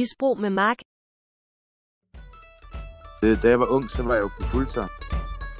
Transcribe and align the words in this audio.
Misbrug 0.00 0.40
med 0.40 0.50
Mark. 0.50 0.76
Da 3.22 3.48
jeg 3.48 3.60
var 3.60 3.66
ung, 3.66 3.90
så 3.90 4.02
var 4.02 4.14
jeg 4.14 4.22
jo 4.22 4.30
på 4.40 4.42
fuldtid. 4.42 4.82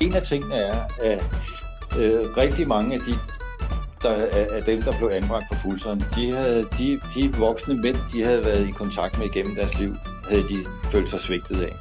En 0.00 0.14
af 0.14 0.22
tingene 0.22 0.54
er, 0.54 0.88
at 1.02 1.24
øh, 1.98 2.36
rigtig 2.36 2.68
mange 2.68 2.94
af 2.94 3.00
de 3.00 3.12
der, 4.02 4.26
af, 4.56 4.62
dem, 4.62 4.82
der 4.82 4.98
blev 4.98 5.10
anbragt 5.12 5.44
på 5.52 5.58
fuldtiden, 5.62 6.04
de, 6.16 6.32
havde, 6.32 6.68
de, 6.78 7.00
de 7.14 7.34
voksne 7.38 7.74
mænd, 7.74 7.96
de 8.12 8.24
havde 8.24 8.44
været 8.44 8.68
i 8.68 8.70
kontakt 8.70 9.18
med 9.18 9.26
igennem 9.26 9.54
deres 9.54 9.78
liv, 9.78 9.94
havde 10.28 10.48
de 10.48 10.66
følt 10.92 11.10
sig 11.10 11.20
svigtet 11.20 11.62
af. 11.62 11.76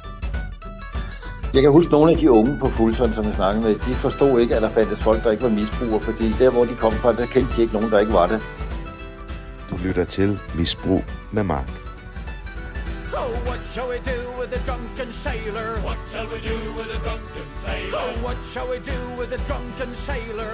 Jeg 1.54 1.62
kan 1.62 1.72
huske 1.72 1.92
nogle 1.92 2.12
af 2.12 2.18
de 2.18 2.30
unge 2.30 2.58
på 2.60 2.68
fuldtiden, 2.68 3.14
som 3.14 3.24
jeg 3.24 3.34
snakkede 3.34 3.64
med, 3.64 3.74
de 3.74 3.94
forstod 3.94 4.40
ikke, 4.40 4.56
at 4.56 4.62
der 4.62 4.70
fandtes 4.70 5.02
folk, 5.02 5.24
der 5.24 5.30
ikke 5.30 5.42
var 5.42 5.50
misbrugere, 5.50 6.00
fordi 6.00 6.32
der, 6.38 6.50
hvor 6.50 6.64
de 6.64 6.74
kom 6.76 6.92
fra, 6.92 7.12
der 7.12 7.26
kendte 7.26 7.56
de 7.56 7.62
ikke 7.62 7.74
nogen, 7.74 7.90
der 7.90 7.98
ikke 7.98 8.12
var 8.12 8.26
det. 8.26 8.40
Du 9.70 9.76
lytter 9.76 10.04
til 10.04 10.40
Misbrug 10.56 11.04
med 11.32 11.42
Mark. 11.42 11.83
Oh, 13.16 13.32
what 13.48 13.60
shall 13.72 13.88
we 13.88 13.98
do 14.12 14.18
with 14.40 14.52
a 14.58 14.60
drunken 14.66 15.12
sailor? 15.12 15.68
What 15.88 15.98
shall 16.10 16.26
we 16.32 16.38
do 16.50 16.58
with 16.76 16.96
a 16.96 16.98
drunken 17.06 17.46
sailor? 17.64 17.98
Oh, 17.98 18.12
what 18.26 18.38
shall 18.52 18.68
we 18.72 18.78
do 18.92 19.00
with 19.18 19.32
a 19.38 19.40
drunken 19.48 19.94
sailor? 19.94 20.52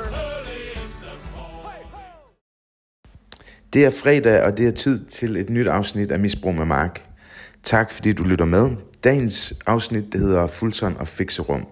Det 3.72 3.84
er 3.84 3.90
fredag, 3.90 4.42
og 4.42 4.58
det 4.58 4.66
er 4.66 4.70
tid 4.70 5.04
til 5.04 5.36
et 5.36 5.50
nyt 5.50 5.66
afsnit 5.66 6.10
af 6.10 6.18
Misbrug 6.18 6.54
med 6.54 6.64
Mark. 6.64 7.02
Tak 7.62 7.92
fordi 7.92 8.12
du 8.12 8.22
lytter 8.22 8.44
med. 8.44 8.70
Dagens 9.04 9.54
afsnit 9.66 10.12
det 10.12 10.20
hedder 10.20 10.46
Fuldson 10.46 10.96
og 10.96 11.08
Fikserum. 11.08 11.66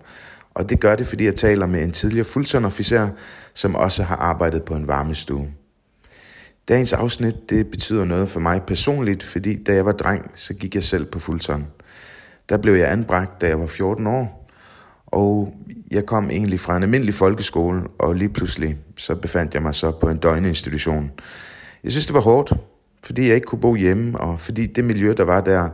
Og 0.54 0.70
det 0.70 0.80
gør 0.80 0.96
det, 0.96 1.06
fordi 1.06 1.24
jeg 1.24 1.34
taler 1.34 1.66
med 1.66 1.84
en 1.84 1.92
tidligere 1.92 2.24
Fuldson-officer, 2.24 3.08
som 3.54 3.74
også 3.74 4.02
har 4.02 4.16
arbejdet 4.16 4.62
på 4.62 4.74
en 4.74 4.88
varmestue. 4.88 5.48
Dagens 6.68 6.92
afsnit 6.92 7.50
det 7.50 7.70
betyder 7.70 8.04
noget 8.04 8.28
for 8.28 8.40
mig 8.40 8.62
personligt, 8.62 9.22
fordi 9.22 9.62
da 9.62 9.74
jeg 9.74 9.86
var 9.86 9.92
dreng, 9.92 10.30
så 10.34 10.54
gik 10.54 10.74
jeg 10.74 10.84
selv 10.84 11.04
på 11.04 11.18
Fuldson. 11.18 11.66
Der 12.48 12.58
blev 12.58 12.74
jeg 12.74 12.92
anbragt, 12.92 13.40
da 13.40 13.48
jeg 13.48 13.60
var 13.60 13.66
14 13.66 14.06
år, 14.06 14.50
og 15.06 15.54
jeg 15.90 16.06
kom 16.06 16.30
egentlig 16.30 16.60
fra 16.60 16.76
en 16.76 16.82
almindelig 16.82 17.14
folkeskole, 17.14 17.82
og 17.98 18.14
lige 18.14 18.28
pludselig 18.28 18.76
så 18.96 19.14
befandt 19.14 19.54
jeg 19.54 19.62
mig 19.62 19.74
så 19.74 19.90
på 19.90 20.08
en 20.08 20.16
døgninstitution. 20.16 21.10
Jeg 21.84 21.92
synes, 21.92 22.06
det 22.06 22.14
var 22.14 22.20
hårdt, 22.20 22.52
fordi 23.04 23.26
jeg 23.26 23.34
ikke 23.34 23.44
kunne 23.44 23.60
bo 23.60 23.74
hjemme, 23.74 24.20
og 24.20 24.40
fordi 24.40 24.66
det 24.66 24.84
miljø, 24.84 25.14
der 25.16 25.24
var 25.24 25.40
der, 25.40 25.68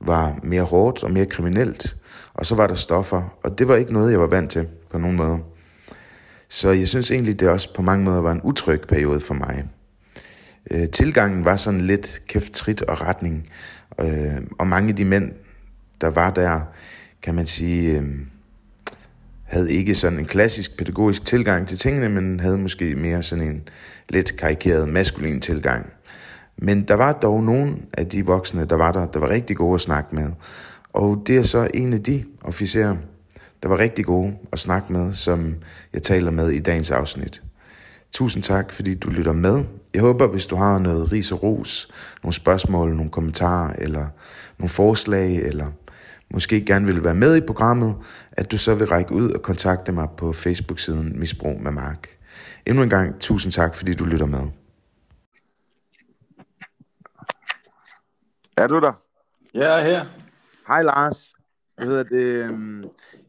var 0.00 0.38
mere 0.42 0.62
hårdt 0.62 1.04
og 1.04 1.10
mere 1.10 1.26
kriminelt. 1.26 1.96
Og 2.34 2.46
så 2.46 2.54
var 2.54 2.66
der 2.66 2.74
stoffer, 2.74 3.38
og 3.42 3.58
det 3.58 3.68
var 3.68 3.76
ikke 3.76 3.92
noget, 3.92 4.12
jeg 4.12 4.20
var 4.20 4.26
vant 4.26 4.50
til 4.50 4.68
på 4.90 4.98
nogen 4.98 5.16
måde. 5.16 5.38
Så 6.48 6.70
jeg 6.70 6.88
synes 6.88 7.10
egentlig, 7.10 7.40
det 7.40 7.48
også 7.48 7.74
på 7.74 7.82
mange 7.82 8.04
måder 8.04 8.20
var 8.20 8.32
en 8.32 8.40
utryg 8.44 8.80
periode 8.80 9.20
for 9.20 9.34
mig. 9.34 9.64
Øh, 10.70 10.88
tilgangen 10.88 11.44
var 11.44 11.56
sådan 11.56 11.80
lidt 11.80 12.22
kæft, 12.28 12.52
trit 12.52 12.82
og 12.82 13.00
retning. 13.00 13.46
Øh, 14.00 14.42
og 14.58 14.66
mange 14.66 14.88
af 14.88 14.96
de 14.96 15.04
mænd, 15.04 15.32
der 16.00 16.10
var 16.10 16.30
der, 16.30 16.60
kan 17.22 17.34
man 17.34 17.46
sige, 17.46 17.98
øh, 17.98 18.04
havde 19.44 19.72
ikke 19.72 19.94
sådan 19.94 20.18
en 20.18 20.24
klassisk 20.24 20.76
pædagogisk 20.76 21.24
tilgang 21.24 21.68
til 21.68 21.78
tingene, 21.78 22.08
men 22.08 22.40
havde 22.40 22.58
måske 22.58 22.94
mere 22.94 23.22
sådan 23.22 23.44
en 23.44 23.62
lidt 24.08 24.36
karikeret 24.36 24.88
maskulin 24.88 25.40
tilgang. 25.40 25.92
Men 26.56 26.82
der 26.88 26.94
var 26.94 27.12
dog 27.12 27.42
nogen 27.42 27.86
af 27.98 28.06
de 28.06 28.26
voksne, 28.26 28.64
der 28.64 28.76
var 28.76 28.92
der, 28.92 29.06
der 29.06 29.18
var 29.18 29.28
rigtig 29.28 29.56
gode 29.56 29.74
at 29.74 29.80
snakke 29.80 30.14
med. 30.14 30.32
Og 30.92 31.22
det 31.26 31.36
er 31.36 31.42
så 31.42 31.68
en 31.74 31.92
af 31.92 32.02
de 32.02 32.24
officerer, 32.42 32.96
der 33.62 33.68
var 33.68 33.78
rigtig 33.78 34.04
gode 34.04 34.36
at 34.52 34.58
snakke 34.58 34.92
med, 34.92 35.14
som 35.14 35.56
jeg 35.92 36.02
taler 36.02 36.30
med 36.30 36.48
i 36.48 36.58
dagens 36.58 36.90
afsnit. 36.90 37.42
Tusind 38.12 38.42
tak, 38.42 38.72
fordi 38.72 38.94
du 38.94 39.10
lytter 39.10 39.32
med. 39.32 39.64
Jeg 39.94 40.02
håber, 40.02 40.26
hvis 40.26 40.46
du 40.46 40.56
har 40.56 40.78
noget 40.78 41.12
ris 41.12 41.32
og 41.32 41.42
ros, 41.42 41.88
nogle 42.22 42.34
spørgsmål, 42.34 42.94
nogle 42.94 43.10
kommentarer, 43.10 43.72
eller 43.78 44.08
nogle 44.58 44.68
forslag, 44.68 45.36
eller 45.36 45.66
måske 46.30 46.64
gerne 46.64 46.86
vil 46.86 47.04
være 47.04 47.14
med 47.14 47.36
i 47.36 47.40
programmet, 47.40 47.96
at 48.32 48.50
du 48.50 48.58
så 48.58 48.74
vil 48.74 48.86
række 48.86 49.12
ud 49.12 49.30
og 49.30 49.42
kontakte 49.42 49.92
mig 49.92 50.08
på 50.16 50.32
Facebook-siden 50.32 51.18
Misbrug 51.18 51.60
med 51.60 51.70
Mark. 51.72 52.08
Endnu 52.66 52.82
en 52.82 52.90
gang, 52.90 53.20
tusind 53.20 53.52
tak, 53.52 53.74
fordi 53.74 53.94
du 53.94 54.04
lytter 54.04 54.26
med. 54.26 54.48
Er 58.56 58.66
du 58.66 58.80
der? 58.80 58.92
Jeg 59.54 59.80
er 59.80 59.84
her. 59.84 60.04
Hej 60.66 60.82
Lars. 60.82 61.34
Hvad 61.76 61.86
hedder 61.86 62.02
det? 62.02 62.44
øhm, 62.44 62.84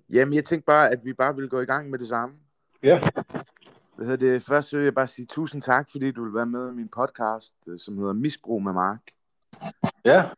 Jamen, 0.10 0.34
jeg 0.34 0.46
tænkte 0.46 0.66
bare, 0.66 0.90
at 0.90 1.00
vi 1.04 1.14
bare 1.14 1.36
ville 1.36 1.50
gå 1.50 1.62
i 1.62 1.66
gang 1.66 1.90
med 1.90 2.00
det 2.00 2.08
samme. 2.08 2.36
Ja. 2.84 3.00
Hvad 4.02 4.10
hedder 4.10 4.34
det? 4.34 4.44
Først 4.44 4.74
vil 4.74 4.84
jeg 4.84 4.94
bare 4.94 5.08
sige 5.08 5.26
tusind 5.26 5.62
tak, 5.62 5.92
fordi 5.92 6.12
du 6.12 6.24
vil 6.24 6.34
være 6.34 6.46
med 6.46 6.72
i 6.72 6.76
min 6.76 6.88
podcast, 6.88 7.56
øh, 7.68 7.80
som 7.80 7.98
hedder 7.98 8.14
Misbrug 8.14 8.64
med 8.64 8.74
Mark. 8.74 9.02
Ja. 10.06 10.30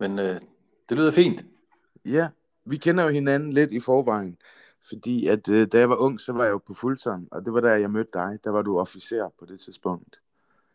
Men 0.00 0.18
øh, 0.18 0.40
det 0.88 0.96
lyder 0.96 1.12
fint. 1.12 1.44
Ja, 2.04 2.28
vi 2.64 2.76
kender 2.76 3.04
jo 3.04 3.10
hinanden 3.10 3.52
lidt 3.52 3.72
i 3.72 3.80
forvejen, 3.80 4.36
fordi 4.88 5.26
at 5.26 5.48
øh, 5.48 5.68
da 5.72 5.78
jeg 5.78 5.90
var 5.90 5.96
ung, 5.96 6.20
så 6.20 6.32
var 6.32 6.44
jeg 6.44 6.50
jo 6.50 6.58
på 6.58 6.74
fuldtid, 6.74 7.12
og 7.30 7.44
det 7.44 7.52
var 7.52 7.60
der, 7.60 7.74
jeg 7.74 7.90
mødte 7.90 8.10
dig. 8.14 8.38
Der 8.44 8.50
var 8.50 8.62
du 8.62 8.78
officer 8.78 9.28
på 9.38 9.46
det 9.46 9.60
tidspunkt. 9.60 10.20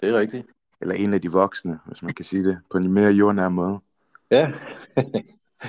Det 0.02 0.10
er 0.10 0.20
rigtigt. 0.20 0.48
Eller 0.82 0.96
en 0.96 1.14
af 1.14 1.22
de 1.22 1.32
voksne, 1.32 1.80
hvis 1.86 2.04
man 2.04 2.14
kan 2.14 2.26
sige 2.26 2.44
det, 2.44 2.60
på 2.72 2.78
en 2.78 2.94
mere 2.94 3.12
jordnær 3.12 3.50
måde. 3.50 3.80
Ja. 4.32 4.54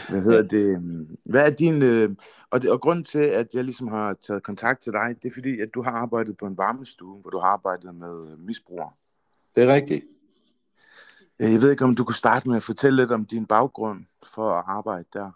Hvad 0.08 0.22
hedder 0.22 0.42
det? 0.42 0.82
Hvad 1.24 1.50
er 1.50 1.54
din... 1.54 1.82
Øh, 1.82 2.10
og, 2.52 2.62
det, 2.62 2.70
og 2.70 2.80
grunden 2.80 3.04
til, 3.04 3.18
at 3.18 3.54
jeg 3.54 3.64
ligesom 3.64 3.88
har 3.88 4.12
taget 4.12 4.42
kontakt 4.42 4.82
til 4.82 4.92
dig, 4.92 5.16
det 5.22 5.28
er 5.28 5.34
fordi, 5.34 5.60
at 5.60 5.68
du 5.74 5.82
har 5.82 5.90
arbejdet 5.90 6.36
på 6.36 6.46
en 6.46 6.58
varmestue, 6.58 7.20
hvor 7.20 7.30
du 7.30 7.38
har 7.38 7.46
arbejdet 7.46 7.94
med 7.94 8.30
øh, 8.30 8.38
misbrugere. 8.38 8.90
Det 9.54 9.62
er 9.62 9.74
rigtigt. 9.74 10.04
Øh, 11.40 11.52
Jeg 11.52 11.60
ved 11.60 11.70
ikke, 11.70 11.84
om 11.84 11.94
du 11.94 12.04
kunne 12.04 12.14
starte 12.14 12.48
med 12.48 12.56
at 12.56 12.62
fortælle 12.62 13.02
lidt 13.02 13.12
om 13.12 13.24
din 13.24 13.46
baggrund 13.46 14.04
for 14.34 14.50
at 14.50 14.64
arbejde 14.66 15.04
der. 15.12 15.30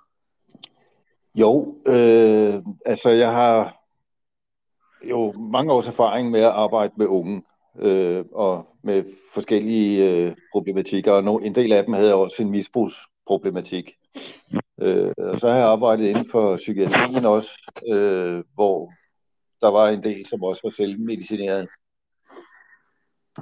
Jo, 1.34 1.76
øh, 1.86 2.62
altså 2.86 3.08
jeg 3.10 3.30
har 3.32 3.82
jo 5.04 5.32
mange 5.32 5.72
års 5.72 5.86
erfaring 5.86 6.30
med 6.30 6.40
at 6.40 6.52
arbejde 6.52 6.92
med 6.96 7.06
unge 7.06 7.42
øh, 7.78 8.24
og 8.32 8.76
med 8.82 9.04
forskellige 9.32 10.10
øh, 10.10 10.36
problematikker, 10.52 11.12
og 11.12 11.24
no, 11.24 11.36
en 11.36 11.54
del 11.54 11.72
af 11.72 11.84
dem 11.84 11.94
havde 11.94 12.14
også 12.14 12.42
en 12.42 12.50
misbrugsproblematik. 12.50 13.96
Øh, 14.82 15.12
og 15.18 15.40
så 15.40 15.48
har 15.48 15.56
jeg 15.56 15.66
arbejdet 15.66 16.04
inden 16.04 16.30
for 16.30 16.56
psykiatrien 16.56 17.24
også, 17.24 17.50
øh, 17.92 18.44
hvor 18.54 18.92
der 19.60 19.70
var 19.70 19.88
en 19.88 20.02
del, 20.02 20.26
som 20.26 20.42
også 20.42 20.60
var 20.64 20.70
selvmedicineret. 20.70 21.68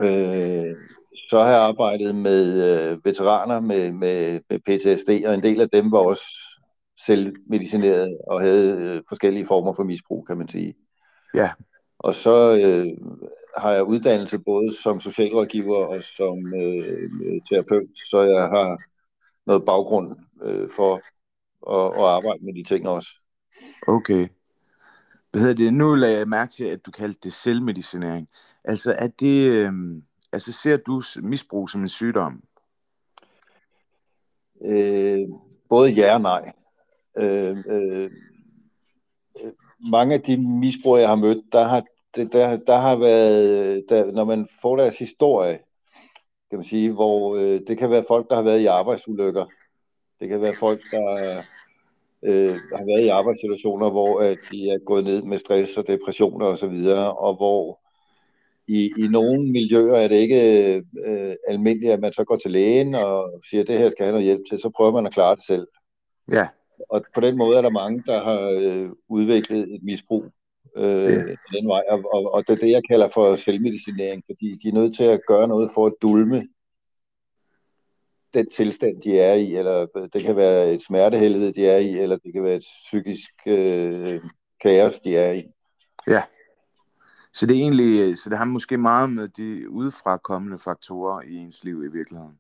Øh, 0.03 0.77
så 1.31 1.39
har 1.39 1.51
jeg 1.51 1.61
arbejdet 1.61 2.15
med 2.15 2.63
øh, 2.63 3.05
veteraner 3.05 3.61
med, 3.61 3.93
med, 3.93 4.41
med 4.51 4.59
PTSD, 4.59 5.27
og 5.27 5.35
en 5.35 5.43
del 5.43 5.61
af 5.61 5.69
dem 5.69 5.93
var 5.93 5.99
også 5.99 6.25
selvmedicineret 7.07 8.19
og 8.27 8.41
havde 8.41 8.73
øh, 8.73 9.03
forskellige 9.09 9.47
former 9.47 9.73
for 9.73 9.83
misbrug, 9.83 10.27
kan 10.27 10.39
man 10.39 10.49
sige. 10.49 10.75
Ja, 11.35 11.51
Og 11.99 12.15
så 12.15 12.57
øh, 12.57 12.87
har 13.57 13.73
jeg 13.73 13.85
uddannelse 13.85 14.39
både 14.39 14.83
som 14.83 15.01
socialrådgiver 15.01 15.87
og 15.87 16.01
som 16.17 16.39
øh, 16.57 17.41
terapeut, 17.49 17.91
så 18.11 18.23
jeg 18.23 18.43
har 18.43 18.79
noget 19.47 19.65
baggrund 19.65 20.17
øh, 20.43 20.71
for 20.71 20.95
at, 21.71 22.01
at 22.01 22.05
arbejde 22.05 22.45
med 22.45 22.55
de 22.55 22.63
ting 22.63 22.89
også. 22.89 23.09
okay. 23.87 24.29
Hvad 25.31 25.43
hedder 25.43 25.55
det? 25.55 25.75
Nu 25.75 25.95
lagde 25.95 26.19
jeg 26.19 26.29
mærke 26.29 26.53
til, 26.53 26.65
at 26.65 26.87
du 26.87 26.91
kaldte 26.91 27.21
det 27.23 27.33
selvmedicinering. 27.33 28.29
Altså, 28.65 28.95
er 28.99 29.09
det, 29.09 29.51
øh, 29.51 29.73
altså 30.33 30.53
ser 30.53 30.77
du 30.77 31.03
misbrug 31.23 31.71
som 31.71 31.83
en 31.83 31.89
sygdom? 31.89 32.43
Øh, 34.65 35.29
både 35.69 35.91
ja 35.91 36.15
og 36.15 36.21
nej. 36.21 36.53
Øh, 37.19 37.57
øh, 37.69 38.11
mange 39.91 40.15
af 40.15 40.21
de 40.21 40.37
misbrugere, 40.37 41.01
jeg 41.01 41.09
har 41.09 41.17
mødt, 41.17 41.53
der 41.53 41.69
har, 41.69 41.85
der, 42.17 42.57
der 42.57 42.77
har 42.77 42.97
været, 42.97 43.85
der, 43.89 44.13
når 44.13 44.25
man 44.25 44.49
får 44.63 44.77
deres 44.77 44.99
historie, 44.99 45.59
kan 46.55 46.59
man 46.59 46.65
sige, 46.65 46.93
hvor 46.93 47.37
øh, 47.37 47.61
det 47.67 47.79
kan 47.79 47.91
være 47.91 48.05
folk, 48.09 48.31
der 48.31 48.37
har 48.37 48.43
været 48.43 48.61
i 48.61 48.67
arbejdsulykker. 48.67 49.45
Det 50.21 50.29
kan 50.29 50.41
være 50.41 50.55
folk, 50.61 50.81
der 50.91 51.11
øh, 52.23 52.57
har 52.77 52.85
været 52.85 53.05
i 53.05 53.09
arbejdssituationer, 53.09 53.91
hvor 53.91 54.21
øh, 54.21 54.37
de 54.51 54.71
er 54.71 54.79
gået 54.85 55.05
ned 55.05 55.23
med 55.23 55.39
stress 55.39 55.77
og 55.77 55.87
depressioner 55.87 56.47
osv., 56.47 56.53
og, 56.53 56.59
så 56.59 56.69
videre, 56.69 57.17
og 57.17 57.37
hvor 57.37 57.81
i, 58.69 58.85
i 58.85 59.09
nogle 59.11 59.51
miljøer 59.53 59.95
er 59.95 60.09
det 60.09 60.17
ikke 60.17 60.75
øh, 61.07 61.35
almindeligt, 61.49 61.93
at 61.93 62.01
man 62.01 62.13
så 62.13 62.25
går 62.25 62.37
til 62.37 62.51
lægen 62.51 62.95
og 62.95 63.41
siger, 63.51 63.61
at 63.61 63.69
det 63.69 63.79
her 63.79 63.91
skal 63.91 64.05
have 64.05 64.13
noget 64.13 64.25
hjælp 64.25 64.43
til, 64.49 64.59
så 64.59 64.71
prøver 64.77 64.93
man 64.93 65.07
at 65.07 65.13
klare 65.13 65.35
det 65.35 65.47
selv. 65.47 65.67
Ja, 66.33 66.49
Og 66.89 67.05
på 67.15 67.21
den 67.21 67.37
måde 67.37 67.57
er 67.57 67.63
der 67.63 67.71
mange, 67.71 68.03
der 68.07 68.25
har 68.25 68.41
øh, 68.61 68.91
udviklet 69.09 69.75
et 69.75 69.83
misbrug 69.83 70.25
øh, 70.77 71.37
den 71.53 71.69
vej, 71.69 71.83
og, 71.91 72.03
og, 72.13 72.35
og 72.35 72.49
det 72.49 72.51
er 72.51 72.67
det, 72.67 72.71
jeg 72.71 72.83
kalder 72.91 73.09
for 73.09 73.37
selvmedicinering, 73.37 74.23
fordi 74.27 74.59
de 74.63 74.69
er 74.69 74.73
nødt 74.73 74.97
til 74.97 75.05
at 75.05 75.21
gøre 75.27 75.49
noget 75.49 75.71
for 75.75 75.87
at 75.87 75.93
dulme 76.03 76.49
den 78.35 78.51
tilstand, 78.51 79.03
de 79.03 79.19
er 79.19 79.35
i, 79.35 79.57
eller 79.57 79.87
det 80.13 80.23
kan 80.23 80.37
være 80.37 80.73
et 80.73 80.83
smertehelvede, 80.83 81.53
de 81.53 81.67
er 81.67 81.77
i, 81.77 81.99
eller 81.99 82.17
det 82.17 82.33
kan 82.33 82.43
være 82.43 82.57
et 82.57 82.65
psykisk 82.87 83.31
øh, 83.47 84.21
kaos, 84.61 85.01
de 85.01 85.17
er 85.17 85.33
i. 85.33 85.45
ja. 86.07 86.23
Så 87.37 87.47
det 87.47 87.57
er 87.57 87.61
egentlig, 87.61 88.19
så 88.19 88.31
det 88.31 88.39
har 88.39 88.45
måske 88.45 88.79
meget 88.79 89.11
med 89.11 89.29
de 89.29 89.71
udefrakommende 89.71 90.59
faktorer 90.59 91.23
i 91.23 91.35
ens 91.35 91.65
liv 91.65 91.85
i 91.85 91.89
virkeligheden. 91.93 92.39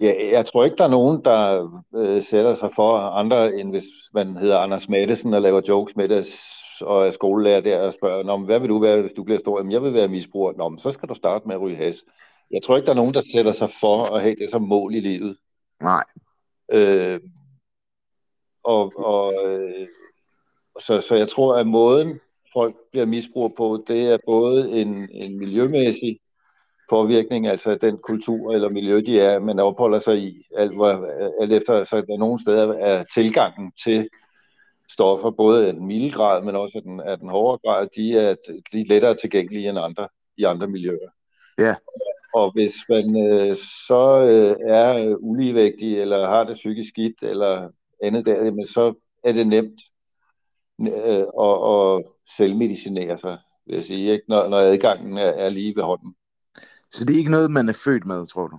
Ja, 0.00 0.12
jeg 0.32 0.46
tror 0.46 0.64
ikke, 0.64 0.76
der 0.76 0.84
er 0.84 0.88
nogen, 0.88 1.24
der 1.24 1.70
øh, 1.94 2.22
sætter 2.22 2.54
sig 2.54 2.70
for 2.74 2.98
andre, 2.98 3.54
end 3.54 3.70
hvis 3.70 3.84
man 4.14 4.36
hedder 4.36 4.58
Anders 4.58 4.88
Mattesen 4.88 5.34
og 5.34 5.42
laver 5.42 5.60
jokes 5.68 5.96
med 5.96 6.08
det, 6.08 6.26
og 6.82 7.06
er 7.06 7.10
skolelærer 7.10 7.60
der 7.60 7.86
og 7.86 7.92
spørger, 7.92 8.22
Nå, 8.22 8.38
hvad 8.38 8.60
vil 8.60 8.68
du 8.68 8.78
være, 8.78 9.00
hvis 9.02 9.12
du 9.16 9.24
bliver 9.24 9.38
stor? 9.38 9.58
Jamen, 9.58 9.72
jeg 9.72 9.82
vil 9.82 9.94
være 9.94 10.08
misbruger. 10.08 10.52
Nå, 10.52 10.68
men 10.68 10.78
så 10.78 10.90
skal 10.90 11.08
du 11.08 11.14
starte 11.14 11.48
med 11.48 11.54
at 11.54 11.60
ryge 11.60 11.76
has. 11.76 12.04
Jeg 12.50 12.62
tror 12.62 12.76
ikke, 12.76 12.86
der 12.86 12.92
er 12.92 12.96
nogen, 12.96 13.14
der 13.14 13.22
sætter 13.34 13.52
sig 13.52 13.70
for 13.80 14.04
at 14.04 14.22
have 14.22 14.34
det 14.34 14.50
som 14.50 14.62
mål 14.62 14.94
i 14.94 15.00
livet. 15.00 15.36
Nej. 15.82 16.04
Øh, 16.72 17.20
og, 18.64 18.92
og 18.96 19.34
øh, 19.46 19.86
så, 20.80 21.00
så 21.00 21.14
jeg 21.14 21.28
tror, 21.28 21.56
at 21.56 21.66
måden 21.66 22.20
folk 22.52 22.76
bliver 22.92 23.06
misbruger 23.06 23.48
på, 23.56 23.84
det 23.88 24.02
er 24.02 24.18
både 24.26 24.70
en, 24.70 25.08
en 25.12 25.38
miljømæssig 25.38 26.18
påvirkning, 26.90 27.46
altså 27.46 27.74
den 27.74 27.98
kultur 27.98 28.52
eller 28.52 28.70
miljø, 28.70 29.00
de 29.06 29.20
er, 29.20 29.38
man 29.38 29.58
opholder 29.58 29.98
sig 29.98 30.18
i, 30.18 30.46
alt, 30.56 30.74
hvor, 30.74 30.88
alt 31.42 31.52
efter, 31.52 31.84
så 31.84 31.96
der 31.96 32.18
nogle 32.18 32.40
steder 32.40 32.72
er 32.72 33.04
tilgangen 33.14 33.72
til 33.84 34.08
stoffer, 34.90 35.30
både 35.30 35.66
af 35.66 35.72
den 35.72 35.86
milde 35.86 36.10
grad, 36.10 36.44
men 36.44 36.56
også 36.56 36.78
af 36.78 36.82
den, 36.82 37.00
af 37.00 37.18
den 37.18 37.30
hårde 37.30 37.60
grad, 37.64 37.88
de 37.96 38.18
er, 38.18 38.34
de 38.72 38.80
er 38.80 38.84
lettere 38.86 39.14
tilgængelige 39.14 39.68
end 39.68 39.78
andre 39.78 40.08
i 40.36 40.44
andre 40.44 40.68
miljøer. 40.68 41.10
Ja. 41.58 41.74
Og 42.34 42.52
hvis 42.52 42.74
man 42.88 43.30
øh, 43.30 43.56
så 43.88 44.28
øh, 44.30 44.56
er 44.68 45.16
uligevægtig, 45.16 46.00
eller 46.00 46.26
har 46.26 46.44
det 46.44 46.54
psykisk 46.54 46.88
skidt, 46.88 47.22
eller 47.22 47.70
andet 48.02 48.26
der, 48.26 48.44
jamen, 48.44 48.66
så 48.66 48.94
er 49.24 49.32
det 49.32 49.46
nemt 49.46 49.80
øh, 50.80 51.24
at, 51.40 51.56
at 51.72 52.04
selvmedicinere 52.36 53.18
sig, 53.18 53.38
vil 53.66 53.74
jeg 53.74 53.84
sige, 53.84 54.12
ikke? 54.12 54.24
Når, 54.28 54.48
når 54.48 54.56
adgangen 54.56 55.18
er, 55.18 55.30
er 55.30 55.48
lige 55.48 55.76
ved 55.76 55.82
hånden. 55.82 56.14
Så 56.90 57.04
det 57.04 57.14
er 57.14 57.18
ikke 57.18 57.30
noget, 57.30 57.50
man 57.50 57.68
er 57.68 57.80
født 57.84 58.06
med, 58.06 58.26
tror 58.26 58.46
du? 58.46 58.58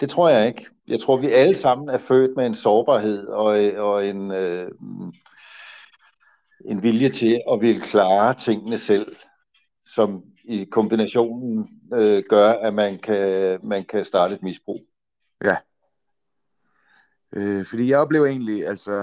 Det 0.00 0.10
tror 0.10 0.28
jeg 0.28 0.46
ikke. 0.46 0.66
Jeg 0.88 1.00
tror, 1.00 1.16
vi 1.16 1.30
alle 1.30 1.54
sammen 1.54 1.88
er 1.88 1.98
født 1.98 2.36
med 2.36 2.46
en 2.46 2.54
sårbarhed 2.54 3.26
og, 3.26 3.46
og 3.88 4.06
en, 4.06 4.30
øh, 4.30 4.70
en 6.64 6.82
vilje 6.82 7.08
til 7.08 7.40
at 7.52 7.60
ville 7.60 7.80
klare 7.80 8.34
tingene 8.34 8.78
selv, 8.78 9.16
som 9.94 10.22
i 10.44 10.64
kombinationen 10.64 11.68
øh, 11.94 12.22
gør, 12.28 12.52
at 12.52 12.74
man 12.74 12.98
kan, 12.98 13.58
man 13.62 13.84
kan 13.84 14.04
starte 14.04 14.34
et 14.34 14.42
misbrug. 14.42 14.80
Ja. 15.44 15.56
Øh, 17.32 17.64
fordi 17.64 17.90
jeg 17.90 17.98
oplever 17.98 18.26
egentlig, 18.26 18.66
altså, 18.66 19.00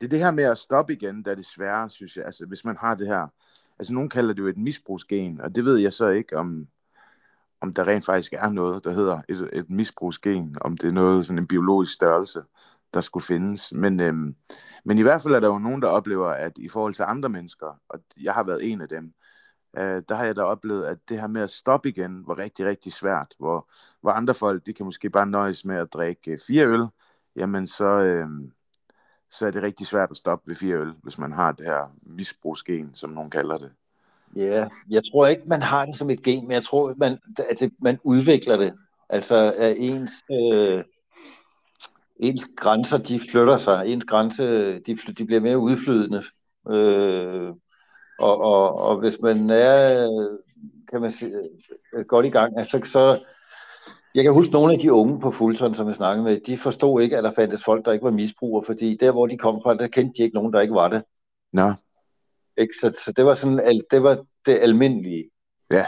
det 0.00 0.06
er 0.06 0.08
det 0.08 0.18
her 0.18 0.30
med 0.30 0.44
at 0.44 0.58
stoppe 0.58 0.92
igen, 0.92 1.24
der 1.24 1.30
er 1.30 1.34
det 1.34 1.46
svære, 1.46 1.90
synes 1.90 2.16
jeg. 2.16 2.24
Altså, 2.24 2.46
hvis 2.46 2.64
man 2.64 2.76
har 2.76 2.94
det 2.94 3.06
her, 3.06 3.26
altså 3.78 3.92
nogen 3.92 4.08
kalder 4.08 4.34
det 4.34 4.42
jo 4.42 4.46
et 4.46 4.56
misbrugsgen, 4.56 5.40
og 5.40 5.54
det 5.54 5.64
ved 5.64 5.76
jeg 5.76 5.92
så 5.92 6.08
ikke, 6.08 6.36
om, 6.36 6.66
om 7.60 7.74
der 7.74 7.86
rent 7.86 8.06
faktisk 8.06 8.32
er 8.32 8.50
noget, 8.50 8.84
der 8.84 8.90
hedder 8.90 9.22
et, 9.28 9.50
et 9.52 9.70
misbrugsgen, 9.70 10.56
om 10.60 10.76
det 10.76 10.88
er 10.88 10.92
noget, 10.92 11.26
sådan 11.26 11.38
en 11.38 11.46
biologisk 11.46 11.94
størrelse, 11.94 12.42
der 12.94 13.00
skulle 13.00 13.24
findes. 13.24 13.72
Men, 13.72 14.00
øhm, 14.00 14.36
men 14.84 14.98
i 14.98 15.02
hvert 15.02 15.22
fald 15.22 15.34
er 15.34 15.40
der 15.40 15.48
jo 15.48 15.58
nogen, 15.58 15.82
der 15.82 15.88
oplever, 15.88 16.28
at 16.28 16.52
i 16.56 16.68
forhold 16.68 16.94
til 16.94 17.04
andre 17.08 17.28
mennesker, 17.28 17.80
og 17.88 18.00
jeg 18.22 18.34
har 18.34 18.42
været 18.42 18.72
en 18.72 18.80
af 18.80 18.88
dem, 18.88 19.14
øh, 19.78 20.02
der 20.08 20.14
har 20.14 20.24
jeg 20.24 20.36
da 20.36 20.42
oplevet, 20.42 20.84
at 20.84 20.98
det 21.08 21.20
her 21.20 21.26
med 21.26 21.42
at 21.42 21.50
stoppe 21.50 21.88
igen 21.88 22.26
var 22.26 22.38
rigtig, 22.38 22.66
rigtig 22.66 22.92
svært. 22.92 23.34
Hvor, 23.38 23.70
hvor 24.00 24.10
andre 24.10 24.34
folk, 24.34 24.66
de 24.66 24.72
kan 24.72 24.86
måske 24.86 25.10
bare 25.10 25.26
nøjes 25.26 25.64
med 25.64 25.76
at 25.76 25.92
drikke 25.92 26.32
øh, 26.32 26.38
fire 26.46 26.66
øl, 26.66 26.86
jamen 27.36 27.66
så, 27.66 27.84
øh, 27.84 28.28
så 29.30 29.46
er 29.46 29.50
det 29.50 29.62
rigtig 29.62 29.86
svært 29.86 30.10
at 30.10 30.16
stoppe 30.16 30.48
ved 30.48 30.56
fire 30.56 30.76
øl, 30.76 30.94
hvis 31.02 31.18
man 31.18 31.32
har 31.32 31.52
det 31.52 31.66
her 31.66 31.96
misbrugsgen, 32.02 32.94
som 32.94 33.10
nogen 33.10 33.30
kalder 33.30 33.58
det. 33.58 33.72
Ja, 34.36 34.42
yeah. 34.42 34.70
jeg 34.90 35.02
tror 35.12 35.26
ikke, 35.26 35.42
man 35.46 35.62
har 35.62 35.84
det 35.84 35.94
som 35.94 36.10
et 36.10 36.22
gen, 36.22 36.42
men 36.42 36.52
jeg 36.52 36.64
tror, 36.64 36.94
man, 36.96 37.18
at 37.50 37.60
det, 37.60 37.72
man 37.82 37.98
udvikler 38.04 38.56
det. 38.56 38.72
Altså, 39.08 39.54
at 39.56 39.76
ens, 39.78 40.10
øh, 40.30 40.84
ens 42.20 42.48
grænser, 42.56 42.98
de 42.98 43.20
flytter 43.30 43.56
sig. 43.56 43.86
Ens 43.86 44.04
grænse, 44.04 44.78
de, 44.78 44.96
de 45.18 45.24
bliver 45.24 45.40
mere 45.40 45.58
udflydende. 45.58 46.22
Øh, 46.70 47.50
og, 48.18 48.40
og, 48.40 48.78
og 48.78 48.98
hvis 48.98 49.20
man 49.20 49.50
er, 49.50 50.08
kan 50.90 51.00
man 51.00 51.10
sige, 51.10 51.32
øh, 51.94 52.04
godt 52.04 52.26
i 52.26 52.30
gang, 52.30 52.58
altså, 52.58 52.80
så, 52.84 53.18
jeg 54.14 54.24
kan 54.24 54.32
huske 54.32 54.52
nogle 54.52 54.72
af 54.72 54.78
de 54.78 54.92
unge 54.92 55.20
på 55.20 55.30
Fulton, 55.30 55.74
som 55.74 55.86
jeg 55.86 55.96
snakkede 55.96 56.24
med, 56.24 56.40
de 56.40 56.58
forstod 56.58 57.02
ikke, 57.02 57.16
at 57.16 57.24
der 57.24 57.32
fandtes 57.32 57.64
folk, 57.64 57.84
der 57.84 57.92
ikke 57.92 58.04
var 58.04 58.10
misbrugere, 58.10 58.64
fordi 58.64 58.96
der, 58.96 59.12
hvor 59.12 59.26
de 59.26 59.38
kom 59.38 59.60
fra, 59.62 59.74
der 59.74 59.88
kendte 59.88 60.18
de 60.18 60.22
ikke 60.22 60.34
nogen, 60.34 60.52
der 60.52 60.60
ikke 60.60 60.74
var 60.74 60.88
det. 60.88 61.02
Nå. 61.52 61.72
Ikke? 62.60 62.74
Så, 62.80 63.00
så 63.04 63.12
det 63.12 63.26
var 63.26 63.34
sådan, 63.34 63.82
det 63.90 64.02
var 64.02 64.24
det 64.46 64.58
almindelige. 64.58 65.30
Ja. 65.72 65.86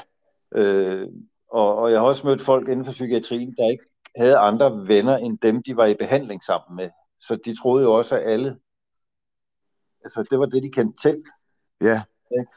Øh, 0.55 1.09
og, 1.49 1.77
og 1.77 1.93
jeg 1.93 2.01
har 2.01 2.07
også 2.07 2.27
mødt 2.27 2.43
folk 2.43 2.69
inden 2.69 2.85
for 2.85 2.93
psykiatrien, 2.93 3.55
der 3.59 3.71
ikke 3.71 3.85
havde 4.17 4.37
andre 4.37 4.89
venner 4.89 5.17
end 5.17 5.39
dem, 5.39 5.63
de 5.63 5.77
var 5.77 5.87
i 5.87 5.95
behandling 5.95 6.45
sammen 6.45 6.77
med. 6.77 6.91
Så 7.21 7.37
de 7.45 7.61
troede 7.63 7.85
jo 7.85 7.93
også, 7.93 8.17
at 8.17 8.33
alle, 8.33 8.59
altså 10.05 10.27
det 10.31 10.39
var 10.39 10.47
det, 10.47 10.63
de 10.63 10.71
kendte 10.71 11.03
til. 11.03 11.23
Ja. 11.81 12.03
Ikke? 12.41 12.53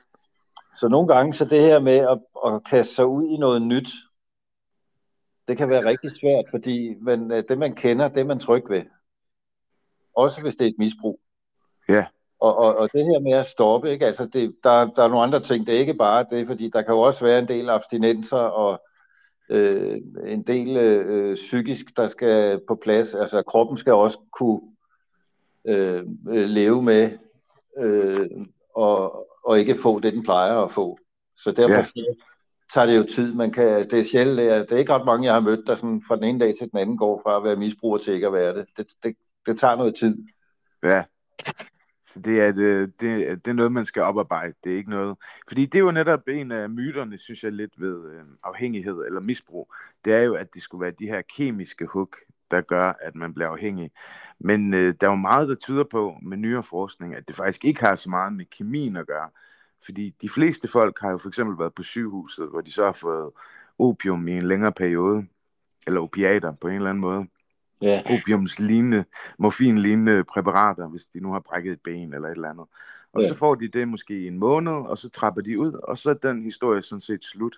Så 0.79 0.87
nogle 0.87 1.07
gange, 1.07 1.33
så 1.33 1.45
det 1.45 1.61
her 1.61 1.79
med 1.79 1.97
at, 1.97 2.19
at 2.45 2.63
kaste 2.63 2.95
sig 2.95 3.05
ud 3.05 3.27
i 3.27 3.37
noget 3.37 3.61
nyt, 3.61 3.89
det 5.47 5.57
kan 5.57 5.69
være 5.69 5.85
rigtig 5.85 6.09
svært, 6.09 6.45
fordi 6.51 6.95
man, 7.01 7.29
det 7.29 7.57
man 7.57 7.75
kender, 7.75 8.07
det 8.07 8.27
man 8.27 8.39
tryg 8.39 8.63
ved. 8.69 8.83
Også 10.15 10.41
hvis 10.41 10.55
det 10.55 10.65
er 10.65 10.69
et 10.69 10.75
misbrug. 10.77 11.19
Ja. 11.89 12.05
Og, 12.45 12.57
og, 12.57 12.75
og 12.77 12.89
det 12.93 13.05
her 13.05 13.19
med 13.19 13.31
at 13.31 13.45
stoppe, 13.45 13.91
ikke? 13.91 14.05
Altså 14.05 14.25
det, 14.25 14.55
der, 14.63 14.85
der 14.85 15.03
er 15.03 15.07
nogle 15.07 15.23
andre 15.23 15.39
ting. 15.39 15.67
Det 15.67 15.75
er 15.75 15.79
ikke 15.79 15.93
bare 15.93 16.25
det, 16.29 16.47
fordi 16.47 16.69
der 16.69 16.81
kan 16.81 16.93
jo 16.93 16.99
også 16.99 17.25
være 17.25 17.39
en 17.39 17.47
del 17.47 17.69
abstinenser 17.69 18.37
og 18.37 18.81
øh, 19.49 20.01
en 20.25 20.43
del 20.43 20.77
øh, 20.77 21.35
psykisk, 21.35 21.97
der 21.97 22.07
skal 22.07 22.61
på 22.67 22.75
plads. 22.75 23.13
Altså 23.13 23.41
kroppen 23.41 23.77
skal 23.77 23.93
også 23.93 24.19
kunne 24.31 24.61
øh, 25.67 26.03
leve 26.27 26.81
med 26.81 27.11
øh, 27.79 28.29
og, 28.75 29.27
og 29.45 29.59
ikke 29.59 29.77
få 29.77 29.99
det, 29.99 30.13
den 30.13 30.23
plejer 30.23 30.57
at 30.57 30.71
få. 30.71 30.97
Så 31.37 31.51
derfor 31.51 31.99
ja. 31.99 32.03
tager 32.73 32.87
det 32.87 32.97
jo 32.97 33.03
tid. 33.03 33.33
Man 33.33 33.51
kan, 33.51 33.89
det 33.89 33.99
er 33.99 34.03
sjældent, 34.03 34.69
det 34.69 34.75
er 34.75 34.79
ikke 34.79 34.93
ret 34.93 35.05
mange, 35.05 35.25
jeg 35.25 35.33
har 35.33 35.41
mødt, 35.41 35.67
der 35.67 35.75
sådan 35.75 36.03
fra 36.07 36.15
den 36.15 36.23
ene 36.23 36.39
dag 36.39 36.55
til 36.57 36.71
den 36.71 36.79
anden 36.79 36.97
går 36.97 37.21
fra 37.23 37.37
at 37.37 37.43
være 37.43 37.55
misbruger 37.55 37.97
til 37.97 38.13
ikke 38.13 38.27
at 38.27 38.33
være 38.33 38.55
det. 38.55 38.65
Det, 38.77 38.87
det, 39.03 39.15
det 39.45 39.59
tager 39.59 39.75
noget 39.75 39.95
tid. 39.95 40.17
Ja. 40.83 41.03
Så 42.05 42.19
det 42.19 42.41
er, 42.41 42.51
det, 42.51 43.01
det, 43.01 43.45
det 43.45 43.51
er 43.51 43.55
noget, 43.55 43.71
man 43.71 43.85
skal 43.85 44.01
oparbejde. 44.01 44.53
Det 44.63 44.73
er 44.73 44.77
ikke 44.77 44.89
noget... 44.89 45.17
Fordi 45.47 45.65
det 45.65 45.75
er 45.75 45.83
jo 45.83 45.91
netop 45.91 46.19
en 46.27 46.51
af 46.51 46.69
myterne, 46.69 47.17
synes 47.17 47.43
jeg 47.43 47.51
lidt 47.51 47.81
ved 47.81 48.11
øh, 48.11 48.23
afhængighed 48.43 49.05
eller 49.05 49.21
misbrug. 49.21 49.73
Det 50.05 50.13
er 50.13 50.21
jo, 50.21 50.33
at 50.35 50.53
det 50.53 50.61
skulle 50.61 50.81
være 50.81 50.91
de 50.99 51.07
her 51.07 51.21
kemiske 51.37 51.85
hook, 51.85 52.17
der 52.51 52.61
gør, 52.61 52.93
at 53.01 53.15
man 53.15 53.33
bliver 53.33 53.49
afhængig. 53.49 53.91
Men 54.39 54.73
øh, 54.73 54.93
der 55.01 55.07
er 55.07 55.11
jo 55.11 55.15
meget, 55.15 55.49
der 55.49 55.55
tyder 55.55 55.83
på 55.83 56.15
med 56.21 56.37
nyere 56.37 56.63
forskning, 56.63 57.15
at 57.15 57.27
det 57.27 57.35
faktisk 57.35 57.65
ikke 57.65 57.81
har 57.81 57.95
så 57.95 58.09
meget 58.09 58.33
med 58.33 58.45
kemien 58.45 58.95
at 58.95 59.07
gøre. 59.07 59.29
Fordi 59.85 60.15
de 60.21 60.29
fleste 60.29 60.67
folk 60.67 60.99
har 61.01 61.11
jo 61.11 61.17
for 61.17 61.27
eksempel 61.27 61.59
været 61.59 61.73
på 61.73 61.83
sygehuset, 61.83 62.49
hvor 62.49 62.61
de 62.61 62.71
så 62.71 62.85
har 62.85 62.91
fået 62.91 63.31
opium 63.79 64.27
i 64.27 64.31
en 64.31 64.47
længere 64.47 64.71
periode, 64.71 65.27
eller 65.87 66.01
opiater 66.01 66.51
på 66.51 66.67
en 66.67 66.75
eller 66.75 66.89
anden 66.89 67.01
måde 67.01 67.27
ja. 67.85 68.01
opiumslignende, 68.05 69.05
morfinlignende 69.39 70.23
præparater, 70.23 70.87
hvis 70.87 71.05
de 71.05 71.19
nu 71.19 71.31
har 71.31 71.39
brækket 71.39 71.73
et 71.73 71.81
ben 71.83 72.13
eller 72.13 72.27
et 72.27 72.35
eller 72.35 72.49
andet. 72.49 72.65
Og 73.13 73.21
ja. 73.21 73.27
så 73.27 73.35
får 73.35 73.55
de 73.55 73.67
det 73.67 73.87
måske 73.87 74.19
i 74.19 74.27
en 74.27 74.39
måned, 74.39 74.73
og 74.73 74.97
så 74.97 75.09
trapper 75.09 75.41
de 75.41 75.59
ud, 75.59 75.73
og 75.73 75.97
så 75.97 76.09
er 76.09 76.13
den 76.13 76.43
historie 76.43 76.81
sådan 76.81 77.01
set 77.01 77.23
slut. 77.23 77.57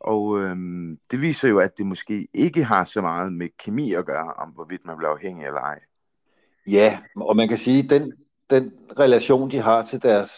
Og 0.00 0.40
øhm, 0.40 0.98
det 1.10 1.20
viser 1.20 1.48
jo, 1.48 1.58
at 1.58 1.78
det 1.78 1.86
måske 1.86 2.28
ikke 2.34 2.64
har 2.64 2.84
så 2.84 3.00
meget 3.00 3.32
med 3.32 3.48
kemi 3.58 3.92
at 3.92 4.06
gøre, 4.06 4.32
om 4.32 4.48
hvorvidt 4.48 4.86
man 4.86 4.96
bliver 4.96 5.10
afhængig 5.10 5.46
eller 5.46 5.60
ej. 5.60 5.80
Ja, 6.66 6.98
og 7.16 7.36
man 7.36 7.48
kan 7.48 7.58
sige, 7.58 7.84
at 7.84 7.90
den, 7.90 8.12
den 8.50 8.72
relation, 8.98 9.50
de 9.50 9.58
har 9.58 9.82
til 9.82 10.02
deres, 10.02 10.30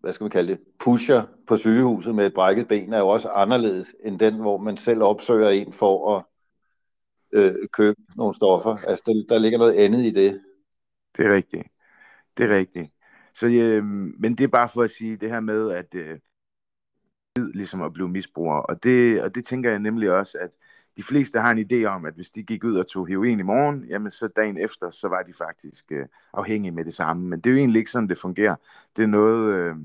hvad 0.00 0.12
skal 0.12 0.24
man 0.24 0.30
kalde 0.30 0.52
det, 0.52 0.60
pusher 0.78 1.22
på 1.46 1.56
sygehuset 1.56 2.14
med 2.14 2.26
et 2.26 2.34
brækket 2.34 2.68
ben, 2.68 2.92
er 2.92 2.98
jo 2.98 3.08
også 3.08 3.28
anderledes 3.28 3.94
end 4.04 4.18
den, 4.18 4.34
hvor 4.34 4.58
man 4.58 4.76
selv 4.76 5.02
opsøger 5.02 5.48
en 5.48 5.72
for 5.72 6.16
at 6.16 6.24
øh, 7.32 7.54
købe 7.72 8.00
nogle 8.16 8.34
stoffer. 8.34 8.76
Altså, 8.88 9.02
der, 9.06 9.24
der 9.28 9.38
ligger 9.38 9.58
noget 9.58 9.74
andet 9.74 10.04
i 10.04 10.10
det. 10.10 10.40
Det 11.16 11.26
er 11.26 11.34
rigtigt. 11.34 11.66
Det 12.36 12.50
er 12.50 12.56
rigtigt. 12.56 12.92
Så, 13.34 13.46
øh, 13.46 13.84
men 14.20 14.34
det 14.38 14.44
er 14.44 14.48
bare 14.48 14.68
for 14.68 14.82
at 14.82 14.90
sige 14.90 15.16
det 15.16 15.30
her 15.30 15.40
med, 15.40 15.70
at 15.70 15.94
øh, 15.94 16.18
ligesom 17.54 17.82
at 17.82 17.92
blive 17.92 18.08
misbruger. 18.08 18.56
Og 18.56 18.82
det, 18.82 19.22
og 19.22 19.34
det 19.34 19.44
tænker 19.44 19.70
jeg 19.70 19.78
nemlig 19.78 20.10
også, 20.10 20.38
at 20.40 20.50
de 20.96 21.02
fleste 21.02 21.40
har 21.40 21.50
en 21.50 21.66
idé 21.72 21.84
om, 21.84 22.06
at 22.06 22.14
hvis 22.14 22.30
de 22.30 22.42
gik 22.42 22.64
ud 22.64 22.76
og 22.76 22.86
tog 22.86 23.06
heroin 23.06 23.40
i 23.40 23.42
morgen, 23.42 23.84
jamen 23.84 24.10
så 24.10 24.28
dagen 24.28 24.58
efter, 24.58 24.90
så 24.90 25.08
var 25.08 25.22
de 25.22 25.32
faktisk 25.34 25.92
øh, 25.92 26.06
afhængige 26.32 26.72
med 26.72 26.84
det 26.84 26.94
samme. 26.94 27.28
Men 27.28 27.40
det 27.40 27.50
er 27.50 27.54
jo 27.54 27.58
egentlig 27.58 27.78
ikke 27.78 27.90
sådan, 27.90 28.08
det 28.08 28.18
fungerer. 28.18 28.56
Det 28.96 29.02
er 29.02 29.06
noget, 29.06 29.54
øh, 29.54 29.76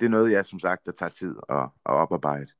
det 0.00 0.06
er 0.06 0.10
noget 0.10 0.32
jeg 0.32 0.46
som 0.46 0.60
sagt, 0.60 0.86
der 0.86 0.92
tager 0.92 1.10
tid 1.10 1.34
at, 1.48 1.62
at 1.62 1.70
oparbejde. 1.84 2.52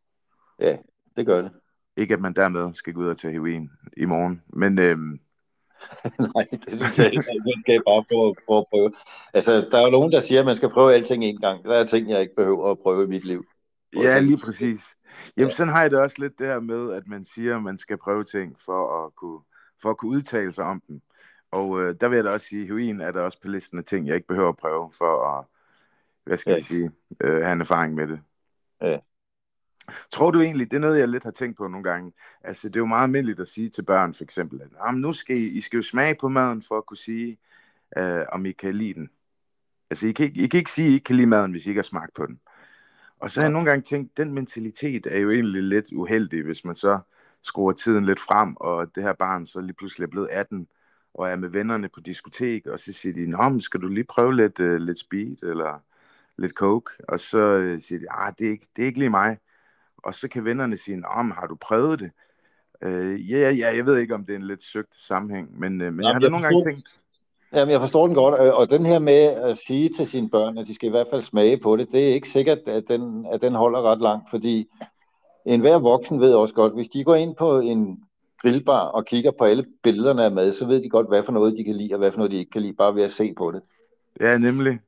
Ja, 0.59 0.79
det 1.17 1.27
gør 1.27 1.43
det. 1.43 1.53
Ikke 2.01 2.15
at 2.15 2.21
man 2.21 2.35
dermed 2.35 2.75
skal 2.75 2.93
gå 2.93 3.01
ud 3.01 3.07
og 3.09 3.19
tage 3.19 3.33
heroin 3.33 3.71
i 3.97 4.05
morgen, 4.05 4.43
men... 4.53 4.79
Øhm... 4.79 5.21
Nej, 6.35 6.47
det 6.53 6.73
synes 6.75 6.99
jeg 6.99 7.07
ikke. 7.13 7.25
Man 7.45 7.61
skal 7.63 7.83
bare 7.87 8.05
prøve, 8.13 8.35
prøve 8.47 8.59
at 8.59 8.67
prøve. 8.71 8.93
Altså, 9.35 9.69
der 9.71 9.79
er 9.79 9.85
jo 9.85 9.91
nogen, 9.91 10.13
der 10.13 10.21
siger, 10.21 10.41
at 10.41 10.47
man 10.47 10.57
skal 10.57 10.71
prøve 10.71 10.95
alting 10.95 11.25
en 11.25 11.41
gang. 11.41 11.65
Der 11.65 11.75
er 11.75 11.87
ting, 11.87 12.11
jeg 12.11 12.21
ikke 12.21 12.35
behøver 12.37 12.71
at 12.71 12.79
prøve 12.79 13.05
i 13.05 13.07
mit 13.07 13.25
liv. 13.25 13.45
Ja, 13.97 14.19
lige 14.19 14.39
præcis. 14.39 14.97
Jamen, 15.37 15.49
ja. 15.49 15.55
sådan 15.55 15.73
har 15.73 15.81
jeg 15.83 15.91
det 15.91 15.99
også 15.99 16.17
lidt 16.19 16.39
det 16.39 16.47
her 16.47 16.61
med, 16.61 16.93
at 16.93 17.03
man 17.07 17.25
siger, 17.25 17.57
at 17.57 17.63
man 17.63 17.79
skal 17.79 17.99
prøve 17.99 18.25
ting 18.25 18.57
for 18.65 19.05
at 19.05 19.15
kunne 19.15 19.41
for 19.83 19.91
at 19.91 19.97
kunne 19.97 20.11
udtale 20.11 20.53
sig 20.53 20.65
om 20.65 20.83
dem. 20.89 21.01
Og 21.51 21.81
øh, 21.83 21.95
der 22.01 22.09
vil 22.09 22.17
jeg 22.17 22.25
da 22.25 22.31
også 22.31 22.47
sige, 22.47 22.63
at 22.63 22.67
heroin 22.69 23.01
er 23.01 23.11
der 23.13 23.21
også 23.21 23.41
på 23.41 23.49
listen 23.49 23.79
af 23.79 23.85
ting, 23.85 24.07
jeg 24.07 24.15
ikke 24.15 24.29
behøver 24.29 24.49
at 24.49 24.57
prøve 24.57 24.93
for 24.99 25.39
at, 25.39 25.45
hvad 26.25 26.37
skal 26.37 26.51
Ja. 26.51 26.57
jeg 26.57 26.65
sige, 26.65 26.91
øh, 27.21 27.43
have 27.43 27.53
en 27.53 27.61
erfaring 27.61 27.95
med 27.95 28.09
det. 28.09 28.21
Ja. 28.83 28.99
Tror 30.13 30.31
du 30.31 30.41
egentlig, 30.41 30.71
det 30.71 30.77
er 30.77 30.81
noget, 30.81 30.99
jeg 30.99 31.09
lidt 31.09 31.25
har 31.25 31.31
tænkt 31.31 31.57
på 31.57 31.69
nogle 31.69 31.85
gange, 31.85 32.13
altså 32.45 32.69
det 32.69 32.77
er 32.77 32.81
jo 32.81 32.87
meget 32.87 33.03
almindeligt 33.05 33.41
at 33.41 33.49
sige 33.49 33.69
til 33.69 33.83
børn 33.83 34.15
for 34.15 34.25
eksempel, 34.25 34.63
at 34.63 34.69
"Ah, 34.81 34.95
men 34.95 35.01
nu 35.03 35.13
skal 35.13 35.37
I, 35.37 35.47
I 35.49 35.61
skal 35.61 35.77
jo 35.77 35.83
smage 35.83 36.15
på 36.21 36.29
maden 36.29 36.63
for 36.63 36.79
at 36.79 36.87
kunne 36.87 36.97
sige, 36.97 37.39
øh, 37.97 38.23
om 38.33 38.47
I 38.47 38.53
kan 38.53 38.75
lide 38.75 38.95
den. 38.95 39.11
Altså 39.91 40.09
I 40.09 40.13
kan, 40.13 40.27
ikke, 40.27 40.41
I 40.41 40.47
kan 40.47 40.59
ikke 40.59 40.71
sige, 40.73 40.87
at 40.87 40.91
I 40.91 40.95
ikke 40.95 41.05
kan 41.05 41.17
lide 41.17 41.27
maden, 41.27 41.51
hvis 41.51 41.67
I 41.67 41.69
ikke 41.69 41.79
har 41.79 41.83
smagt 41.83 42.15
på 42.15 42.27
den. 42.27 42.41
Og 43.21 43.31
så 43.31 43.41
har 43.41 43.45
jeg 43.47 43.53
nogle 43.53 43.71
gange 43.71 43.83
tænkt, 43.83 44.17
den 44.17 44.35
mentalitet 44.35 45.07
er 45.07 45.19
jo 45.19 45.31
egentlig 45.31 45.63
lidt 45.63 45.87
uheldig, 45.93 46.43
hvis 46.45 46.65
man 46.65 46.75
så 46.75 46.99
skruer 47.43 47.73
tiden 47.73 48.05
lidt 48.07 48.21
frem, 48.21 48.57
og 48.57 48.95
det 48.95 49.03
her 49.03 49.13
barn 49.13 49.47
så 49.47 49.61
lige 49.61 49.75
pludselig 49.75 50.05
er 50.05 50.11
blevet 50.11 50.29
18, 50.29 50.69
og 51.15 51.29
er 51.31 51.37
med 51.37 51.49
vennerne 51.49 51.89
på 51.89 52.01
diskotek, 52.01 52.67
og 52.67 52.81
så 52.81 52.93
siger 52.93 53.13
de, 53.15 53.31
Nå, 53.31 53.49
men 53.49 53.61
skal 53.61 53.81
du 53.81 53.89
lige 53.89 54.05
prøve 54.05 54.37
lidt, 54.37 54.61
uh, 54.61 54.77
lidt 54.77 54.99
speed, 54.99 55.43
eller 55.43 55.83
lidt 56.39 56.53
coke? 56.53 56.91
Og 57.09 57.21
så 57.21 57.57
uh, 57.57 57.83
siger 57.83 57.99
de, 57.99 58.13
ah, 58.13 58.33
det 58.39 58.47
er, 58.47 58.51
ikke, 58.51 58.69
det 58.77 58.83
er 58.83 58.87
ikke 58.87 58.99
lige 58.99 59.11
mig. 59.11 59.39
Og 60.03 60.15
så 60.15 60.29
kan 60.29 60.45
vennerne 60.45 60.77
sige, 60.77 60.97
men 60.97 61.33
har 61.33 61.47
du 61.47 61.57
prøvet 61.61 62.01
det? 62.01 62.11
Uh, 62.87 63.31
ja, 63.31 63.39
ja, 63.39 63.51
ja, 63.51 63.77
jeg 63.77 63.87
ved 63.87 63.99
ikke, 63.99 64.15
om 64.15 64.25
det 64.25 64.33
er 64.33 64.37
en 64.37 64.47
lidt 64.47 64.63
søgt 64.63 64.95
sammenhæng, 64.95 65.61
men, 65.61 65.81
uh, 65.81 65.93
men 65.93 66.05
jeg 66.05 66.13
har 66.13 66.21
da 66.21 66.29
nogle 66.29 66.47
gange 66.47 66.65
tænkt, 66.65 66.89
Jamen, 67.53 67.73
jeg 67.73 67.81
forstår 67.81 68.07
den 68.07 68.15
godt, 68.15 68.35
og 68.35 68.55
og 68.55 68.71
den 68.71 68.87
her 68.87 68.99
med 68.99 69.23
at 69.23 69.57
sige 69.57 69.89
til 69.89 70.07
sine 70.07 70.31
børn, 70.31 70.59
at 70.59 70.67
de 70.67 70.75
skal 70.75 70.87
i 70.87 70.91
hvert 70.91 71.07
fald 71.11 71.23
smage 71.23 71.59
på 71.59 71.77
det, 71.77 71.93
det 71.93 72.09
er 72.09 72.15
ikke 72.15 72.29
sikkert, 72.29 72.59
at 72.67 72.85
den, 72.89 73.27
at 73.33 73.43
den 73.43 73.55
holder 73.55 73.83
ret 73.83 74.01
langt, 74.01 74.31
fordi 74.31 74.67
enhver 75.45 75.79
voksen 75.79 76.21
ved 76.21 76.35
også 76.35 76.55
godt, 76.55 76.75
hvis 76.75 76.89
de 76.89 77.05
går 77.05 77.15
ind 77.15 77.37
på 77.37 77.59
en 77.59 78.01
grillbar 78.39 78.81
og 78.81 79.05
kigger 79.05 79.31
på 79.39 79.45
alle 79.45 79.65
billederne 79.83 80.25
af 80.25 80.31
mad, 80.31 80.53
så 80.53 80.67
ved 80.67 80.83
de 80.83 80.89
godt, 80.89 81.09
hvad 81.09 81.23
for 81.23 81.33
noget 81.33 81.57
de 81.57 81.65
kan 81.65 81.77
lide, 81.77 81.95
og 81.95 81.99
hvad 81.99 82.13
for 82.13 82.19
noget 82.19 82.33
de 82.33 82.37
ikke 82.37 82.51
kan 82.51 82.63
lide, 82.63 82.73
bare 82.73 82.95
ved 82.95 83.03
at 83.03 83.11
se 83.11 83.35
på 83.37 83.51
det, 83.51 83.63
ja, 84.21 84.39
nemlig, 84.39 84.79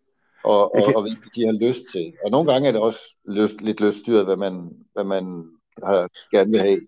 og, 0.44 0.74
og, 0.74 0.82
kan- 0.86 0.96
og 0.96 1.06
de 1.36 1.44
har 1.44 1.66
lyst 1.66 1.84
til. 1.92 2.12
Og 2.24 2.30
nogle 2.30 2.52
gange 2.52 2.68
er 2.68 2.72
det 2.72 2.80
også 2.80 3.16
lyst, 3.24 3.60
lidt 3.60 3.80
lyststyret, 3.80 4.24
hvad 4.24 4.36
man, 4.36 4.70
hvad 4.92 5.04
man 5.04 5.50
har, 5.82 6.08
gerne 6.30 6.50
vil 6.50 6.60
have. 6.60 6.80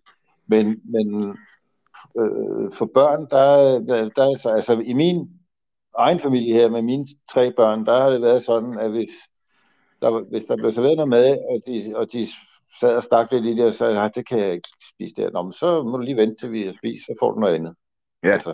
Men, 0.46 0.80
men 0.84 1.28
øh, 2.18 2.73
for 2.73 2.90
børn, 2.94 3.26
der, 3.30 3.78
der, 3.78 4.08
der 4.08 4.30
er 4.30 4.34
så, 4.42 4.50
altså 4.50 4.73
i 4.84 4.92
min 4.92 5.30
egen 5.99 6.20
familie 6.20 6.54
her 6.54 6.68
med 6.68 6.82
mine 6.82 7.06
tre 7.32 7.52
børn, 7.52 7.87
der 7.87 8.02
har 8.02 8.11
det 8.11 8.23
været 8.23 8.42
sådan, 8.42 8.78
at 8.78 8.90
hvis 8.90 9.11
der, 10.02 10.30
hvis 10.30 10.44
der 10.44 10.56
blev 10.56 10.70
serveret 10.70 10.96
noget 10.96 11.11
mad, 11.11 11.38
og 11.50 11.61
de, 11.66 11.96
og 11.96 12.12
de 12.12 12.26
sad 12.80 12.96
og 12.96 13.02
stak 13.02 13.32
lidt 13.32 13.44
i 13.44 13.54
det, 13.54 13.64
og 13.64 13.75
sagde, 13.75 14.11
det 14.14 14.28
kan 14.28 14.38
jeg 14.38 14.52
ikke 14.52 14.68
spise 14.94 15.14
der. 15.14 15.30
Nå, 15.30 15.42
men 15.42 15.52
så 15.52 15.82
må 15.82 15.96
du 15.96 16.02
lige 16.02 16.16
vente 16.16 16.34
til 16.34 16.52
vi 16.52 16.66
har 16.66 16.75
spist, 16.78 17.06
så 17.06 17.14
får 17.20 17.32
du 17.32 17.40
noget 17.40 17.54
andet. 17.54 17.75
Ja. 18.23 18.32
Altså, 18.32 18.52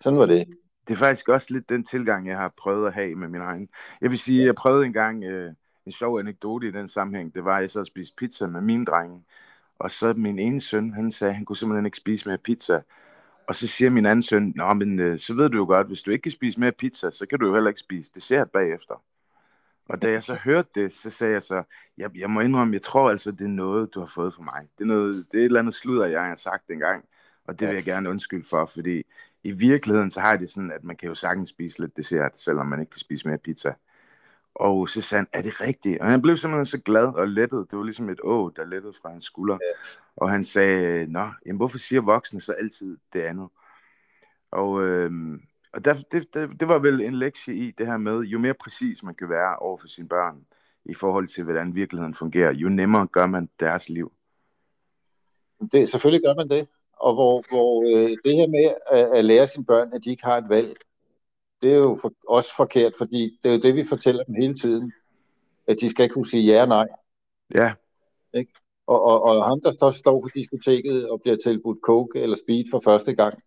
sådan 0.00 0.18
var 0.18 0.26
det. 0.26 0.46
Det 0.90 0.96
er 0.96 0.98
faktisk 0.98 1.28
også 1.28 1.46
lidt 1.50 1.68
den 1.68 1.84
tilgang, 1.84 2.28
jeg 2.28 2.38
har 2.38 2.52
prøvet 2.56 2.86
at 2.86 2.94
have 2.94 3.14
med 3.14 3.28
min 3.28 3.40
egen. 3.40 3.68
Jeg 4.00 4.10
vil 4.10 4.18
sige, 4.18 4.46
jeg 4.46 4.54
prøvede 4.54 4.86
engang 4.86 5.24
øh, 5.24 5.52
en 5.86 5.92
sjov 5.92 6.18
anekdote 6.18 6.68
i 6.68 6.70
den 6.70 6.88
sammenhæng. 6.88 7.34
Det 7.34 7.44
var, 7.44 7.56
at 7.56 7.62
jeg 7.62 7.70
så 7.70 7.84
spiste 7.84 8.14
pizza 8.16 8.46
med 8.46 8.60
mine 8.60 8.84
drenge. 8.84 9.24
Og 9.78 9.90
så 9.90 10.12
min 10.12 10.38
ene 10.38 10.60
søn, 10.60 10.92
han 10.92 11.12
sagde, 11.12 11.30
at 11.30 11.36
han 11.36 11.44
kunne 11.44 11.56
simpelthen 11.56 11.86
ikke 11.86 11.96
spise 11.96 12.28
mere 12.28 12.38
pizza. 12.38 12.80
Og 13.48 13.54
så 13.54 13.66
siger 13.66 13.90
min 13.90 14.06
anden 14.06 14.22
søn, 14.22 14.52
Nå, 14.56 14.72
men 14.72 14.98
øh, 14.98 15.18
så 15.18 15.34
ved 15.34 15.48
du 15.48 15.56
jo 15.56 15.64
godt, 15.64 15.86
hvis 15.86 16.02
du 16.02 16.10
ikke 16.10 16.22
kan 16.22 16.32
spise 16.32 16.60
mere 16.60 16.72
pizza, 16.72 17.10
så 17.10 17.26
kan 17.26 17.38
du 17.38 17.46
jo 17.46 17.54
heller 17.54 17.70
ikke 17.70 17.80
spise 17.80 18.10
dessert 18.14 18.50
bagefter. 18.50 19.02
Og 19.88 20.02
da 20.02 20.10
jeg 20.10 20.22
så 20.22 20.34
hørte 20.34 20.68
det, 20.74 20.92
så 20.92 21.10
sagde 21.10 21.32
jeg 21.32 21.42
så, 21.42 21.62
jeg, 21.98 22.10
jeg 22.18 22.30
må 22.30 22.40
indrømme, 22.40 22.74
jeg 22.74 22.82
tror 22.82 23.10
altså, 23.10 23.30
det 23.30 23.44
er 23.44 23.48
noget, 23.48 23.94
du 23.94 24.00
har 24.00 24.10
fået 24.14 24.34
fra 24.34 24.42
mig. 24.42 24.68
Det 24.78 24.84
er, 24.84 24.88
noget, 24.88 25.26
det 25.32 25.38
er 25.38 25.42
et 25.42 25.44
eller 25.44 25.60
andet 25.60 25.74
sludder, 25.74 26.06
jeg 26.06 26.22
har 26.22 26.36
sagt 26.36 26.70
engang, 26.70 27.04
og 27.44 27.60
det 27.60 27.68
vil 27.68 27.74
jeg 27.74 27.84
gerne 27.84 28.10
undskylde 28.10 28.48
for, 28.48 28.66
fordi 28.66 29.02
i 29.44 29.50
virkeligheden, 29.50 30.10
så 30.10 30.20
har 30.20 30.30
jeg 30.30 30.40
det 30.40 30.50
sådan, 30.50 30.72
at 30.72 30.84
man 30.84 30.96
kan 30.96 31.08
jo 31.08 31.14
sagtens 31.14 31.48
spise 31.48 31.80
lidt 31.80 31.96
dessert, 31.96 32.38
selvom 32.38 32.66
man 32.66 32.80
ikke 32.80 32.90
kan 32.90 33.00
spise 33.00 33.28
mere 33.28 33.38
pizza. 33.38 33.74
Og 34.54 34.88
så 34.88 35.00
sagde 35.00 35.20
han, 35.20 35.28
er 35.32 35.42
det 35.42 35.60
rigtigt? 35.60 36.00
Og 36.00 36.06
han 36.06 36.22
blev 36.22 36.36
simpelthen 36.36 36.66
så 36.66 36.78
glad 36.78 37.06
og 37.06 37.28
lettet. 37.28 37.66
Det 37.70 37.78
var 37.78 37.84
ligesom 37.84 38.08
et 38.08 38.20
å, 38.24 38.50
der 38.56 38.64
lettede 38.64 38.92
fra 39.02 39.10
hans 39.10 39.24
skulder. 39.24 39.58
Og 40.16 40.30
han 40.30 40.44
sagde, 40.44 41.06
nå, 41.12 41.26
jamen, 41.46 41.56
hvorfor 41.56 41.78
siger 41.78 42.00
voksne 42.00 42.40
så 42.40 42.52
altid 42.52 42.98
det 43.12 43.20
andet? 43.20 43.48
Og, 44.50 44.82
øhm, 44.82 45.42
og 45.72 45.84
der, 45.84 45.94
det, 46.12 46.34
det, 46.34 46.60
det 46.60 46.68
var 46.68 46.78
vel 46.78 47.00
en 47.00 47.14
lektie 47.14 47.54
i 47.54 47.70
det 47.70 47.86
her 47.86 47.96
med, 47.96 48.20
jo 48.20 48.38
mere 48.38 48.54
præcis 48.54 49.02
man 49.02 49.14
kan 49.14 49.28
være 49.28 49.56
over 49.56 49.76
for 49.76 49.88
sine 49.88 50.08
børn, 50.08 50.46
i 50.84 50.94
forhold 50.94 51.26
til, 51.26 51.44
hvordan 51.44 51.74
virkeligheden 51.74 52.14
fungerer, 52.14 52.52
jo 52.52 52.68
nemmere 52.68 53.06
gør 53.06 53.26
man 53.26 53.48
deres 53.60 53.88
liv. 53.88 54.12
det. 55.72 55.88
Selvfølgelig 55.88 56.22
gør 56.22 56.34
man 56.34 56.48
det. 56.48 56.68
Og 57.00 57.14
hvor, 57.14 57.44
hvor 57.48 57.82
øh, 57.96 58.10
det 58.24 58.36
her 58.36 58.46
med 58.46 58.74
at, 58.90 59.18
at 59.18 59.24
lære 59.24 59.46
sine 59.46 59.64
børn, 59.64 59.92
at 59.92 60.04
de 60.04 60.10
ikke 60.10 60.24
har 60.24 60.38
et 60.38 60.48
valg, 60.48 60.76
det 61.62 61.70
er 61.72 61.76
jo 61.76 61.98
for, 62.00 62.12
også 62.28 62.56
forkert, 62.56 62.92
fordi 62.98 63.38
det 63.42 63.48
er 63.48 63.54
jo 63.54 63.60
det, 63.60 63.74
vi 63.74 63.84
fortæller 63.84 64.24
dem 64.24 64.34
hele 64.34 64.54
tiden. 64.54 64.92
At 65.68 65.76
de 65.80 65.90
skal 65.90 66.02
ikke 66.02 66.12
kunne 66.12 66.26
sige 66.26 66.52
ja 66.52 66.62
og 66.62 66.68
nej. 66.68 66.86
Ja, 67.54 67.72
Og, 68.86 69.02
og, 69.02 69.22
og 69.22 69.44
ham, 69.44 69.60
der 69.60 69.70
står, 69.70 69.90
står 69.90 70.20
på 70.22 70.28
diskoteket 70.34 71.08
og 71.08 71.20
bliver 71.20 71.36
tilbudt 71.36 71.78
coke 71.82 72.20
eller 72.20 72.36
speed 72.36 72.64
for 72.70 72.80
første 72.84 73.14
gang, 73.14 73.42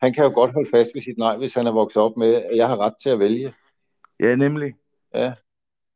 han 0.00 0.14
kan 0.14 0.24
jo 0.24 0.30
godt 0.34 0.52
holde 0.52 0.70
fast 0.70 0.90
ved 0.94 1.02
sit 1.02 1.18
nej, 1.18 1.36
hvis 1.36 1.54
han 1.54 1.66
er 1.66 1.72
vokset 1.72 2.02
op 2.02 2.16
med, 2.16 2.34
at 2.34 2.56
jeg 2.56 2.68
har 2.68 2.76
ret 2.76 2.94
til 3.02 3.10
at 3.10 3.18
vælge. 3.18 3.54
ja 4.20 4.34
nemlig. 4.36 4.74
Ja. 5.14 5.32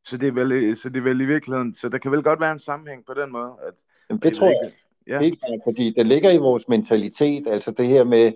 Så 0.04 0.16
det, 0.16 0.28
er 0.28 0.32
vel, 0.32 0.76
så 0.76 0.88
det 0.88 0.96
er 0.96 1.02
vel 1.02 1.20
i 1.20 1.24
virkeligheden, 1.24 1.74
så 1.74 1.88
der 1.88 1.98
kan 1.98 2.10
vel 2.10 2.22
godt 2.22 2.40
være 2.40 2.52
en 2.52 2.58
sammenhæng 2.58 3.06
på 3.06 3.14
den 3.14 3.32
måde. 3.32 3.52
At, 3.66 3.74
Jamen, 4.10 4.20
det 4.20 4.36
tror 4.36 4.46
jeg 4.46 4.72
Ja, 5.08 5.20
helt 5.20 5.40
klart, 5.40 5.60
fordi 5.64 5.90
det 5.96 6.06
ligger 6.06 6.30
i 6.30 6.36
vores 6.36 6.68
mentalitet, 6.68 7.46
altså 7.46 7.70
det 7.70 7.86
her 7.86 8.04
med 8.04 8.32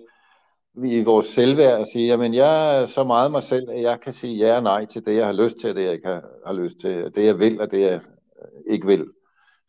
i 0.75 1.03
vores 1.03 1.25
selvværd 1.25 1.81
at 1.81 1.87
sige, 1.87 2.07
jamen 2.07 2.33
jeg 2.33 2.81
er 2.81 2.85
så 2.85 3.03
meget 3.03 3.31
mig 3.31 3.43
selv, 3.43 3.69
at 3.69 3.81
jeg 3.81 3.99
kan 3.99 4.13
sige 4.13 4.35
ja 4.35 4.55
og 4.55 4.63
nej 4.63 4.85
til 4.85 5.05
det, 5.05 5.15
jeg 5.15 5.25
har 5.25 5.33
lyst 5.33 5.57
til, 5.57 5.69
og 5.69 5.75
det 5.75 5.83
jeg 5.83 5.93
ikke 5.93 6.07
har, 6.07 6.23
har 6.45 6.53
lyst 6.53 6.77
til, 6.79 7.11
det 7.15 7.25
jeg 7.25 7.39
vil, 7.39 7.61
og 7.61 7.71
det 7.71 7.81
jeg 7.81 7.93
øh, 7.93 8.73
ikke 8.73 8.87
vil. 8.87 9.05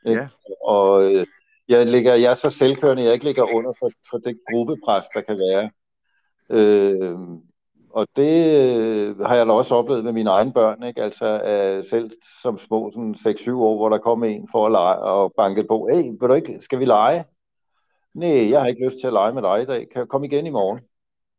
Ja. 0.07 0.29
Og 0.65 1.15
øh, 1.15 1.27
jeg, 1.69 1.87
ligger, 1.87 2.15
jeg 2.15 2.31
er 2.31 2.35
så 2.35 2.51
selvkørende, 2.51 3.03
jeg 3.03 3.13
ikke 3.13 3.25
ligger 3.25 3.55
under 3.55 3.73
for, 3.79 3.91
for 4.11 4.19
det 4.19 4.39
gruppepres, 4.51 5.07
der 5.15 5.21
kan 5.21 5.39
være. 5.51 5.71
Øh, 6.51 7.19
og 7.93 8.07
det 8.17 8.35
øh, 8.71 9.19
har 9.19 9.37
jeg 9.37 9.47
da 9.47 9.53
også 9.53 9.75
oplevet 9.75 10.05
med 10.05 10.13
mine 10.13 10.31
egne 10.31 10.53
børn, 10.53 10.83
ikke? 10.83 11.03
Altså 11.03 11.43
øh, 11.43 11.85
selv 11.85 12.11
som 12.43 12.59
små, 12.59 12.91
sådan 12.91 13.15
6-7 13.19 13.53
år, 13.53 13.77
hvor 13.77 13.89
der 13.89 13.99
kom 13.99 14.25
en 14.25 14.49
for 14.53 14.67
at 14.67 14.73
lege 14.73 14.99
og 14.99 15.33
banke 15.37 15.65
på, 15.69 15.89
hey, 15.93 16.03
vil 16.03 16.29
du 16.29 16.33
ikke, 16.33 16.61
skal 16.61 16.79
vi 16.79 16.85
lege? 16.85 17.25
Nej, 18.15 18.51
jeg 18.51 18.61
har 18.61 18.67
ikke 18.67 18.85
lyst 18.85 18.97
til 19.01 19.07
at 19.07 19.13
lege 19.13 19.33
med 19.33 19.43
dig 19.43 19.63
i 19.63 19.67
dag. 19.67 19.89
Kan 19.93 19.99
jeg 19.99 20.09
komme 20.09 20.27
igen 20.27 20.47
i 20.47 20.51
morgen? 20.51 20.81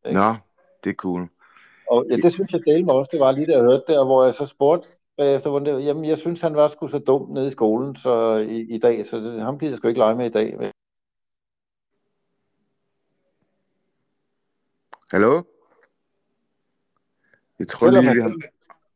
ikke? 0.06 0.20
Nå, 0.20 0.36
det 0.84 0.90
er 0.90 0.94
cool. 0.94 1.30
Og 1.90 2.06
ja, 2.10 2.16
det 2.16 2.32
synes 2.32 2.54
jeg 2.54 2.62
delte 2.68 2.86
mig 2.86 2.96
også, 2.96 3.10
det 3.12 3.20
var 3.20 3.32
lige 3.32 3.46
da 3.46 3.52
jeg 3.52 3.62
hørte 3.62 3.84
det, 3.88 3.98
og 4.00 4.06
hvor 4.06 4.24
jeg 4.24 4.34
så 4.34 4.46
spurgte 4.46 4.88
bagefter, 5.18 5.50
hvordan 5.50 5.76
det, 5.76 5.86
jamen 5.86 6.06
jeg 6.06 6.18
synes, 6.18 6.42
han 6.42 6.56
var 6.56 6.68
sgu 6.68 6.88
så 6.88 7.00
dum 7.00 7.30
nede 7.30 7.48
i 7.48 7.50
skolen 7.50 7.96
så 7.96 8.36
i, 8.36 8.76
i 8.76 8.78
dag, 8.78 9.06
så 9.06 9.18
det, 9.18 9.42
ham 9.42 9.60
gider 9.60 9.72
jeg 9.72 9.78
sgu 9.78 9.88
ikke 9.88 10.00
lege 10.00 10.16
med 10.16 10.26
i 10.26 10.30
dag. 10.30 10.72
Hallo? 15.12 15.42
Jeg 17.60 17.68
tror 17.68 17.88
Selvom 17.88 18.04
lige, 18.04 18.16
vi 18.16 18.22
har... 18.22 18.34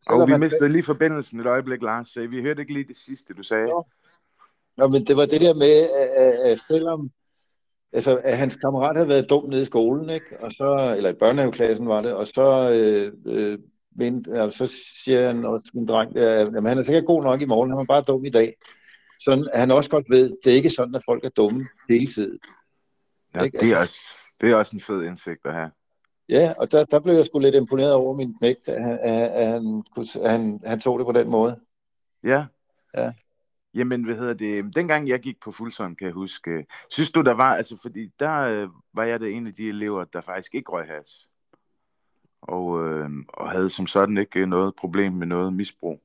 Og 0.10 0.28
vi 0.28 0.38
mistede 0.38 0.70
lige 0.70 0.84
forbindelsen 0.84 1.40
et 1.40 1.46
øjeblik, 1.46 1.82
Lars, 1.82 2.08
så 2.08 2.28
vi 2.28 2.42
hørte 2.42 2.62
ikke 2.62 2.74
lige 2.74 2.88
det 2.88 2.96
sidste, 2.96 3.34
du 3.34 3.44
sagde. 3.44 3.68
Nå, 4.78 4.88
men 4.88 5.06
det 5.06 5.18
var 5.18 5.26
det 5.26 5.42
der 5.42 5.54
med, 5.54 5.90
at, 6.18 6.52
at, 6.52 6.60
selvom 6.68 7.12
altså, 7.94 8.18
at 8.24 8.38
hans 8.38 8.56
kammerat 8.56 8.96
havde 8.96 9.10
været 9.10 9.30
dum 9.30 9.50
nede 9.50 9.62
i 9.62 9.66
skolen, 9.66 10.10
ikke? 10.10 10.40
Og 10.40 10.52
så, 10.52 10.94
eller 10.98 11.10
i 11.10 11.14
børnehaveklassen 11.14 11.88
var 11.88 12.02
det, 12.02 12.14
og 12.14 12.28
så, 12.28 12.72
øh, 12.72 13.14
øh, 13.26 13.60
men, 13.96 14.26
ja, 14.36 14.50
så 14.50 14.68
siger 15.04 15.28
han 15.28 15.46
også, 15.46 15.72
min 15.74 15.88
dreng, 15.88 16.18
at 16.18 16.48
jamen, 16.48 16.66
han 16.66 16.78
er 16.78 16.84
sikkert 16.84 17.06
god 17.06 17.24
nok 17.24 17.42
i 17.42 17.46
morgen, 17.46 17.72
han 17.72 17.80
er 17.80 17.86
bare 17.86 18.02
dum 18.02 18.26
i 18.26 18.30
dag. 18.30 18.56
Sådan, 19.20 19.50
at 19.54 19.60
han 19.60 19.72
også 19.72 19.90
godt 19.90 20.10
ved, 20.10 20.34
det 20.44 20.52
er 20.52 20.56
ikke 20.56 20.70
sådan, 20.70 20.96
at 20.96 21.04
folk 21.06 21.24
er 21.24 21.30
dumme 21.30 21.66
hele 21.90 22.08
tiden. 22.08 22.40
Ja, 23.36 23.44
Ikke? 23.44 23.58
det, 23.58 23.72
er 23.72 23.78
også, 23.78 24.00
det 24.42 24.52
er 24.52 24.56
også 24.56 24.76
en 24.76 24.82
fed 24.82 25.04
indsigt 25.04 25.46
at 25.46 25.54
have. 25.54 25.72
Ja, 26.30 26.54
og 26.58 26.72
der, 26.72 26.84
der 26.84 27.00
blev 27.00 27.14
jeg 27.16 27.26
sgu 27.26 27.40
lidt 27.40 27.56
imponeret 27.56 27.94
over 27.94 28.16
min 28.16 28.38
knægt, 28.38 28.70
at, 28.70 28.84
han- 28.84 29.00
at, 29.00 29.48
han, 29.52 29.84
at 30.24 30.32
han, 30.32 30.62
han 30.66 30.80
tog 30.80 31.00
det 31.00 31.06
på 31.06 31.12
den 31.12 31.30
måde. 31.30 31.60
Ja. 32.24 32.46
Ja. 32.98 33.12
Jamen, 33.74 34.04
hvad 34.04 34.16
hedder 34.16 34.34
det? 34.34 34.76
Dengang 34.76 35.08
jeg 35.08 35.20
gik 35.20 35.40
på 35.40 35.52
Fuglsund, 35.52 35.96
kan 35.96 36.06
jeg 36.08 36.14
huske. 36.14 36.66
Synes 36.90 37.12
du, 37.12 37.22
der 37.22 37.34
var, 37.34 37.56
altså 37.56 37.78
fordi 37.82 38.08
der 38.20 38.40
øh, 38.40 38.70
var 38.94 39.04
jeg 39.04 39.20
da 39.20 39.26
en 39.26 39.48
af 39.48 39.54
de 39.54 39.70
elever, 39.70 40.04
der 40.04 40.22
faktisk 40.22 40.56
ikke 40.56 40.72
røg 40.72 40.86
has. 40.88 41.28
Og, 42.42 42.88
øh, 42.90 43.10
og 43.28 43.52
havde 43.52 43.70
som 43.70 43.88
sådan 43.88 44.18
ikke 44.18 44.46
noget 44.46 44.76
problem 44.76 45.14
med 45.14 45.28
noget 45.28 45.54
misbrug. 45.54 46.02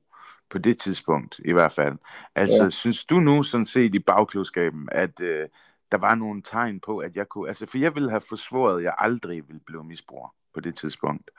På 0.49 0.57
det 0.57 0.79
tidspunkt, 0.79 1.39
i 1.45 1.51
hvert 1.51 1.71
fald. 1.71 1.97
Altså, 2.35 2.63
ja. 2.63 2.69
synes 2.69 3.05
du 3.05 3.19
nu 3.19 3.43
sådan 3.43 3.65
set 3.65 3.95
i 3.95 3.99
bagklodskaben, 3.99 4.89
at 4.91 5.19
øh, 5.21 5.47
der 5.93 5.99
var 5.99 6.15
nogle 6.15 6.41
tegn 6.41 6.79
på, 6.79 6.97
at 6.97 7.15
jeg 7.15 7.29
kunne... 7.29 7.47
Altså, 7.47 7.65
for 7.65 7.77
jeg 7.77 7.95
ville 7.95 8.09
have 8.09 8.21
forsvoret, 8.29 8.77
at 8.77 8.83
jeg 8.83 8.93
aldrig 8.97 9.47
ville 9.47 9.61
blive 9.65 9.83
misbruger 9.83 10.33
på 10.53 10.59
det 10.59 10.75
tidspunkt. 10.77 11.31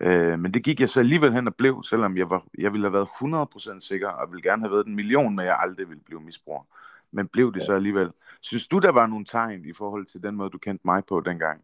Øh, 0.00 0.38
men 0.38 0.54
det 0.54 0.64
gik 0.64 0.80
jeg 0.80 0.88
så 0.88 1.00
alligevel 1.00 1.32
hen 1.32 1.46
og 1.46 1.54
blev, 1.54 1.82
selvom 1.84 2.16
jeg, 2.16 2.30
var, 2.30 2.44
jeg 2.58 2.72
ville 2.72 2.84
have 2.90 2.92
været 2.92 3.08
100% 3.76 3.80
sikker, 3.80 4.08
og 4.08 4.30
ville 4.32 4.42
gerne 4.42 4.62
have 4.62 4.72
været 4.72 4.86
en 4.86 4.94
million, 4.96 5.36
men 5.36 5.44
jeg 5.44 5.56
aldrig 5.60 5.88
ville 5.88 6.02
blive 6.06 6.20
misbruger. 6.20 6.62
Men 7.12 7.28
blev 7.28 7.52
det 7.54 7.60
Ja. 7.60 7.64
så 7.64 7.74
alligevel. 7.74 8.10
Synes 8.40 8.68
du, 8.68 8.78
der 8.78 8.92
var 8.92 9.06
nogle 9.06 9.24
tegn 9.24 9.64
i 9.64 9.72
forhold 9.72 10.06
til 10.06 10.22
den 10.22 10.36
måde, 10.36 10.50
du 10.50 10.58
kendte 10.58 10.82
mig 10.84 11.02
på 11.08 11.20
dengang? 11.20 11.60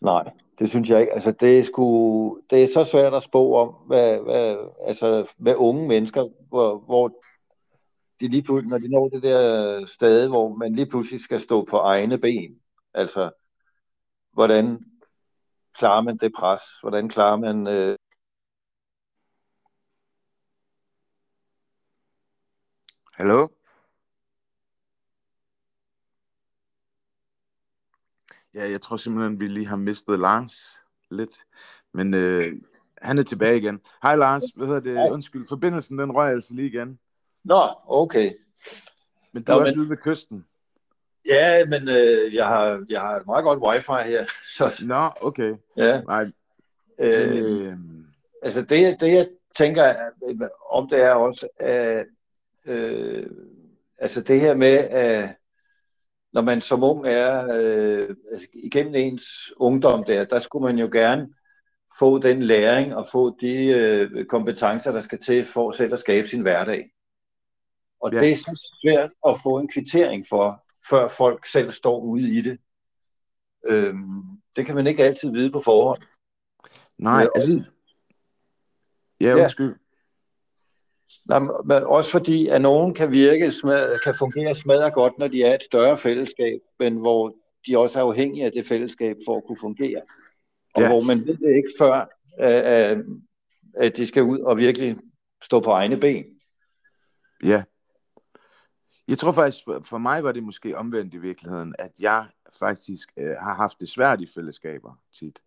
Nej, 0.00 0.30
det 0.58 0.68
synes 0.70 0.88
jeg 0.90 1.00
ikke. 1.00 1.12
Altså, 1.12 1.32
det 1.40 1.58
er, 1.58 1.62
sgu, 1.62 2.38
det 2.50 2.62
er 2.62 2.66
så 2.66 2.84
svært 2.84 3.14
at 3.14 3.22
spå 3.22 3.56
om, 3.56 3.68
hvad, 3.86 4.18
hvad, 4.18 4.56
altså, 4.86 5.32
hvad 5.36 5.54
unge 5.56 5.88
mennesker, 5.88 6.28
hvor, 6.48 6.78
hvor 6.78 7.12
de 8.22 8.28
lige 8.28 8.42
pludselig, 8.42 8.70
når 8.70 8.78
de 8.78 8.88
når 8.88 9.08
det 9.08 9.22
der 9.22 9.86
sted, 9.86 10.28
hvor 10.28 10.54
man 10.56 10.74
lige 10.74 10.90
pludselig 10.90 11.20
skal 11.20 11.40
stå 11.40 11.64
på 11.64 11.76
egne 11.76 12.18
ben, 12.18 12.60
altså, 12.94 13.30
hvordan 14.32 14.84
klarer 15.74 16.02
man 16.02 16.16
det 16.16 16.32
pres? 16.32 16.62
Hvordan 16.80 17.08
klarer 17.08 17.36
man... 17.36 17.66
Øh... 17.66 17.96
Hallo? 23.14 23.48
Ja, 28.54 28.70
jeg 28.70 28.80
tror 28.80 28.96
simpelthen, 28.96 29.40
vi 29.40 29.48
lige 29.48 29.66
har 29.66 29.76
mistet 29.76 30.18
Lars 30.18 30.84
lidt. 31.10 31.46
Men 31.92 32.14
øh, 32.14 32.52
han 33.02 33.18
er 33.18 33.22
tilbage 33.22 33.56
igen. 33.56 33.80
Hej 34.02 34.16
Lars, 34.16 34.42
hvad 34.56 34.66
hedder 34.66 34.80
det? 34.80 35.10
Undskyld, 35.12 35.46
forbindelsen 35.48 35.98
den 35.98 36.12
røg 36.12 36.32
altså 36.32 36.54
lige 36.54 36.68
igen. 36.68 36.98
Nå, 37.44 37.68
okay. 37.86 38.32
Men 39.32 39.42
du 39.42 39.52
Nå, 39.52 39.58
er 39.58 39.60
også 39.60 39.72
men... 39.72 39.80
ude 39.80 39.90
ved 39.90 39.96
kysten. 39.96 40.46
Ja, 41.26 41.64
men 41.64 41.88
øh, 41.88 42.34
jeg, 42.34 42.46
har, 42.46 42.84
jeg 42.88 43.00
har 43.00 43.16
et 43.16 43.26
meget 43.26 43.44
godt 43.44 43.62
wifi 43.62 44.10
her. 44.10 44.26
Så... 44.56 44.84
Nå, 44.86 45.26
okay. 45.26 45.54
Ja. 45.76 46.00
Nej. 46.00 46.24
Øh, 46.98 47.28
men, 47.28 47.38
øh... 47.38 47.76
Altså 48.42 48.62
det, 48.62 49.00
det 49.00 49.12
jeg 49.12 49.28
tænker 49.56 49.94
om 50.70 50.88
det 50.88 51.02
er 51.02 51.12
også, 51.12 51.48
at 51.56 52.06
øh, 52.66 53.26
altså 53.98 54.20
det 54.20 54.40
her 54.40 54.54
med, 54.54 54.76
at 54.76 55.36
når 56.32 56.42
man 56.42 56.60
som 56.60 56.82
ung 56.82 57.06
er 57.06 57.46
øh, 57.54 58.16
altså 58.32 58.46
igennem 58.54 58.94
ens 58.94 59.52
ungdom 59.56 60.04
der, 60.04 60.24
der 60.24 60.38
skulle 60.38 60.62
man 60.64 60.78
jo 60.78 60.88
gerne 60.92 61.28
få 61.98 62.18
den 62.18 62.42
læring 62.42 62.94
og 62.94 63.06
få 63.12 63.36
de 63.40 63.66
øh, 63.66 64.24
kompetencer, 64.24 64.92
der 64.92 65.00
skal 65.00 65.18
til 65.18 65.44
for 65.44 65.72
selv 65.72 65.92
at 65.92 66.00
skabe 66.00 66.28
sin 66.28 66.42
hverdag. 66.42 66.90
Og 68.02 68.12
ja. 68.12 68.20
det 68.20 68.32
er 68.32 68.36
så 68.36 68.68
svært 68.82 69.10
at 69.26 69.40
få 69.42 69.58
en 69.58 69.68
kvittering 69.68 70.26
for, 70.28 70.64
før 70.90 71.08
folk 71.08 71.46
selv 71.46 71.70
står 71.70 72.00
ude 72.00 72.34
i 72.38 72.40
det. 72.40 72.58
Øhm, 73.66 74.22
det 74.56 74.66
kan 74.66 74.74
man 74.74 74.86
ikke 74.86 75.04
altid 75.04 75.32
vide 75.32 75.50
på 75.50 75.60
forhånd. 75.60 76.02
Nej, 76.98 77.26
altså... 77.34 77.64
Ja, 79.20 79.34
undskyld. 79.34 79.76
Nej, 81.24 81.38
men 81.38 81.82
også 81.84 82.10
fordi, 82.10 82.48
at 82.48 82.60
nogen 82.60 82.94
kan 82.94 83.12
virke, 83.12 83.52
kan 84.04 84.14
fungere 84.18 84.54
smadret 84.54 84.94
godt, 84.94 85.18
når 85.18 85.28
de 85.28 85.42
er 85.42 85.54
et 85.54 85.62
større 85.66 85.98
fællesskab, 85.98 86.60
men 86.78 86.96
hvor 86.96 87.34
de 87.66 87.78
også 87.78 87.98
er 87.98 88.04
afhængige 88.04 88.44
af 88.44 88.52
det 88.52 88.66
fællesskab 88.66 89.16
for 89.26 89.36
at 89.36 89.44
kunne 89.44 89.58
fungere. 89.60 90.02
Og 90.74 90.82
ja. 90.82 90.88
hvor 90.88 91.00
man 91.00 91.26
ved 91.26 91.36
det 91.36 91.56
ikke 91.56 91.72
før, 91.78 92.08
at, 92.38 92.98
at 93.76 93.96
de 93.96 94.06
skal 94.06 94.22
ud 94.22 94.38
og 94.38 94.56
virkelig 94.56 94.96
stå 95.42 95.60
på 95.60 95.70
egne 95.70 95.96
ben. 95.96 96.24
Ja. 97.44 97.62
Jeg 99.12 99.18
tror 99.18 99.32
faktisk, 99.32 99.64
for, 99.64 99.80
for 99.84 99.98
mig 99.98 100.24
var 100.24 100.32
det 100.32 100.42
måske 100.42 100.78
omvendt 100.78 101.14
i 101.14 101.18
virkeligheden, 101.18 101.74
at 101.78 101.92
jeg 102.00 102.26
faktisk 102.58 103.12
øh, 103.16 103.36
har 103.40 103.54
haft 103.54 103.80
det 103.80 103.88
svært 103.88 104.20
i 104.20 104.26
fællesskaber 104.34 104.92
tit. 105.18 105.42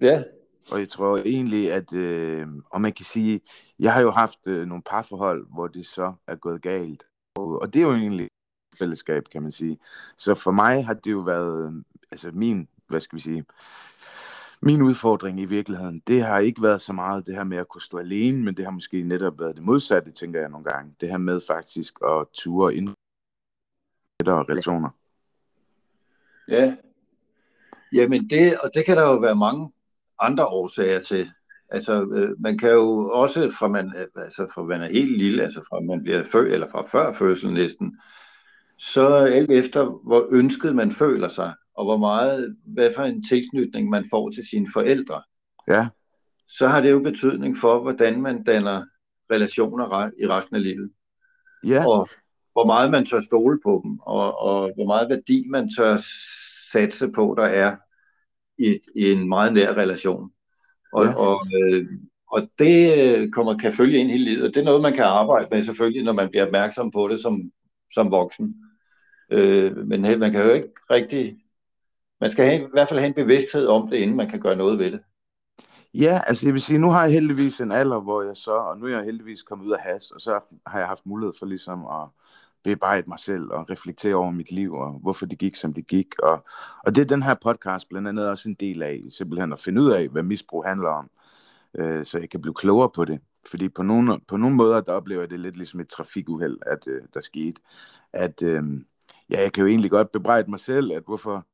Ja. 0.00 0.22
Og 0.70 0.78
jeg 0.78 0.88
tror 0.88 1.18
egentlig, 1.18 1.72
at, 1.72 1.92
øh, 1.92 2.46
og 2.70 2.80
man 2.80 2.92
kan 2.92 3.04
sige, 3.04 3.40
jeg 3.78 3.92
har 3.92 4.00
jo 4.00 4.10
haft 4.10 4.46
øh, 4.46 4.66
nogle 4.66 4.82
parforhold, 4.82 5.46
hvor 5.54 5.66
det 5.66 5.86
så 5.86 6.12
er 6.26 6.34
gået 6.34 6.62
galt. 6.62 7.04
Og, 7.34 7.60
og 7.60 7.74
det 7.74 7.82
er 7.82 7.86
jo 7.86 7.94
egentlig 7.94 8.28
fællesskab, 8.78 9.24
kan 9.32 9.42
man 9.42 9.52
sige. 9.52 9.78
Så 10.16 10.34
for 10.34 10.50
mig 10.50 10.86
har 10.86 10.94
det 10.94 11.12
jo 11.12 11.18
været, 11.18 11.84
altså 12.10 12.30
min, 12.32 12.68
hvad 12.88 13.00
skal 13.00 13.16
vi 13.16 13.22
sige, 13.22 13.44
min 14.62 14.82
udfordring 14.82 15.40
i 15.40 15.44
virkeligheden, 15.44 16.02
det 16.06 16.22
har 16.22 16.38
ikke 16.38 16.62
været 16.62 16.80
så 16.80 16.92
meget 16.92 17.26
det 17.26 17.34
her 17.34 17.44
med 17.44 17.58
at 17.58 17.68
kunne 17.68 17.82
stå 17.82 17.98
alene, 17.98 18.44
men 18.44 18.56
det 18.56 18.64
har 18.64 18.72
måske 18.72 19.02
netop 19.02 19.38
været 19.38 19.56
det 19.56 19.64
modsatte, 19.64 20.10
tænker 20.10 20.40
jeg 20.40 20.48
nogle 20.48 20.64
gange. 20.64 20.94
Det 21.00 21.08
her 21.08 21.18
med 21.18 21.40
faktisk 21.46 21.94
at 22.04 22.26
ture 22.32 22.74
ind 22.74 22.88
og 24.26 24.48
relationer. 24.48 24.90
Ja. 26.48 26.76
Jamen 27.92 28.30
det, 28.30 28.58
og 28.58 28.70
det 28.74 28.86
kan 28.86 28.96
der 28.96 29.02
jo 29.02 29.16
være 29.16 29.36
mange 29.36 29.72
andre 30.20 30.46
årsager 30.46 31.00
til. 31.00 31.30
Altså, 31.68 32.02
øh, 32.02 32.40
man 32.40 32.58
kan 32.58 32.70
jo 32.70 33.10
også, 33.10 33.50
fra 33.58 33.68
man, 33.68 33.92
altså, 34.16 34.46
fra 34.54 34.62
man 34.62 34.82
er 34.82 34.88
helt 34.88 35.18
lille, 35.18 35.42
altså 35.42 35.60
fra 35.68 35.80
man 35.80 36.02
bliver 36.02 36.24
født, 36.24 36.52
eller 36.52 36.70
fra 36.70 36.86
før 36.86 37.12
fødslen 37.12 37.54
næsten, 37.54 38.00
så 38.78 39.06
alt 39.16 39.50
efter, 39.50 39.84
hvor 39.84 40.28
ønsket 40.30 40.76
man 40.76 40.92
føler 40.92 41.28
sig, 41.28 41.52
og 41.74 41.84
hvor 41.84 41.96
meget, 41.96 42.56
hvad 42.66 42.90
for 42.96 43.02
en 43.02 43.24
tilknytning 43.24 43.88
man 43.88 44.04
får 44.10 44.30
til 44.30 44.46
sine 44.46 44.66
forældre, 44.72 45.22
ja. 45.68 45.88
så 46.48 46.68
har 46.68 46.80
det 46.80 46.90
jo 46.90 46.98
betydning 46.98 47.58
for, 47.58 47.80
hvordan 47.80 48.22
man 48.22 48.44
danner 48.44 48.84
relationer 49.32 50.10
i 50.18 50.26
resten 50.26 50.56
af 50.56 50.62
livet. 50.62 50.90
Ja. 51.66 51.88
Og 51.88 52.08
hvor 52.52 52.66
meget 52.66 52.90
man 52.90 53.04
tør 53.04 53.20
stole 53.20 53.60
på 53.64 53.80
dem, 53.84 53.98
og, 53.98 54.38
og 54.38 54.72
hvor 54.74 54.86
meget 54.86 55.08
værdi 55.08 55.46
man 55.48 55.70
tør 55.76 55.96
satse 56.72 57.08
på, 57.08 57.34
der 57.38 57.44
er 57.44 57.76
i, 58.58 58.78
i 58.96 59.12
en 59.12 59.28
meget 59.28 59.52
nær 59.52 59.74
relation. 59.74 60.30
Og, 60.92 61.04
ja. 61.04 61.14
og, 61.14 61.46
øh, 61.56 61.84
og 62.30 62.48
det 62.58 62.98
øh, 62.98 63.30
kommer, 63.30 63.58
kan 63.58 63.72
følge 63.72 63.98
ind 63.98 64.10
hele 64.10 64.24
livet, 64.24 64.42
og 64.42 64.54
det 64.54 64.60
er 64.60 64.64
noget, 64.64 64.82
man 64.82 64.92
kan 64.92 65.04
arbejde 65.04 65.48
med 65.50 65.62
selvfølgelig, 65.62 66.04
når 66.04 66.12
man 66.12 66.28
bliver 66.28 66.46
opmærksom 66.46 66.90
på 66.90 67.08
det 67.08 67.20
som, 67.20 67.40
som 67.92 68.10
voksen. 68.10 68.54
Øh, 69.30 69.76
men 69.76 70.00
man 70.00 70.32
kan 70.32 70.44
jo 70.46 70.52
ikke 70.52 70.68
rigtig... 70.90 71.36
Man 72.22 72.30
skal 72.30 72.44
have, 72.44 72.62
i 72.62 72.66
hvert 72.72 72.88
fald 72.88 73.00
have 73.00 73.08
en 73.08 73.14
bevidsthed 73.14 73.66
om 73.66 73.88
det, 73.88 73.96
inden 73.96 74.16
man 74.16 74.28
kan 74.28 74.40
gøre 74.40 74.56
noget 74.56 74.78
ved 74.78 74.90
det. 74.90 75.00
Ja, 75.94 76.20
altså 76.26 76.46
jeg 76.46 76.52
vil 76.52 76.60
sige, 76.60 76.78
nu 76.78 76.90
har 76.90 77.02
jeg 77.02 77.12
heldigvis 77.12 77.60
en 77.60 77.72
alder, 77.72 78.00
hvor 78.00 78.22
jeg 78.22 78.36
så, 78.36 78.52
og 78.52 78.78
nu 78.78 78.86
er 78.86 78.90
jeg 78.90 79.04
heldigvis 79.04 79.42
kommet 79.42 79.66
ud 79.66 79.72
af 79.72 79.80
has, 79.80 80.10
og 80.10 80.20
så 80.20 80.56
har 80.66 80.78
jeg 80.78 80.88
haft 80.88 81.06
mulighed 81.06 81.32
for 81.38 81.46
ligesom 81.46 81.86
at 81.86 82.08
bearbejde 82.64 83.08
mig 83.08 83.18
selv 83.18 83.50
og 83.50 83.70
reflektere 83.70 84.14
over 84.14 84.30
mit 84.30 84.52
liv 84.52 84.74
og 84.74 84.92
hvorfor 84.92 85.26
det 85.26 85.38
gik, 85.38 85.56
som 85.56 85.74
det 85.74 85.86
gik. 85.86 86.06
Og, 86.18 86.44
og 86.86 86.94
det 86.94 87.02
er 87.02 87.06
den 87.06 87.22
her 87.22 87.34
podcast 87.34 87.88
blandt 87.88 88.08
andet 88.08 88.30
også 88.30 88.48
en 88.48 88.56
del 88.60 88.82
af, 88.82 89.00
simpelthen 89.10 89.52
at 89.52 89.58
finde 89.58 89.82
ud 89.82 89.90
af, 89.90 90.08
hvad 90.08 90.22
misbrug 90.22 90.64
handler 90.66 90.88
om, 90.88 91.10
øh, 91.78 92.04
så 92.04 92.18
jeg 92.18 92.30
kan 92.30 92.40
blive 92.40 92.54
klogere 92.54 92.90
på 92.90 93.04
det. 93.04 93.20
Fordi 93.50 93.68
på 93.68 93.82
nogle, 93.82 94.20
på 94.28 94.36
nogle 94.36 94.56
måder, 94.56 94.80
der 94.80 94.92
oplever 94.92 95.22
jeg 95.22 95.30
det 95.30 95.40
lidt 95.40 95.56
ligesom 95.56 95.80
et 95.80 95.88
trafikuheld, 95.88 96.58
at 96.66 96.88
øh, 96.88 97.02
der 97.14 97.20
skete. 97.20 97.60
At 98.12 98.42
øh, 98.42 98.62
ja, 99.30 99.40
jeg 99.40 99.52
kan 99.52 99.60
jo 99.60 99.68
egentlig 99.68 99.90
godt 99.90 100.12
bebrejde 100.12 100.50
mig 100.50 100.60
selv, 100.60 100.92
at 100.92 101.02
hvorfor 101.06 101.46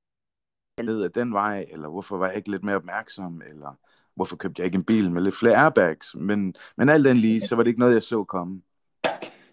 ned 0.82 1.02
ad 1.02 1.10
den 1.10 1.32
vej, 1.32 1.66
eller 1.70 1.88
hvorfor 1.88 2.16
var 2.16 2.26
jeg 2.26 2.36
ikke 2.36 2.50
lidt 2.50 2.64
mere 2.64 2.76
opmærksom, 2.76 3.42
eller 3.50 3.74
hvorfor 4.14 4.36
købte 4.36 4.60
jeg 4.60 4.66
ikke 4.66 4.76
en 4.76 4.84
bil 4.84 5.10
med 5.10 5.22
lidt 5.22 5.36
flere 5.36 5.56
airbags. 5.56 6.14
Men, 6.14 6.54
men 6.76 6.88
alt 6.88 7.04
den 7.04 7.16
lige, 7.16 7.40
så 7.40 7.56
var 7.56 7.62
det 7.62 7.68
ikke 7.68 7.80
noget, 7.80 7.94
jeg 7.94 8.02
så 8.02 8.24
komme. 8.24 8.62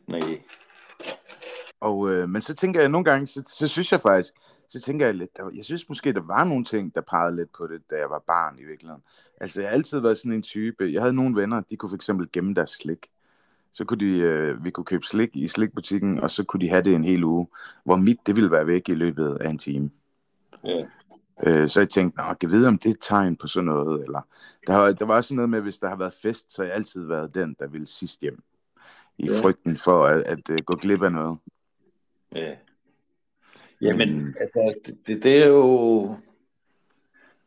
Nej. 0.08 0.42
Og, 1.80 2.12
øh, 2.12 2.30
men 2.30 2.42
så 2.42 2.54
tænker 2.54 2.80
jeg 2.80 2.90
nogle 2.90 3.06
gange, 3.06 3.28
så, 3.28 3.44
så 3.48 3.68
synes 3.68 3.92
jeg 3.92 4.02
faktisk, 4.02 4.34
så 4.70 4.82
tænker 4.82 5.06
jeg 5.06 5.16
lidt, 5.16 5.38
der, 5.38 5.50
jeg 5.56 5.66
synes 5.66 5.90
måske, 5.90 6.14
der 6.14 6.22
var 6.22 6.44
nogle 6.44 6.66
ting, 6.66 6.96
der 6.96 7.02
pegede 7.02 7.36
lidt 7.36 7.50
på 7.58 7.68
det, 7.68 7.82
da 7.90 7.96
jeg 7.96 8.10
var 8.10 8.24
barn 8.28 8.60
i 8.60 8.64
virkeligheden. 8.64 9.04
Altså, 9.42 9.62
jeg 9.62 9.70
har 9.70 9.74
altid 9.74 10.00
været 10.00 10.18
sådan 10.18 10.32
en 10.32 10.42
type. 10.42 10.92
Jeg 10.92 11.02
havde 11.02 11.14
nogle 11.14 11.36
venner, 11.36 11.62
de 11.70 11.78
kunne 11.78 11.90
for 11.90 11.96
eksempel 11.96 12.28
gemme 12.34 12.54
deres 12.54 12.70
slik. 12.70 13.06
Så 13.72 13.86
kunne 13.86 14.00
de, 14.00 14.20
øh, 14.20 14.66
vi 14.66 14.72
kunne 14.72 14.86
købe 14.86 15.06
slik 15.06 15.30
i 15.34 15.48
slikbutikken, 15.48 16.20
og 16.20 16.32
så 16.32 16.44
kunne 16.44 16.62
de 16.62 16.70
have 16.70 16.84
det 16.84 16.96
en 16.96 17.04
hel 17.04 17.24
uge, 17.24 17.48
hvor 17.84 17.96
mit, 17.96 18.18
det 18.26 18.36
ville 18.36 18.52
være 18.52 18.68
væk 18.68 18.90
i 18.90 18.94
løbet 18.94 19.38
af 19.42 19.50
en 19.50 19.58
time. 19.58 19.90
Ja. 20.64 20.82
Øh, 21.43 21.69
så 21.69 21.80
jeg 21.80 21.89
tænkte, 21.89 22.17
nå, 22.17 22.34
kan 22.34 22.52
vide, 22.52 22.67
om 22.67 22.78
det 22.78 22.89
er 22.89 22.93
et 22.93 23.00
tegn 23.02 23.36
på 23.36 23.48
sådan 23.48 23.65
noget, 23.65 24.04
eller 24.04 24.21
der, 24.67 24.76
var, 24.76 24.91
der 24.91 25.06
var 25.06 25.15
også 25.15 25.34
noget 25.34 25.50
med, 25.50 25.62
hvis 25.62 25.78
der 25.78 25.89
har 25.89 25.95
været 25.95 26.13
fest, 26.13 26.54
så 26.54 26.62
har 26.62 26.67
jeg 26.67 26.76
altid 26.76 27.08
været 27.08 27.36
den, 27.36 27.56
der 27.60 27.67
ville 27.67 27.88
sidst 27.88 28.21
hjem, 28.21 28.43
i 29.17 29.28
ja. 29.28 29.39
frygten 29.41 29.78
for 29.78 30.06
at, 30.06 30.24
at, 30.24 30.50
at 30.50 30.65
gå 30.65 30.76
glip 30.76 31.02
af 31.02 31.12
noget. 31.12 31.38
Ja. 32.36 32.56
Jamen, 33.82 34.10
mm. 34.10 34.34
altså, 34.41 34.76
det, 35.08 35.24
det 35.24 35.43
er 35.43 35.48
jo... 35.48 36.15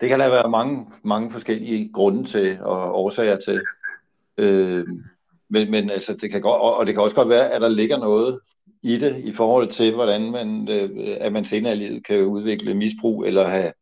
Det 0.01 0.09
kan 0.09 0.19
der 0.19 0.29
være 0.29 0.51
mange, 0.51 0.87
mange 1.03 1.31
forskellige 1.31 1.93
grunde 1.93 2.25
til 2.25 2.59
og 2.61 2.95
årsager 2.95 3.37
til. 3.37 3.61
Øh, 4.39 4.87
men, 5.49 5.71
men 5.71 5.91
altså, 5.91 6.17
det 6.21 6.31
kan 6.31 6.41
godt, 6.41 6.61
og 6.61 6.87
det 6.87 6.95
kan 6.95 7.03
også 7.03 7.17
godt 7.17 7.29
være, 7.29 7.51
at 7.51 7.61
der 7.61 7.69
ligger 7.69 7.99
noget 7.99 8.41
i 8.83 8.97
det, 8.97 9.17
i 9.17 9.33
forhold 9.33 9.69
til, 9.69 9.95
hvordan 9.95 10.31
man, 10.31 10.69
øh, 10.69 11.17
at 11.21 11.33
man 11.33 11.45
senere 11.45 11.73
i 11.73 11.77
livet 11.77 12.05
kan 12.05 12.25
udvikle 12.25 12.75
misbrug, 12.75 13.25
eller 13.25 13.49
have, 13.49 13.73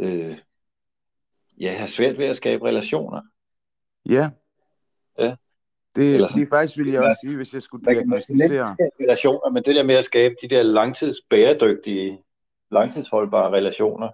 øh, 0.00 0.38
ja, 1.60 1.72
have 1.72 1.88
svært 1.88 2.18
ved 2.18 2.26
at 2.26 2.36
skabe 2.36 2.64
relationer. 2.64 3.20
Ja. 4.08 4.30
Ja. 5.18 5.34
Det, 5.96 6.14
Eller 6.14 6.28
fordi 6.28 6.46
faktisk 6.46 6.78
ville 6.78 6.92
jeg 6.92 7.02
også 7.02 7.18
sige, 7.24 7.36
hvis 7.36 7.54
jeg 7.54 7.62
skulle 7.62 7.92
diagnostisere... 7.92 8.76
relationer, 9.00 9.50
men 9.50 9.62
det 9.62 9.76
der 9.76 9.82
med 9.82 9.94
at 9.94 10.04
skabe 10.04 10.34
de 10.42 10.48
der 10.48 10.62
langtidsbæredygtige, 10.62 12.22
langtidsholdbare 12.70 13.50
relationer, 13.50 14.08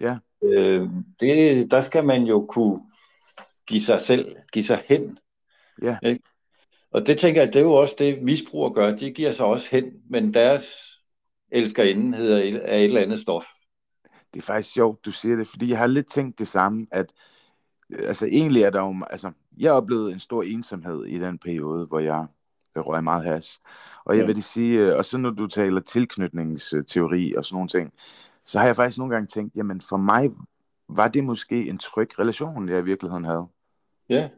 ja. 0.00 0.18
øh, 0.42 0.86
det, 1.20 1.70
der 1.70 1.80
skal 1.80 2.04
man 2.04 2.22
jo 2.22 2.46
kunne 2.46 2.80
give 3.66 3.80
sig 3.80 4.00
selv, 4.00 4.36
give 4.52 4.64
sig 4.64 4.82
hen. 4.86 5.18
Ja. 5.82 5.98
Ikke? 6.02 6.22
Og 6.90 7.06
det 7.06 7.18
tænker 7.18 7.42
jeg, 7.42 7.52
det 7.52 7.58
er 7.58 7.64
jo 7.64 7.74
også 7.74 7.94
det, 7.98 8.22
misbrugere 8.22 8.74
gør. 8.74 8.96
De 8.96 9.10
giver 9.10 9.32
sig 9.32 9.46
også 9.46 9.68
hen, 9.70 9.84
men 10.10 10.34
deres 10.34 10.64
elskerinde 11.52 12.18
hedder 12.18 12.42
et, 12.42 12.54
er 12.54 12.76
et 12.76 12.84
eller 12.84 13.00
andet 13.00 13.20
stof. 13.20 13.44
det 14.34 14.40
er 14.40 14.44
faktisk 14.44 14.74
sjovt, 14.74 15.04
du 15.04 15.12
siger 15.12 15.36
det, 15.36 15.48
fordi 15.48 15.70
jeg 15.70 15.78
har 15.78 15.86
lidt 15.86 16.06
tænkt 16.06 16.38
det 16.38 16.48
samme, 16.48 16.86
at 16.90 17.12
øh, 17.90 18.08
altså 18.08 18.26
egentlig 18.26 18.62
er 18.62 18.70
der 18.70 18.80
jo, 18.80 18.94
altså 19.10 19.32
jeg 19.56 19.72
oplevede 19.72 20.12
en 20.12 20.20
stor 20.20 20.42
ensomhed 20.42 21.04
i 21.04 21.18
den 21.18 21.38
periode, 21.38 21.86
hvor 21.86 21.98
jeg 21.98 22.26
røg 22.76 23.04
meget 23.04 23.24
has. 23.24 23.60
Og 24.04 24.14
jeg 24.14 24.20
ja. 24.20 24.26
vil 24.26 24.36
det 24.36 24.44
sige, 24.44 24.86
øh, 24.86 24.96
og 24.96 25.04
så 25.04 25.18
når 25.18 25.30
du 25.30 25.46
taler 25.46 25.80
tilknytningsteori 25.80 27.34
og 27.36 27.44
sådan 27.44 27.54
nogle 27.54 27.68
ting, 27.68 27.92
så 28.44 28.58
har 28.58 28.66
jeg 28.66 28.76
faktisk 28.76 28.98
nogle 28.98 29.14
gange 29.14 29.26
tænkt, 29.26 29.56
jamen 29.56 29.80
for 29.80 29.96
mig 29.96 30.30
var 30.88 31.08
det 31.08 31.24
måske 31.24 31.68
en 31.68 31.78
tryg 31.78 32.18
relation, 32.18 32.68
jeg 32.68 32.78
i 32.78 32.84
virkeligheden 32.84 33.24
havde. 33.24 33.46
Ja, 34.08 34.28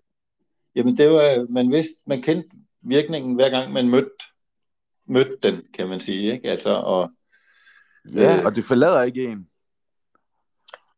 jamen 0.75 0.97
det 0.97 1.11
var, 1.11 1.47
man 1.49 1.71
vidste, 1.71 2.03
man 2.07 2.23
kendte 2.23 2.49
virkningen 2.83 3.35
hver 3.35 3.51
gang 3.51 3.73
man 3.73 3.89
mødte, 3.89 4.25
mødte 5.07 5.37
den, 5.43 5.63
kan 5.75 5.89
man 5.89 6.01
sige, 6.01 6.33
ikke? 6.33 6.51
Altså, 6.51 6.71
og, 6.71 7.11
ja, 8.15 8.39
øh, 8.39 8.45
og 8.45 8.55
det 8.55 8.65
forlader 8.65 9.03
ikke 9.03 9.25
en. 9.25 9.47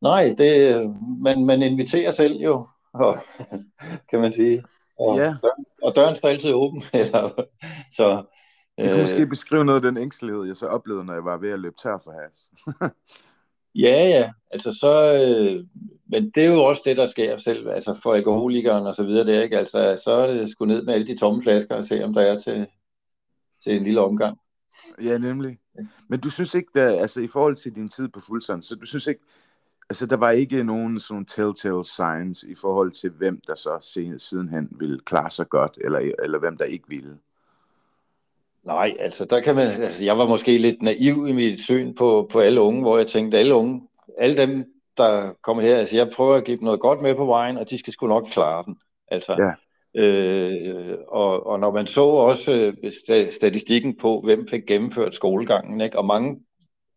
Nej, 0.00 0.34
det, 0.38 0.76
man, 1.22 1.44
man 1.44 1.62
inviterer 1.62 2.10
selv 2.10 2.36
jo, 2.36 2.66
og, 2.92 3.18
kan 4.10 4.20
man 4.20 4.32
sige. 4.32 4.64
Og, 4.98 5.16
ja. 5.16 5.36
døren, 5.42 5.64
og 5.82 5.96
døren 5.96 6.16
står 6.16 6.28
altid 6.28 6.52
åben. 6.52 6.82
Eller, 6.92 7.44
så, 7.92 8.24
det 8.78 8.84
kunne 8.84 8.94
øh, 8.94 9.00
måske 9.00 9.26
beskrive 9.26 9.64
noget 9.64 9.84
af 9.84 9.92
den 9.92 10.02
ængstelighed, 10.02 10.46
jeg 10.46 10.56
så 10.56 10.66
oplevede, 10.66 11.04
når 11.04 11.12
jeg 11.12 11.24
var 11.24 11.36
ved 11.36 11.50
at 11.50 11.60
løbe 11.60 11.76
tør 11.82 11.98
for 12.04 12.12
has. 12.22 12.50
ja, 13.74 14.08
ja. 14.08 14.30
Altså 14.50 14.72
så, 14.72 15.14
øh, 15.14 15.64
men 16.06 16.30
det 16.30 16.44
er 16.44 16.48
jo 16.48 16.64
også 16.64 16.82
det, 16.84 16.96
der 16.96 17.06
sker 17.06 17.36
selv, 17.36 17.68
altså 17.68 17.94
for 18.02 18.14
alkoholikeren 18.14 18.86
og 18.86 18.94
så 18.94 19.02
videre, 19.04 19.26
det 19.26 19.36
er 19.36 19.42
ikke, 19.42 19.58
altså 19.58 20.00
så 20.04 20.12
er 20.12 20.26
det 20.26 20.50
sgu 20.50 20.64
ned 20.64 20.82
med 20.82 20.94
alle 20.94 21.06
de 21.06 21.18
tomme 21.18 21.42
flasker 21.42 21.74
og 21.74 21.84
se, 21.84 22.04
om 22.04 22.14
der 22.14 22.22
er 22.22 22.38
til, 22.38 22.66
til 23.64 23.76
en 23.76 23.84
lille 23.84 24.00
omgang. 24.00 24.38
Ja, 25.04 25.18
nemlig. 25.18 25.58
Men 26.08 26.20
du 26.20 26.30
synes 26.30 26.54
ikke, 26.54 26.70
der, 26.74 27.00
altså 27.00 27.20
i 27.20 27.26
forhold 27.26 27.56
til 27.56 27.74
din 27.74 27.88
tid 27.88 28.08
på 28.08 28.20
Fuldson, 28.20 28.62
så 28.62 28.74
du 28.74 28.86
synes 28.86 29.06
ikke, 29.06 29.20
altså 29.90 30.06
der 30.06 30.16
var 30.16 30.30
ikke 30.30 30.64
nogen 30.64 31.00
sådan 31.00 31.24
telltale 31.24 31.84
signs 31.84 32.42
i 32.42 32.54
forhold 32.54 32.90
til, 32.90 33.10
hvem 33.10 33.40
der 33.46 33.54
så 33.54 33.78
sidenhen 34.18 34.68
ville 34.70 35.00
klare 35.00 35.30
sig 35.30 35.48
godt, 35.48 35.78
eller, 35.84 36.12
eller 36.22 36.38
hvem 36.38 36.56
der 36.56 36.64
ikke 36.64 36.88
ville? 36.88 37.18
Nej, 38.66 38.96
altså 38.98 39.24
der 39.24 39.40
kan 39.40 39.54
man, 39.54 39.66
altså 39.66 40.04
jeg 40.04 40.18
var 40.18 40.26
måske 40.26 40.58
lidt 40.58 40.82
naiv 40.82 41.26
i 41.28 41.32
mit 41.32 41.60
syn 41.60 41.94
på, 41.94 42.28
på 42.32 42.40
alle 42.40 42.60
unge, 42.60 42.80
hvor 42.80 42.98
jeg 42.98 43.06
tænkte, 43.06 43.38
alle 43.38 43.54
unge, 43.54 43.82
alle 44.18 44.36
dem, 44.36 44.64
der 44.96 45.32
kommer 45.42 45.62
her, 45.62 45.76
altså 45.76 45.96
jeg 45.96 46.10
prøver 46.10 46.36
at 46.36 46.44
give 46.44 46.56
dem 46.56 46.64
noget 46.64 46.80
godt 46.80 47.02
med 47.02 47.14
på 47.14 47.24
vejen, 47.24 47.58
og 47.58 47.70
de 47.70 47.78
skal 47.78 47.92
sgu 47.92 48.06
nok 48.06 48.26
klare 48.30 48.64
den. 48.66 48.76
Altså, 49.08 49.32
ja. 49.32 49.52
Øh, 50.02 50.98
og, 51.08 51.46
og 51.46 51.60
når 51.60 51.72
man 51.72 51.86
så 51.86 52.02
også 52.02 52.52
øh, 52.52 52.92
statistikken 53.30 53.96
på, 53.96 54.20
hvem 54.24 54.48
fik 54.48 54.66
gennemført 54.66 55.14
skolegangen, 55.14 55.80
ikke? 55.80 55.98
og 55.98 56.04
mange 56.04 56.40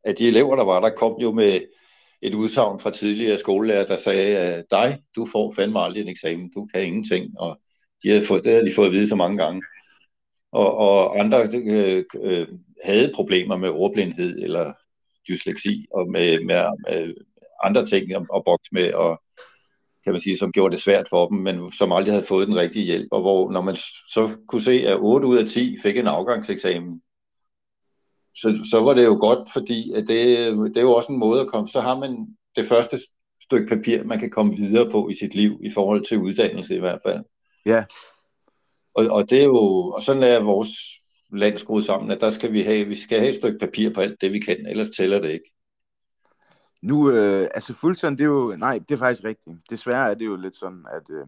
af 0.03 0.15
de 0.15 0.27
elever, 0.27 0.55
der 0.55 0.63
var 0.63 0.79
der, 0.79 0.89
kom 0.89 1.21
jo 1.21 1.31
med 1.31 1.61
et 2.21 2.33
udsagn 2.33 2.79
fra 2.79 2.91
tidligere 2.91 3.37
skolelærer, 3.37 3.83
der 3.83 3.95
sagde, 3.95 4.37
at 4.37 4.65
dig, 4.71 4.99
du 5.15 5.27
får 5.31 5.51
fandme 5.51 5.79
aldrig 5.79 6.01
en 6.01 6.07
eksamen, 6.07 6.51
du 6.55 6.67
kan 6.73 6.83
ingenting, 6.83 7.39
og 7.39 7.59
de 8.03 8.09
havde 8.09 8.25
fået, 8.25 8.43
det 8.43 8.51
havde 8.53 8.69
de 8.69 8.75
fået 8.75 8.85
at 8.85 8.91
vide 8.91 9.09
så 9.09 9.15
mange 9.15 9.37
gange. 9.37 9.61
Og, 10.55 10.77
og 10.77 11.19
andre 11.19 11.49
øh, 11.53 12.03
øh, 12.21 12.47
havde 12.83 13.11
problemer 13.15 13.57
med 13.57 13.69
ordblindhed 13.69 14.43
eller 14.43 14.73
dysleksi, 15.27 15.85
og 15.93 16.09
med, 16.09 16.45
med, 16.45 16.65
med 16.87 17.13
andre 17.63 17.85
ting 17.85 18.13
at, 18.13 18.21
at 18.35 18.41
bokse 18.45 18.69
med, 18.71 18.93
og 18.93 19.21
kan 20.03 20.13
man 20.13 20.21
sige, 20.21 20.37
som 20.37 20.51
gjorde 20.51 20.75
det 20.75 20.83
svært 20.83 21.07
for 21.09 21.27
dem, 21.27 21.37
men 21.37 21.71
som 21.71 21.91
aldrig 21.91 22.13
havde 22.13 22.25
fået 22.25 22.47
den 22.47 22.55
rigtige 22.55 22.85
hjælp, 22.85 23.07
og 23.11 23.21
hvor 23.21 23.51
når 23.51 23.61
man 23.61 23.75
så 24.13 24.37
kunne 24.47 24.61
se, 24.61 24.87
at 24.87 24.97
8 24.99 25.27
ud 25.27 25.37
af 25.37 25.47
10 25.47 25.77
fik 25.81 25.97
en 25.97 26.07
afgangseksamen, 26.07 27.01
så, 28.35 28.67
så 28.71 28.81
var 28.83 28.93
det 28.93 29.05
jo 29.05 29.17
godt, 29.19 29.49
fordi 29.53 29.91
at 29.91 30.07
det, 30.07 30.27
det 30.57 30.77
er 30.77 30.81
jo 30.81 30.93
også 30.93 31.11
en 31.11 31.19
måde 31.19 31.41
at 31.41 31.47
komme, 31.47 31.67
så 31.67 31.81
har 31.81 31.99
man 31.99 32.27
det 32.55 32.65
første 32.65 32.99
stykke 33.43 33.75
papir, 33.75 34.03
man 34.03 34.19
kan 34.19 34.29
komme 34.29 34.55
videre 34.55 34.91
på 34.91 35.09
i 35.09 35.15
sit 35.15 35.35
liv, 35.35 35.59
i 35.63 35.71
forhold 35.73 36.05
til 36.05 36.17
uddannelse 36.17 36.75
i 36.75 36.79
hvert 36.79 36.99
fald. 37.05 37.23
Ja. 37.65 37.83
Og, 38.95 39.05
og 39.07 39.29
det 39.29 39.39
er 39.39 39.45
jo, 39.45 39.57
og 39.89 40.01
sådan 40.01 40.23
er 40.23 40.39
vores 40.39 40.69
land 41.31 41.57
skruet 41.57 41.85
sammen, 41.85 42.11
at 42.11 42.21
der 42.21 42.29
skal 42.29 42.53
vi 42.53 42.61
have, 42.61 42.87
vi 42.87 42.95
skal 42.95 43.19
have 43.19 43.29
et 43.29 43.35
stykke 43.35 43.59
papir 43.59 43.93
på 43.93 44.01
alt 44.01 44.21
det, 44.21 44.33
vi 44.33 44.39
kan, 44.39 44.65
ellers 44.67 44.89
tæller 44.89 45.21
det 45.21 45.31
ikke. 45.31 45.51
Nu, 46.81 47.11
øh, 47.11 47.47
altså 47.53 47.73
fuldstændig, 47.73 48.17
det 48.17 48.23
er 48.23 48.29
jo, 48.29 48.55
nej, 48.57 48.79
det 48.89 48.95
er 48.95 48.99
faktisk 48.99 49.23
rigtigt. 49.23 49.57
Desværre 49.69 50.09
er 50.09 50.13
det 50.13 50.25
jo 50.25 50.35
lidt 50.35 50.55
sådan, 50.55 50.85
at, 50.93 51.09
øh, 51.09 51.27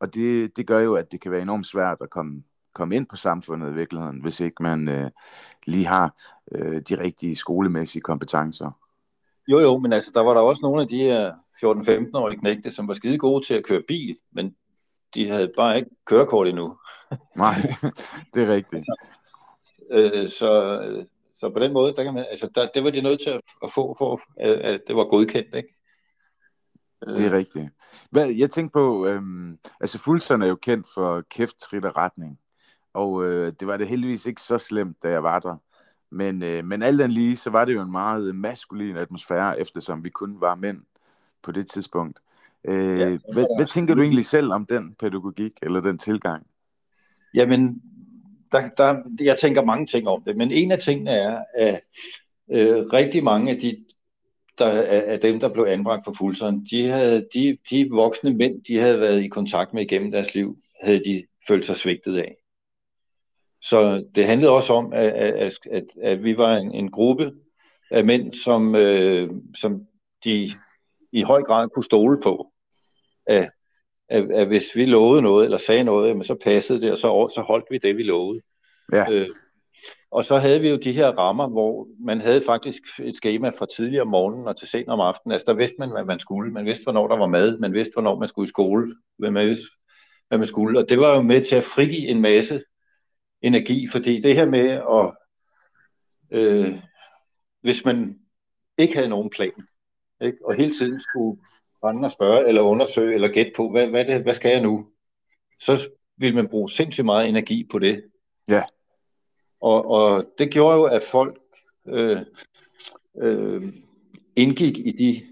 og 0.00 0.14
det, 0.14 0.56
det 0.56 0.66
gør 0.66 0.80
jo, 0.80 0.94
at 0.94 1.12
det 1.12 1.20
kan 1.20 1.30
være 1.30 1.42
enormt 1.42 1.66
svært 1.66 1.98
at 2.00 2.10
komme, 2.10 2.42
komme 2.72 2.96
ind 2.96 3.06
på 3.06 3.16
samfundet 3.16 3.70
i 3.70 3.74
virkeligheden, 3.74 4.20
hvis 4.20 4.40
ikke 4.40 4.62
man 4.62 4.88
øh, 4.88 5.10
lige 5.66 5.86
har 5.86 6.14
øh, 6.52 6.80
de 6.88 7.00
rigtige 7.02 7.36
skolemæssige 7.36 8.02
kompetencer. 8.02 8.70
Jo, 9.48 9.58
jo, 9.60 9.78
men 9.78 9.92
altså, 9.92 10.10
der 10.14 10.20
var 10.20 10.34
der 10.34 10.40
også 10.40 10.60
nogle 10.62 10.82
af 10.82 10.88
de 10.88 10.98
her 10.98 11.32
14-15-årige 11.64 12.38
knægte, 12.38 12.70
som 12.70 12.88
var 12.88 12.94
skide 12.94 13.18
gode 13.18 13.46
til 13.46 13.54
at 13.54 13.64
køre 13.64 13.82
bil, 13.88 14.16
men 14.32 14.54
de 15.16 15.28
havde 15.28 15.52
bare 15.56 15.76
ikke 15.76 15.90
kørekort 16.04 16.48
endnu. 16.48 16.76
Nej, 17.36 17.54
det 18.34 18.42
er 18.42 18.54
rigtigt. 18.54 18.86
øh, 19.90 20.28
så, 20.28 20.80
så 21.34 21.50
på 21.50 21.58
den 21.58 21.72
måde, 21.72 21.94
der 21.96 22.04
kan 22.04 22.14
man, 22.14 22.26
altså, 22.30 22.50
der, 22.54 22.68
det 22.74 22.84
var 22.84 22.90
de 22.90 23.00
nødt 23.00 23.20
til 23.20 23.30
at, 23.30 23.40
at 23.62 23.72
få, 23.74 23.94
for 23.98 24.20
at 24.40 24.80
det 24.86 24.96
var 24.96 25.04
godkendt, 25.04 25.54
ikke? 25.54 25.68
Det 27.06 27.26
er 27.26 27.32
rigtigt. 27.32 27.68
Hvad, 28.10 28.30
jeg 28.30 28.50
tænkte 28.50 28.72
på, 28.72 29.06
øhm, 29.06 29.58
altså 29.80 29.98
Fuldson 29.98 30.42
er 30.42 30.46
jo 30.46 30.56
kendt 30.56 30.86
for 30.94 31.20
kæft, 31.30 31.56
trit 31.58 31.84
og 31.84 31.96
retning. 31.96 32.38
Og 32.94 33.24
øh, 33.24 33.52
det 33.60 33.68
var 33.68 33.76
det 33.76 33.88
heldigvis 33.88 34.26
ikke 34.26 34.40
så 34.40 34.58
slemt, 34.58 35.02
da 35.02 35.08
jeg 35.10 35.22
var 35.22 35.38
der. 35.38 35.56
Men, 36.10 36.42
øh, 36.42 36.64
men 36.64 36.82
alt 36.82 37.00
andet 37.00 37.14
lige, 37.14 37.36
så 37.36 37.50
var 37.50 37.64
det 37.64 37.74
jo 37.74 37.82
en 37.82 37.92
meget 37.92 38.34
maskulin 38.34 38.96
atmosfære, 38.96 39.60
eftersom 39.60 40.04
vi 40.04 40.10
kun 40.10 40.40
var 40.40 40.54
mænd 40.54 40.82
på 41.42 41.52
det 41.52 41.66
tidspunkt. 41.70 42.20
Øh, 42.68 42.98
ja, 43.00 43.18
hvad, 43.32 43.56
hvad 43.58 43.66
tænker 43.66 43.94
du 43.94 44.02
egentlig 44.02 44.26
selv 44.26 44.52
om 44.52 44.66
den 44.66 44.94
pædagogik, 44.94 45.52
eller 45.62 45.80
den 45.80 45.98
tilgang? 45.98 46.46
Jamen, 47.34 47.82
der, 48.52 48.68
der, 48.68 49.02
jeg 49.20 49.38
tænker 49.38 49.64
mange 49.64 49.86
ting 49.86 50.08
om 50.08 50.22
det, 50.26 50.36
men 50.36 50.50
en 50.50 50.72
af 50.72 50.78
tingene 50.78 51.10
er, 51.10 51.42
at 51.54 51.80
øh, 52.50 52.76
rigtig 52.76 53.24
mange 53.24 53.50
af 53.50 53.58
de 53.60 53.84
der, 54.58 54.82
af 55.12 55.20
dem, 55.20 55.40
der 55.40 55.48
blev 55.48 55.64
anbragt 55.64 56.04
på 56.04 56.14
Fulson, 56.18 56.64
de, 56.70 56.86
havde, 56.86 57.28
de, 57.34 57.58
de 57.70 57.88
voksne 57.90 58.34
mænd, 58.34 58.64
de 58.64 58.78
havde 58.78 59.00
været 59.00 59.22
i 59.22 59.28
kontakt 59.28 59.74
med 59.74 59.82
igennem 59.82 60.10
deres 60.10 60.34
liv, 60.34 60.56
havde 60.82 60.98
de 61.04 61.26
følt 61.48 61.64
sig 61.64 61.76
svigtet 61.76 62.18
af. 62.18 62.36
Så 63.62 64.04
det 64.14 64.26
handlede 64.26 64.52
også 64.52 64.72
om, 64.72 64.92
at, 64.92 65.12
at, 65.12 65.58
at, 65.70 65.84
at 66.02 66.24
vi 66.24 66.36
var 66.36 66.56
en, 66.56 66.72
en 66.72 66.90
gruppe 66.90 67.32
af 67.90 68.04
mænd, 68.04 68.32
som, 68.32 68.74
øh, 68.74 69.30
som 69.54 69.86
de 70.24 70.50
i 71.12 71.22
høj 71.22 71.42
grad 71.42 71.68
kunne 71.68 71.84
stole 71.84 72.20
på. 72.22 72.52
At, 73.26 73.50
at, 74.08 74.30
at 74.30 74.46
hvis 74.46 74.76
vi 74.76 74.84
lovede 74.84 75.22
noget, 75.22 75.44
eller 75.44 75.58
sagde 75.58 75.84
noget, 75.84 76.26
så 76.26 76.34
passede 76.44 76.80
det, 76.80 76.92
og 76.92 76.98
så, 76.98 77.32
så 77.34 77.40
holdt 77.40 77.66
vi 77.70 77.78
det, 77.78 77.96
vi 77.96 78.02
lovede. 78.02 78.40
Ja. 78.92 79.10
Øh, 79.10 79.28
og 80.10 80.24
så 80.24 80.36
havde 80.36 80.60
vi 80.60 80.68
jo 80.68 80.76
de 80.76 80.92
her 80.92 81.08
rammer, 81.08 81.48
hvor 81.48 81.88
man 82.00 82.20
havde 82.20 82.42
faktisk 82.46 82.82
et 82.98 83.16
schema 83.16 83.48
fra 83.48 83.66
tidligere 83.76 84.02
om 84.02 84.08
morgenen 84.08 84.48
og 84.48 84.58
til 84.58 84.68
sent 84.68 84.88
om 84.88 85.00
aftenen. 85.00 85.32
Altså 85.32 85.44
der 85.46 85.54
vidste 85.54 85.76
man, 85.78 85.90
hvad 85.90 86.04
man 86.04 86.20
skulle. 86.20 86.52
Man 86.52 86.64
vidste, 86.64 86.82
hvornår 86.82 87.08
der 87.08 87.16
var 87.16 87.26
mad. 87.26 87.58
Man 87.58 87.72
vidste, 87.72 87.92
hvornår 87.92 88.18
man 88.18 88.28
skulle 88.28 88.46
i 88.46 88.48
skole. 88.48 88.96
Hvad 89.18 89.30
man 89.30 89.46
vidste, 89.46 89.64
hvad 90.28 90.38
man 90.38 90.46
skulle. 90.46 90.78
Og 90.78 90.88
det 90.88 90.98
var 91.00 91.16
jo 91.16 91.22
med 91.22 91.44
til 91.44 91.56
at 91.56 91.64
frigive 91.64 92.08
en 92.08 92.20
masse 92.20 92.62
energi, 93.42 93.88
fordi 93.88 94.20
det 94.20 94.34
her 94.34 94.46
med 94.46 94.68
at, 94.70 95.12
øh, 96.30 96.78
hvis 97.60 97.84
man 97.84 98.18
ikke 98.78 98.94
havde 98.94 99.08
nogen 99.08 99.30
plan, 99.30 99.52
ikke, 100.20 100.38
og 100.44 100.54
hele 100.54 100.74
tiden 100.74 101.00
skulle 101.00 101.40
rende 101.84 102.06
og 102.06 102.10
spørge, 102.10 102.48
eller 102.48 102.62
undersøge, 102.62 103.14
eller 103.14 103.28
gætte 103.28 103.52
på, 103.56 103.70
hvad, 103.70 103.86
hvad, 103.86 104.04
det, 104.04 104.22
hvad 104.22 104.34
skal 104.34 104.50
jeg 104.50 104.60
nu? 104.60 104.86
Så 105.60 105.88
vil 106.18 106.34
man 106.34 106.48
bruge 106.48 106.70
sindssygt 106.70 107.04
meget 107.04 107.28
energi 107.28 107.68
på 107.70 107.78
det. 107.78 108.04
Ja. 108.48 108.62
Og, 109.60 109.90
og 109.90 110.24
det 110.38 110.50
gjorde 110.50 110.76
jo, 110.76 110.84
at 110.84 111.02
folk 111.02 111.38
øh, 111.88 112.18
øh, 113.22 113.72
indgik 114.36 114.78
i 114.78 114.90
de, 114.90 115.26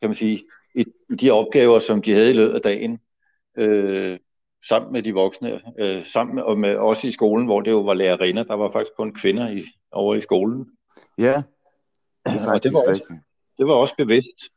kan 0.00 0.08
man 0.08 0.14
sige, 0.14 0.42
i, 0.74 0.84
i 1.10 1.14
de 1.14 1.30
opgaver, 1.30 1.78
som 1.78 2.02
de 2.02 2.12
havde 2.12 2.30
i 2.30 2.36
løbet 2.36 2.54
af 2.54 2.60
dagen. 2.60 2.98
Øh, 3.58 4.18
sammen 4.68 4.92
med 4.92 5.02
de 5.02 5.14
voksne, 5.14 5.60
øh, 5.78 6.06
sammen 6.06 6.34
med, 6.34 6.42
og 6.42 6.58
med 6.58 6.76
os 6.76 7.04
i 7.04 7.10
skolen, 7.10 7.46
hvor 7.46 7.60
det 7.60 7.70
jo 7.70 7.80
var 7.80 7.94
lærerinder. 7.94 8.42
Der 8.42 8.54
var 8.54 8.70
faktisk 8.70 8.96
kun 8.96 9.14
kvinder 9.14 9.48
i, 9.48 9.62
over 9.92 10.14
i 10.14 10.20
skolen. 10.20 10.66
Ja, 11.18 11.42
det 12.26 12.34
er 12.34 12.52
og 12.52 12.64
det 12.64 12.72
var, 12.72 12.88
også, 12.88 13.14
det 13.58 13.66
var 13.66 13.74
også 13.74 13.94
bevidst. 13.98 14.50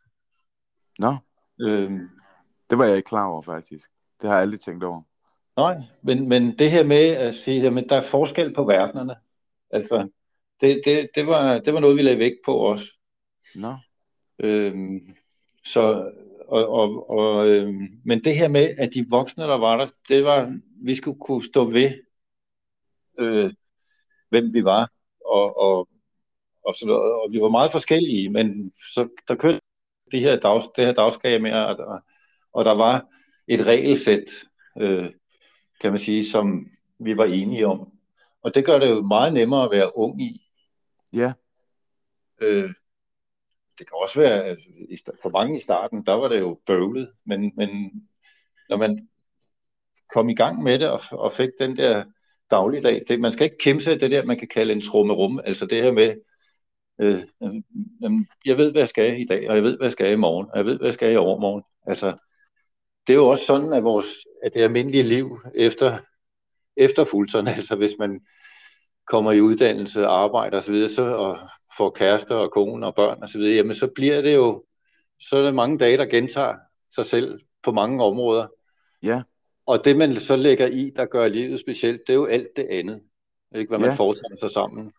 Nå, 0.99 1.15
øhm, 1.61 2.09
det 2.69 2.77
var 2.77 2.85
jeg 2.85 2.97
ikke 2.97 3.07
klar 3.07 3.27
over 3.27 3.41
faktisk. 3.41 3.89
Det 4.21 4.29
har 4.29 4.35
jeg 4.35 4.41
aldrig 4.41 4.59
tænkt 4.59 4.83
over. 4.83 5.01
Nej, 5.57 5.75
men, 6.01 6.29
men 6.29 6.57
det 6.57 6.71
her 6.71 6.83
med 6.83 7.07
at 7.07 7.33
sige, 7.33 7.67
at 7.67 7.85
der 7.89 7.95
er 7.95 8.01
forskel 8.01 8.53
på 8.53 8.63
verdenerne, 8.63 9.15
altså, 9.71 10.09
det, 10.61 10.81
det, 10.85 11.09
det, 11.15 11.27
var, 11.27 11.59
det 11.59 11.73
var 11.73 11.79
noget, 11.79 11.95
vi 11.95 12.01
lagde 12.01 12.19
vægt 12.19 12.39
på 12.45 12.55
også. 12.55 12.85
Nå. 13.55 13.73
Øhm, 14.39 15.15
så 15.65 16.11
og, 16.47 16.69
og, 16.69 17.09
og, 17.09 17.47
øh, 17.47 17.73
men 18.05 18.23
det 18.23 18.35
her 18.35 18.47
med, 18.47 18.75
at 18.77 18.93
de 18.93 19.05
voksne, 19.09 19.43
der 19.43 19.57
var 19.57 19.77
der, 19.77 19.87
det 20.09 20.23
var, 20.23 20.59
vi 20.83 20.95
skulle 20.95 21.19
kunne 21.19 21.43
stå 21.43 21.65
ved, 21.65 21.91
øh, 23.19 23.53
hvem 24.29 24.53
vi 24.53 24.63
var, 24.63 24.91
og, 25.25 25.57
og, 25.57 25.89
og, 26.65 26.75
så, 26.75 26.85
og 26.91 27.31
vi 27.31 27.41
var 27.41 27.49
meget 27.49 27.71
forskellige, 27.71 28.29
men 28.29 28.71
så 28.93 29.07
der 29.27 29.35
kørte 29.35 29.58
det 30.11 30.19
her, 30.19 30.39
dags, 30.39 30.65
det 30.75 30.85
her 30.85 30.93
dagskage 30.93 31.39
med, 31.39 31.53
og 31.53 31.77
der, 31.77 31.99
og 32.53 32.65
der 32.65 32.71
var 32.71 33.05
et 33.47 33.65
regelsæt, 33.65 34.25
øh, 34.79 35.09
kan 35.81 35.91
man 35.91 35.99
sige, 35.99 36.25
som 36.25 36.67
vi 36.99 37.17
var 37.17 37.25
enige 37.25 37.67
om. 37.67 37.91
Og 38.41 38.55
det 38.55 38.65
gør 38.65 38.79
det 38.79 38.89
jo 38.89 39.01
meget 39.01 39.33
nemmere 39.33 39.63
at 39.63 39.71
være 39.71 39.97
ung 39.97 40.21
i. 40.21 40.41
Ja. 41.13 41.33
Øh, 42.41 42.73
det 43.79 43.87
kan 43.87 43.97
også 44.03 44.19
være, 44.19 44.43
at 44.43 44.57
for 45.21 45.29
mange 45.29 45.57
i 45.57 45.61
starten, 45.61 46.05
der 46.05 46.13
var 46.13 46.27
det 46.27 46.39
jo 46.39 46.59
bøvlet, 46.65 47.11
men, 47.25 47.53
men 47.55 47.69
når 48.69 48.77
man 48.77 49.07
kom 50.13 50.29
i 50.29 50.35
gang 50.35 50.63
med 50.63 50.79
det 50.79 50.89
og, 50.89 51.01
og 51.11 51.33
fik 51.33 51.49
den 51.59 51.77
der 51.77 52.03
dagligdag, 52.51 53.03
det, 53.07 53.19
man 53.19 53.31
skal 53.31 53.43
ikke 53.43 53.57
kæmpe 53.57 53.83
sig 53.83 53.99
det 53.99 54.11
der, 54.11 54.25
man 54.25 54.39
kan 54.39 54.47
kalde 54.47 54.73
en 54.73 54.81
rum, 54.91 55.39
altså 55.45 55.65
det 55.65 55.83
her 55.83 55.91
med, 55.91 56.15
øh, 56.99 57.23
øh, 57.43 57.53
jeg 58.45 58.57
ved, 58.57 58.71
hvad 58.71 58.81
jeg 58.81 58.89
skal 58.89 59.21
i 59.21 59.25
dag, 59.25 59.49
og 59.49 59.55
jeg 59.55 59.63
ved, 59.63 59.77
hvad 59.77 59.85
jeg 59.85 59.91
skal 59.91 60.11
i 60.11 60.15
morgen, 60.15 60.47
og 60.51 60.57
jeg 60.57 60.65
ved, 60.65 60.77
hvad 60.77 60.87
jeg 60.87 60.93
skal 60.93 61.13
i 61.13 61.15
overmorgen. 61.15 61.63
Altså, 61.87 62.17
det 63.07 63.13
er 63.13 63.17
jo 63.17 63.27
også 63.27 63.45
sådan, 63.45 63.73
at, 63.73 63.83
vores, 63.83 64.07
at 64.43 64.53
det 64.53 64.61
almindelige 64.61 65.03
liv 65.03 65.39
efter, 65.55 65.97
efter 66.77 67.03
fuldtiden, 67.03 67.47
altså 67.57 67.75
hvis 67.75 67.95
man 67.99 68.21
kommer 69.07 69.31
i 69.31 69.41
uddannelse, 69.41 70.05
arbejder 70.05 70.57
osv., 70.57 70.87
så, 70.87 71.03
og 71.03 71.37
får 71.77 71.89
kærester 71.89 72.35
og 72.35 72.51
kone 72.51 72.85
og 72.85 72.95
børn 72.95 73.23
osv., 73.23 73.41
jamen 73.41 73.73
så 73.73 73.87
bliver 73.95 74.21
det 74.21 74.35
jo, 74.35 74.65
så 75.19 75.37
er 75.37 75.41
det 75.41 75.55
mange 75.55 75.77
dage, 75.77 75.97
der 75.97 76.05
gentager 76.05 76.55
sig 76.95 77.05
selv 77.05 77.39
på 77.63 77.71
mange 77.71 78.03
områder. 78.03 78.47
Ja. 79.03 79.21
Og 79.65 79.85
det 79.85 79.97
man 79.97 80.13
så 80.13 80.35
lægger 80.35 80.67
i, 80.67 80.91
der 80.95 81.05
gør 81.05 81.27
livet 81.27 81.59
specielt, 81.59 82.01
det 82.07 82.13
er 82.13 82.17
jo 82.17 82.25
alt 82.25 82.47
det 82.55 82.67
andet. 82.71 83.01
Ikke, 83.55 83.69
hvad 83.69 83.79
man 83.79 83.89
ja. 83.89 83.95
foretager 83.95 84.37
sig 84.39 84.51
sammen. 84.51 84.93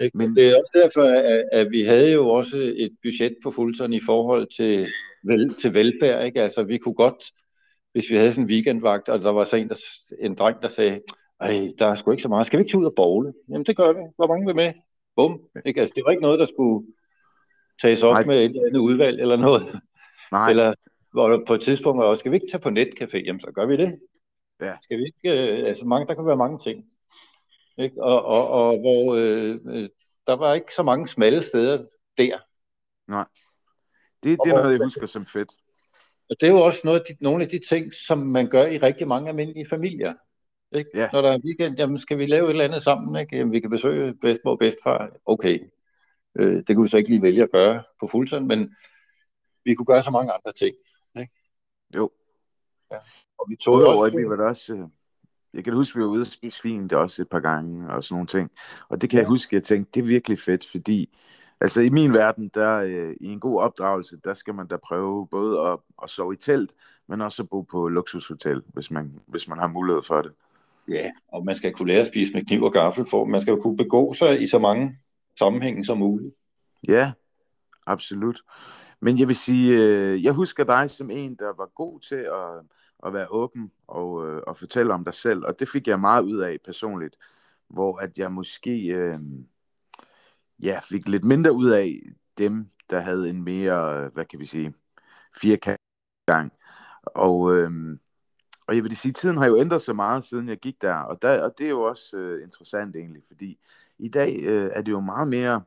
Ikke? 0.00 0.18
Men... 0.18 0.36
Det 0.36 0.48
er 0.48 0.56
også 0.56 0.70
derfor, 0.74 1.02
at, 1.02 1.44
at 1.52 1.70
vi 1.70 1.82
havde 1.82 2.12
jo 2.12 2.28
også 2.28 2.56
et 2.76 2.96
budget 3.02 3.36
på 3.42 3.50
fuldtiden 3.50 3.92
i 3.92 4.00
forhold 4.00 4.46
til, 4.56 4.88
vel, 5.24 5.54
til 5.54 5.74
velfærd. 5.74 6.24
Ikke? 6.26 6.42
Altså, 6.42 6.62
vi 6.62 6.78
kunne 6.78 6.94
godt, 6.94 7.24
hvis 7.92 8.10
vi 8.10 8.16
havde 8.16 8.32
sådan 8.32 8.44
en 8.44 8.50
weekendvagt, 8.50 9.08
og 9.08 9.20
der 9.20 9.30
var 9.30 9.44
så 9.44 9.56
en, 9.56 9.68
der, 9.68 9.84
en 10.20 10.34
dreng, 10.34 10.62
der 10.62 10.68
sagde, 10.68 11.00
ej, 11.40 11.68
der 11.78 11.86
er 11.86 11.94
sgu 11.94 12.10
ikke 12.10 12.22
så 12.22 12.28
meget. 12.28 12.46
Skal 12.46 12.58
vi 12.58 12.62
ikke 12.62 12.72
tage 12.72 12.80
ud 12.80 12.86
og 12.86 12.94
bowle? 12.96 13.32
Jamen, 13.48 13.64
det 13.64 13.76
gør 13.76 13.92
vi. 13.92 14.00
Hvor 14.16 14.26
mange 14.26 14.46
vil 14.46 14.56
med? 14.56 14.72
Bum. 15.16 15.40
Ikke? 15.66 15.80
Altså, 15.80 15.92
det 15.96 16.04
var 16.04 16.10
ikke 16.10 16.22
noget, 16.22 16.38
der 16.38 16.46
skulle 16.46 16.86
tages 17.82 18.02
op 18.02 18.12
Nej. 18.12 18.24
med 18.24 18.36
et 18.36 18.44
eller 18.44 18.62
andet 18.66 18.78
udvalg 18.78 19.20
eller 19.20 19.36
noget. 19.36 19.80
Nej. 20.32 20.50
Eller 20.50 20.74
hvor 21.12 21.42
på 21.46 21.54
et 21.54 21.60
tidspunkt 21.60 21.98
var 21.98 22.04
også, 22.04 22.20
skal 22.20 22.32
vi 22.32 22.36
ikke 22.36 22.46
tage 22.52 22.60
på 22.60 22.68
netcafé? 22.68 23.24
Jamen, 23.26 23.40
så 23.40 23.50
gør 23.54 23.66
vi 23.66 23.76
det. 23.76 23.98
Ja. 24.60 24.72
Skal 24.82 24.98
vi 24.98 25.04
ikke, 25.04 25.60
øh, 25.60 25.68
altså 25.68 25.84
mange, 25.84 26.06
der 26.06 26.14
kan 26.14 26.26
være 26.26 26.36
mange 26.36 26.58
ting. 26.58 26.84
Ikke? 27.78 28.02
Og, 28.02 28.24
og, 28.24 28.48
og 28.48 28.78
hvor 28.78 29.14
øh, 29.14 29.58
øh, 29.64 29.88
der 30.26 30.36
var 30.36 30.54
ikke 30.54 30.74
så 30.74 30.82
mange 30.82 31.08
smalle 31.08 31.42
steder 31.42 31.86
der. 32.18 32.38
Nej. 33.08 33.26
Det, 34.22 34.38
det 34.44 34.52
er 34.52 34.62
noget, 34.62 34.72
jeg 34.72 34.84
husker 34.84 35.06
som 35.06 35.26
fedt. 35.26 35.50
Og 36.30 36.36
det 36.40 36.46
er 36.46 36.50
jo 36.50 36.60
også 36.60 36.80
noget 36.84 37.00
af 37.00 37.06
de, 37.08 37.24
nogle 37.24 37.44
af 37.44 37.50
de 37.50 37.60
ting, 37.68 37.94
som 37.94 38.18
man 38.18 38.50
gør 38.50 38.66
i 38.66 38.78
rigtig 38.78 39.08
mange 39.08 39.28
almindelige 39.28 39.68
familier. 39.68 40.14
Ikke? 40.72 40.90
Ja. 40.94 41.08
Når 41.12 41.22
der 41.22 41.32
er 41.32 41.38
weekend, 41.44 41.78
jamen 41.78 41.98
skal 41.98 42.18
vi 42.18 42.26
lave 42.26 42.44
et 42.44 42.50
eller 42.50 42.64
andet 42.64 42.82
sammen? 42.82 43.20
Ikke? 43.20 43.36
Jamen, 43.36 43.52
vi 43.52 43.60
kan 43.60 43.70
besøge 43.70 44.14
bedstmor 44.14 44.52
og 44.52 44.58
bedstfar. 44.58 45.10
Okay. 45.26 45.60
Øh, 46.38 46.62
det 46.66 46.76
kunne 46.76 46.82
vi 46.82 46.88
så 46.88 46.96
ikke 46.96 47.10
lige 47.10 47.22
vælge 47.22 47.42
at 47.42 47.50
gøre 47.50 47.82
på 48.00 48.06
fuldtid, 48.06 48.40
men 48.40 48.76
vi 49.64 49.74
kunne 49.74 49.86
gøre 49.86 50.02
så 50.02 50.10
mange 50.10 50.32
andre 50.32 50.52
ting. 50.52 50.76
Ikke? 51.16 51.32
Jo. 51.94 52.10
Ja. 52.90 52.98
Og 53.38 53.46
vi 53.48 53.56
tog 53.56 53.74
Udover, 53.74 54.04
også... 54.04 54.16
at 54.16 54.22
vi 54.22 54.28
var 54.28 54.48
også... 54.48 54.88
Jeg 55.54 55.64
kan 55.64 55.72
huske, 55.72 55.96
at 55.96 55.96
vi 55.96 56.02
var 56.02 56.08
ude 56.08 56.20
og 56.20 56.26
spise 56.26 56.60
fint 56.60 56.92
også 56.92 57.22
et 57.22 57.28
par 57.28 57.40
gange 57.40 57.92
og 57.92 58.04
sådan 58.04 58.14
nogle 58.14 58.26
ting. 58.26 58.50
Og 58.88 59.00
det 59.00 59.10
kan 59.10 59.16
ja. 59.16 59.22
jeg 59.22 59.28
huske, 59.28 59.48
at 59.48 59.52
jeg 59.52 59.62
tænkte, 59.62 59.90
det 59.94 60.00
er 60.00 60.06
virkelig 60.06 60.38
fedt, 60.38 60.66
fordi 60.70 61.16
altså 61.60 61.80
i 61.80 61.88
min 61.88 62.12
verden, 62.12 62.50
der 62.54 62.76
øh, 62.76 63.16
i 63.20 63.26
en 63.26 63.40
god 63.40 63.60
opdragelse, 63.60 64.16
der 64.24 64.34
skal 64.34 64.54
man 64.54 64.66
da 64.66 64.76
prøve 64.76 65.26
både 65.26 65.60
at, 65.60 65.78
at 66.02 66.10
sove 66.10 66.34
i 66.34 66.36
telt, 66.36 66.72
men 67.08 67.20
også 67.20 67.42
at 67.42 67.48
bo 67.48 67.62
på 67.62 67.88
luksushotel, 67.88 68.62
hvis 68.66 68.90
man, 68.90 69.20
hvis 69.26 69.48
man 69.48 69.58
har 69.58 69.68
mulighed 69.68 70.02
for 70.02 70.22
det. 70.22 70.32
Ja, 70.88 71.10
og 71.28 71.44
man 71.44 71.56
skal 71.56 71.72
kunne 71.72 71.88
lære 71.88 72.00
at 72.00 72.06
spise 72.06 72.32
med 72.32 72.44
kniv 72.44 72.62
og 72.62 72.72
gaffel, 72.72 73.06
for 73.10 73.24
man 73.24 73.40
skal 73.40 73.52
jo 73.52 73.60
kunne 73.60 73.76
begå 73.76 74.12
sig 74.12 74.42
i 74.42 74.46
så 74.46 74.58
mange 74.58 74.98
sammenhænge 75.38 75.84
som 75.84 75.98
muligt. 75.98 76.34
Ja, 76.88 77.12
absolut. 77.86 78.42
Men 79.00 79.18
jeg 79.18 79.28
vil 79.28 79.36
sige, 79.36 79.78
øh, 79.78 80.24
jeg 80.24 80.32
husker 80.32 80.64
dig 80.64 80.90
som 80.90 81.10
en, 81.10 81.34
der 81.34 81.56
var 81.56 81.70
god 81.74 82.00
til 82.00 82.14
at, 82.14 82.64
at 83.06 83.12
være 83.12 83.28
åben 83.30 83.72
og, 83.86 84.28
øh, 84.28 84.42
og 84.46 84.56
fortælle 84.56 84.94
om 84.94 85.04
dig 85.04 85.14
selv, 85.14 85.44
og 85.44 85.58
det 85.58 85.68
fik 85.68 85.86
jeg 85.86 86.00
meget 86.00 86.22
ud 86.22 86.38
af 86.38 86.58
personligt, 86.64 87.16
hvor 87.68 87.98
at 87.98 88.18
jeg 88.18 88.32
måske 88.32 88.86
øh, 88.86 89.18
ja, 90.62 90.80
fik 90.82 91.08
lidt 91.08 91.24
mindre 91.24 91.52
ud 91.52 91.70
af 91.70 92.00
dem, 92.38 92.70
der 92.90 93.00
havde 93.00 93.30
en 93.30 93.42
mere, 93.42 94.08
hvad 94.08 94.24
kan 94.24 94.38
vi 94.40 94.46
sige, 94.46 94.74
firkant 95.40 95.80
gang. 96.26 96.52
Og, 97.02 97.56
øh, 97.56 97.70
og 98.66 98.76
jeg 98.76 98.84
vil 98.84 98.96
sige, 98.96 99.12
tiden 99.12 99.36
har 99.36 99.46
jo 99.46 99.56
ændret 99.56 99.82
sig 99.82 99.96
meget, 99.96 100.24
siden 100.24 100.48
jeg 100.48 100.58
gik 100.58 100.82
der, 100.82 100.94
og, 100.94 101.22
der, 101.22 101.42
og 101.42 101.54
det 101.58 101.66
er 101.66 101.70
jo 101.70 101.82
også 101.82 102.16
øh, 102.16 102.42
interessant 102.42 102.96
egentlig, 102.96 103.22
fordi 103.26 103.58
i 103.98 104.08
dag 104.08 104.40
øh, 104.42 104.70
er 104.72 104.82
det 104.82 104.92
jo 104.92 105.00
meget 105.00 105.28
mere 105.28 105.62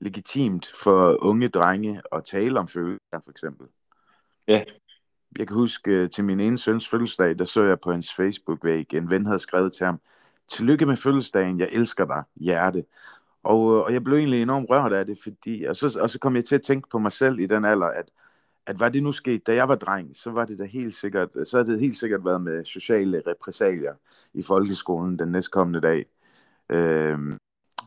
legitimt 0.00 0.70
for 0.82 1.24
unge 1.24 1.48
drenge 1.48 2.02
at 2.12 2.24
tale 2.24 2.58
om 2.58 2.68
følelser, 2.68 3.20
for 3.24 3.30
eksempel. 3.30 3.66
Ja. 4.48 4.64
Jeg 5.38 5.46
kan 5.46 5.56
huske 5.56 5.90
øh, 5.90 6.10
til 6.10 6.24
min 6.24 6.40
ene 6.40 6.58
søns 6.58 6.88
fødselsdag, 6.88 7.38
der 7.38 7.44
så 7.44 7.62
jeg 7.62 7.80
på 7.80 7.92
hans 7.92 8.14
Facebook-væg, 8.14 8.94
en 8.94 9.10
ven 9.10 9.26
havde 9.26 9.38
skrevet 9.38 9.72
til 9.72 9.86
ham, 9.86 10.00
Tillykke 10.48 10.86
med 10.86 10.96
fødselsdagen, 10.96 11.58
jeg 11.58 11.68
elsker 11.72 12.04
dig, 12.04 12.22
hjerte. 12.36 12.84
Og, 13.42 13.76
øh, 13.76 13.82
og 13.82 13.92
jeg 13.92 14.04
blev 14.04 14.16
egentlig 14.16 14.42
enormt 14.42 14.70
rørt 14.70 14.92
af 14.92 15.06
det, 15.06 15.18
fordi, 15.22 15.64
og 15.64 15.76
så, 15.76 15.98
og 16.00 16.10
så 16.10 16.18
kom 16.18 16.36
jeg 16.36 16.44
til 16.44 16.54
at 16.54 16.62
tænke 16.62 16.88
på 16.88 16.98
mig 16.98 17.12
selv 17.12 17.40
i 17.40 17.46
den 17.46 17.64
alder, 17.64 17.86
at, 17.86 18.10
at 18.66 18.80
var 18.80 18.88
det 18.88 19.02
nu 19.02 19.12
sket, 19.12 19.46
da 19.46 19.54
jeg 19.54 19.68
var 19.68 19.74
dreng, 19.74 20.16
så 20.16 20.30
var 20.30 20.44
det 20.44 20.58
da 20.58 20.64
helt 20.64 20.94
sikkert, 20.94 21.28
så 21.44 21.56
havde 21.56 21.70
det 21.70 21.80
helt 21.80 21.98
sikkert 21.98 22.24
været 22.24 22.40
med 22.40 22.64
sociale 22.64 23.22
repræsalier 23.26 23.94
i 24.34 24.42
folkeskolen 24.42 25.18
den 25.18 25.28
næstkommende 25.28 25.80
dag. 25.80 26.06
Øhm, 26.70 27.38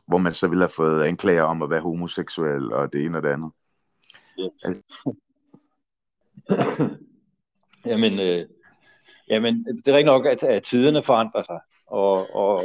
hvor 0.08 0.18
man 0.18 0.34
så 0.34 0.48
ville 0.48 0.62
have 0.62 0.70
fået 0.70 1.04
anklager 1.04 1.44
om 1.44 1.62
at 1.62 1.70
være 1.70 1.82
homoseksuel 1.82 2.74
og 2.74 2.94
det 2.94 3.06
ene 3.06 3.18
og 3.18 3.24
det 3.24 3.30
andet. 3.30 3.52
Altså. 4.64 5.16
jamen, 7.86 8.20
øh, 8.20 8.48
jamen, 9.30 9.66
det 9.66 9.88
er 9.88 9.94
rigtig 9.94 10.06
nok, 10.06 10.26
at, 10.26 10.44
at 10.44 10.64
tiderne 10.64 11.04
forandrer 11.04 11.42
sig. 11.42 11.60
Og, 11.88 12.36
og 12.36 12.64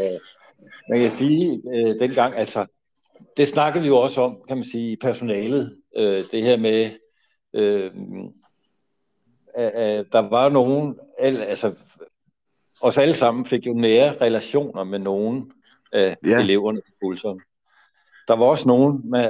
man 0.91 1.01
kan 1.01 1.11
sige, 1.11 1.63
øh, 1.75 1.99
dengang, 2.01 2.35
altså, 2.35 2.67
det 3.37 3.49
snakkede 3.49 3.83
vi 3.83 3.89
jo 3.89 3.97
også 3.97 4.21
om, 4.21 4.43
kan 4.49 4.57
man 4.57 4.65
sige, 4.65 4.93
i 4.93 4.97
personalet. 4.97 5.77
Øh, 5.97 6.25
det 6.33 6.43
her 6.43 6.57
med, 6.57 6.91
øh, 7.53 7.91
at, 9.55 10.07
der 10.13 10.29
var 10.29 10.49
nogen, 10.49 10.99
altså, 11.19 11.75
os 12.81 12.99
alle 12.99 13.15
sammen 13.15 13.47
fik 13.47 13.67
jo 13.67 13.73
nære 13.73 14.17
relationer 14.21 14.85
med 14.85 14.99
nogen 14.99 15.53
af 15.93 16.17
ja. 16.27 16.41
eleverne 16.41 16.81
på 16.87 16.93
pulseren. 17.03 17.41
Der 18.29 18.37
var 18.37 18.47
også 18.47 18.69
nogen, 18.69 19.11
med, 19.11 19.23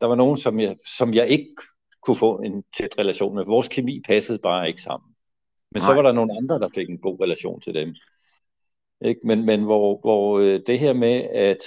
der 0.00 0.06
var 0.06 0.14
nogen 0.14 0.36
som, 0.36 0.60
jeg, 0.60 0.76
som 0.98 1.14
jeg 1.14 1.28
ikke 1.28 1.56
kunne 2.02 2.16
få 2.16 2.36
en 2.36 2.64
tæt 2.76 2.98
relation 2.98 3.34
med. 3.34 3.44
Vores 3.44 3.68
kemi 3.68 4.02
passede 4.06 4.38
bare 4.38 4.68
ikke 4.68 4.82
sammen. 4.82 5.15
Men 5.76 5.82
Nej. 5.82 5.90
så 5.90 5.94
var 5.94 6.02
der 6.02 6.12
nogle 6.12 6.36
andre, 6.36 6.58
der 6.58 6.68
fik 6.74 6.88
en 6.88 6.98
god 6.98 7.20
relation 7.20 7.60
til 7.60 7.74
dem. 7.74 7.94
Ikke? 9.04 9.20
Men, 9.24 9.46
men 9.46 9.62
hvor, 9.62 10.00
hvor 10.00 10.38
øh, 10.38 10.60
det 10.66 10.78
her 10.78 10.92
med, 10.92 11.22
at 11.22 11.62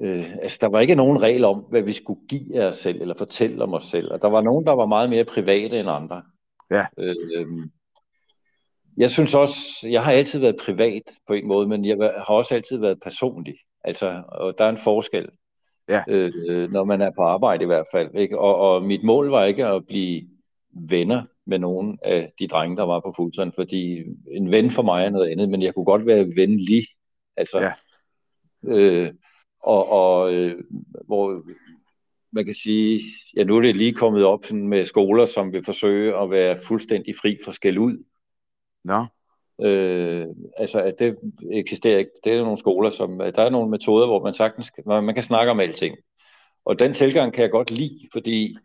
øh, 0.00 0.36
altså, 0.42 0.58
der 0.60 0.68
var 0.68 0.80
ikke 0.80 0.94
nogen 0.94 1.22
regel 1.22 1.44
om, 1.44 1.58
hvad 1.58 1.82
vi 1.82 1.92
skulle 1.92 2.20
give 2.28 2.62
af 2.62 2.66
os 2.66 2.76
selv, 2.76 3.00
eller 3.00 3.14
fortælle 3.18 3.62
om 3.62 3.74
os 3.74 3.84
selv. 3.84 4.12
Og 4.12 4.22
der 4.22 4.28
var 4.28 4.40
nogen, 4.40 4.66
der 4.66 4.72
var 4.72 4.86
meget 4.86 5.10
mere 5.10 5.24
private 5.24 5.80
end 5.80 5.90
andre. 5.90 6.22
Ja. 6.70 6.86
Øh, 6.98 7.16
jeg 8.96 9.10
synes 9.10 9.34
også, 9.34 9.88
jeg 9.90 10.04
har 10.04 10.12
altid 10.12 10.40
været 10.40 10.56
privat 10.56 11.02
på 11.26 11.32
en 11.32 11.48
måde, 11.48 11.68
men 11.68 11.84
jeg 11.84 11.96
har 11.98 12.34
også 12.34 12.54
altid 12.54 12.78
været 12.78 13.00
personlig. 13.02 13.54
Altså, 13.84 14.22
og 14.28 14.54
der 14.58 14.64
er 14.64 14.70
en 14.70 14.84
forskel, 14.84 15.28
ja. 15.88 16.02
øh, 16.08 16.70
når 16.70 16.84
man 16.84 17.00
er 17.00 17.10
på 17.16 17.22
arbejde 17.22 17.62
i 17.62 17.66
hvert 17.66 17.86
fald. 17.92 18.14
Ikke? 18.14 18.38
Og, 18.38 18.56
og 18.56 18.82
mit 18.82 19.04
mål 19.04 19.30
var 19.30 19.44
ikke 19.44 19.66
at 19.66 19.86
blive 19.86 20.37
venner 20.80 21.22
med 21.46 21.58
nogen 21.58 21.98
af 22.02 22.32
de 22.38 22.48
drenge, 22.48 22.76
der 22.76 22.82
var 22.82 23.00
på 23.00 23.12
fuldtiden, 23.16 23.52
fordi 23.54 24.04
en 24.30 24.50
ven 24.50 24.70
for 24.70 24.82
mig 24.82 25.04
er 25.04 25.10
noget 25.10 25.30
andet, 25.30 25.48
men 25.48 25.62
jeg 25.62 25.74
kunne 25.74 25.84
godt 25.84 26.06
være 26.06 26.36
venlig. 26.36 26.86
Altså, 27.36 27.58
ja. 27.60 27.72
øh, 28.72 29.12
og, 29.62 29.88
og 29.90 30.34
øh, 30.34 30.62
hvor 31.06 31.42
man 32.32 32.44
kan 32.44 32.54
sige, 32.54 33.00
ja 33.36 33.44
nu 33.44 33.56
er 33.56 33.60
det 33.60 33.76
lige 33.76 33.94
kommet 33.94 34.24
op 34.24 34.44
sådan 34.44 34.68
med 34.68 34.84
skoler, 34.84 35.24
som 35.24 35.52
vil 35.52 35.64
forsøge 35.64 36.16
at 36.16 36.30
være 36.30 36.58
fuldstændig 36.62 37.14
fri 37.22 37.38
for 37.44 37.52
skæld 37.52 37.78
ud. 37.78 38.04
Nå. 38.84 39.04
Øh, 39.66 40.26
altså, 40.56 40.80
at 40.80 40.98
det 40.98 41.16
eksisterer 41.52 41.98
ikke. 41.98 42.10
Det 42.24 42.32
er 42.32 42.42
nogle 42.42 42.58
skoler, 42.58 42.90
som, 42.90 43.18
der 43.18 43.42
er 43.42 43.50
nogle 43.50 43.70
metoder, 43.70 44.06
hvor 44.06 44.24
man 44.24 44.34
sagtens, 44.34 44.70
man, 44.86 45.04
man 45.04 45.14
kan 45.14 45.24
snakke 45.24 45.50
om 45.50 45.60
alting. 45.60 45.96
Og 46.64 46.78
den 46.78 46.94
tilgang 46.94 47.32
kan 47.32 47.42
jeg 47.42 47.50
godt 47.50 47.70
lide, 47.70 48.08
fordi 48.12 48.56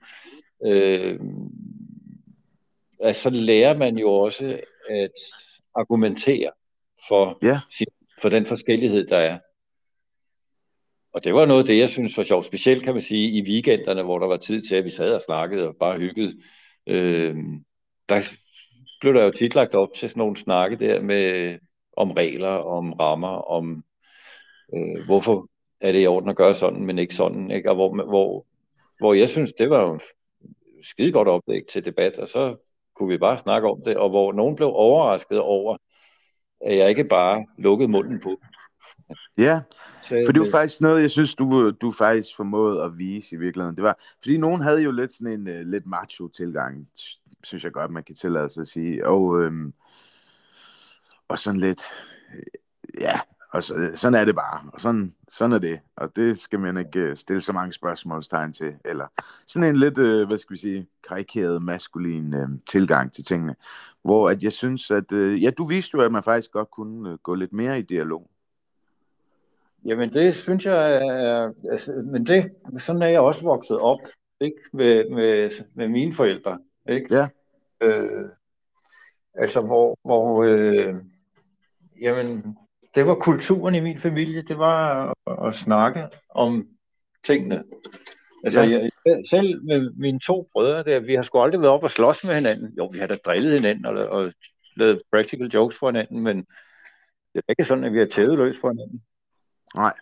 øh, 0.65 1.19
altså, 3.03 3.21
så 3.21 3.29
lærer 3.29 3.77
man 3.77 3.97
jo 3.97 4.13
også 4.13 4.59
at 4.89 5.11
argumentere 5.75 6.51
for, 7.07 7.37
ja. 7.41 7.59
sin, 7.77 7.87
for 8.21 8.29
den 8.29 8.45
forskellighed, 8.45 9.07
der 9.07 9.17
er. 9.17 9.39
og 11.13 11.23
det 11.23 11.33
var 11.33 11.45
noget 11.45 11.61
af 11.61 11.65
det, 11.65 11.77
jeg 11.77 11.89
synes 11.89 12.17
var 12.17 12.23
sjovt. 12.23 12.45
Specielt 12.45 12.83
kan 12.83 12.93
man 12.93 13.01
sige 13.01 13.29
i 13.29 13.41
weekenderne, 13.41 14.03
hvor 14.03 14.19
der 14.19 14.27
var 14.27 14.37
tid 14.37 14.61
til, 14.61 14.75
at 14.75 14.85
vi 14.85 14.89
sad 14.89 15.13
og 15.13 15.21
snakkede 15.21 15.67
og 15.67 15.75
bare 15.79 15.97
hyggede. 15.97 16.41
Øh, 16.87 17.35
der 18.09 18.21
blev 19.01 19.13
der 19.13 19.23
jo 19.23 19.31
tit 19.31 19.55
lagt 19.55 19.75
op 19.75 19.93
til 19.93 20.09
sådan 20.09 20.19
nogle 20.19 20.37
snakke 20.37 20.75
der 20.75 21.01
med 21.01 21.57
om 21.97 22.11
regler, 22.11 22.47
om 22.49 22.93
rammer, 22.93 23.51
om 23.51 23.83
øh, 24.75 25.05
hvorfor 25.05 25.47
er 25.81 25.91
det 25.91 26.03
i 26.03 26.07
orden 26.07 26.29
at 26.29 26.35
gøre 26.35 26.55
sådan, 26.55 26.85
men 26.85 26.99
ikke 26.99 27.15
sådan. 27.15 27.51
Ikke? 27.51 27.69
Og 27.69 27.75
hvor, 27.75 28.03
hvor, 28.03 28.45
hvor 28.99 29.13
jeg 29.13 29.29
synes, 29.29 29.53
det 29.53 29.69
var 29.69 29.81
jo 29.81 29.99
skide 30.83 31.11
godt 31.11 31.27
oplæg 31.27 31.65
til 31.67 31.85
debat, 31.85 32.17
og 32.17 32.27
så 32.27 32.55
kunne 32.95 33.09
vi 33.09 33.17
bare 33.17 33.37
snakke 33.37 33.69
om 33.69 33.81
det, 33.85 33.97
og 33.97 34.09
hvor 34.09 34.33
nogen 34.33 34.55
blev 34.55 34.67
overrasket 34.67 35.39
over, 35.39 35.77
at 36.65 36.77
jeg 36.77 36.89
ikke 36.89 37.03
bare 37.03 37.45
lukkede 37.57 37.87
munden 37.87 38.19
på. 38.19 38.37
Ja, 39.37 39.61
for 40.25 40.31
det 40.31 40.41
var 40.41 40.51
faktisk 40.51 40.81
noget, 40.81 41.01
jeg 41.01 41.11
synes, 41.11 41.35
du, 41.35 41.71
du 41.71 41.91
faktisk 41.91 42.35
formåede 42.35 42.83
at 42.83 42.97
vise 42.97 43.35
i 43.35 43.39
virkeligheden. 43.39 43.75
Det 43.75 43.83
var, 43.83 43.99
fordi 44.21 44.37
nogen 44.37 44.61
havde 44.61 44.81
jo 44.81 44.91
lidt 44.91 45.13
sådan 45.13 45.39
en 45.39 45.47
uh, 45.47 45.61
lidt 45.65 45.85
macho 45.85 46.27
tilgang, 46.27 46.87
synes 47.43 47.63
jeg 47.63 47.71
godt, 47.71 47.91
man 47.91 48.03
kan 48.03 48.15
tillade 48.15 48.49
sig 48.49 48.61
at 48.61 48.67
sige. 48.67 49.07
Og, 49.07 49.41
øhm, 49.41 49.73
og 51.27 51.39
sådan 51.39 51.59
lidt, 51.59 51.81
ja, 53.01 53.19
og 53.53 53.63
så, 53.63 53.91
sådan 53.95 54.21
er 54.21 54.25
det 54.25 54.35
bare, 54.35 54.69
og 54.73 54.81
sådan, 54.81 55.15
sådan 55.29 55.53
er 55.53 55.57
det, 55.57 55.79
og 55.95 56.15
det 56.15 56.39
skal 56.39 56.59
man 56.59 56.77
ikke 56.77 56.99
øh, 56.99 57.17
stille 57.17 57.41
så 57.41 57.51
mange 57.51 57.73
spørgsmålstegn 57.73 58.53
til, 58.53 58.73
eller 58.85 59.07
sådan 59.47 59.69
en 59.69 59.75
lidt, 59.75 59.97
øh, 59.97 60.27
hvad 60.27 60.37
skal 60.37 60.53
vi 60.53 60.59
sige, 60.59 60.87
karikeret, 61.07 61.63
maskulin 61.63 62.33
øh, 62.33 62.47
tilgang 62.69 63.13
til 63.13 63.23
tingene, 63.23 63.55
hvor 64.01 64.29
at 64.29 64.43
jeg 64.43 64.51
synes, 64.51 64.91
at, 64.91 65.11
øh, 65.11 65.43
ja, 65.43 65.49
du 65.49 65.65
viste 65.65 65.89
jo, 65.93 66.01
at 66.01 66.11
man 66.11 66.23
faktisk 66.23 66.51
godt 66.51 66.71
kunne 66.71 67.11
øh, 67.11 67.17
gå 67.17 67.35
lidt 67.35 67.53
mere 67.53 67.79
i 67.79 67.81
dialog. 67.81 68.29
Jamen 69.85 70.13
det 70.13 70.33
synes 70.33 70.65
jeg, 70.65 70.95
er, 70.95 71.51
altså, 71.71 71.91
men 72.05 72.25
det, 72.25 72.51
sådan 72.77 73.01
er 73.01 73.07
jeg 73.07 73.19
også 73.19 73.43
vokset 73.43 73.77
op, 73.77 73.99
ikke, 74.39 74.57
med, 74.73 75.09
med, 75.09 75.49
med 75.73 75.87
mine 75.87 76.13
forældre, 76.13 76.59
ikke? 76.89 77.15
Ja. 77.15 77.27
Øh, 77.81 78.29
altså 79.33 79.61
hvor, 79.61 79.99
hvor 80.03 80.43
øh, 80.43 80.95
jamen, 82.01 82.57
det 82.95 83.07
var 83.07 83.15
kulturen 83.15 83.75
i 83.75 83.79
min 83.79 83.97
familie, 83.97 84.41
det 84.41 84.57
var 84.57 85.07
at, 85.27 85.47
at 85.47 85.55
snakke 85.55 86.07
om 86.29 86.67
tingene. 87.25 87.63
Altså, 88.43 88.61
ja. 88.61 88.69
jeg, 88.69 89.23
selv 89.29 89.63
med 89.65 89.91
mine 89.97 90.19
to 90.19 90.49
brødre, 90.53 90.83
der, 90.83 90.99
vi 90.99 91.15
har 91.15 91.21
sgu 91.21 91.39
aldrig 91.39 91.61
været 91.61 91.73
op 91.73 91.83
og 91.83 91.91
slås 91.91 92.23
med 92.23 92.35
hinanden. 92.35 92.73
Jo, 92.77 92.85
vi 92.85 92.99
har 92.99 93.07
da 93.07 93.15
drillet 93.15 93.53
hinanden 93.53 93.85
og, 93.85 93.95
og 93.95 94.33
lavet 94.75 95.01
practical 95.11 95.47
jokes 95.47 95.77
for 95.77 95.87
hinanden, 95.87 96.19
men 96.19 96.37
det 97.33 97.39
er 97.39 97.41
ikke 97.49 97.63
sådan, 97.63 97.83
at 97.83 97.93
vi 97.93 97.99
har 97.99 98.05
tævet 98.05 98.37
løs 98.37 98.55
for 98.61 98.69
hinanden. 98.69 99.03
Nej. 99.75 99.93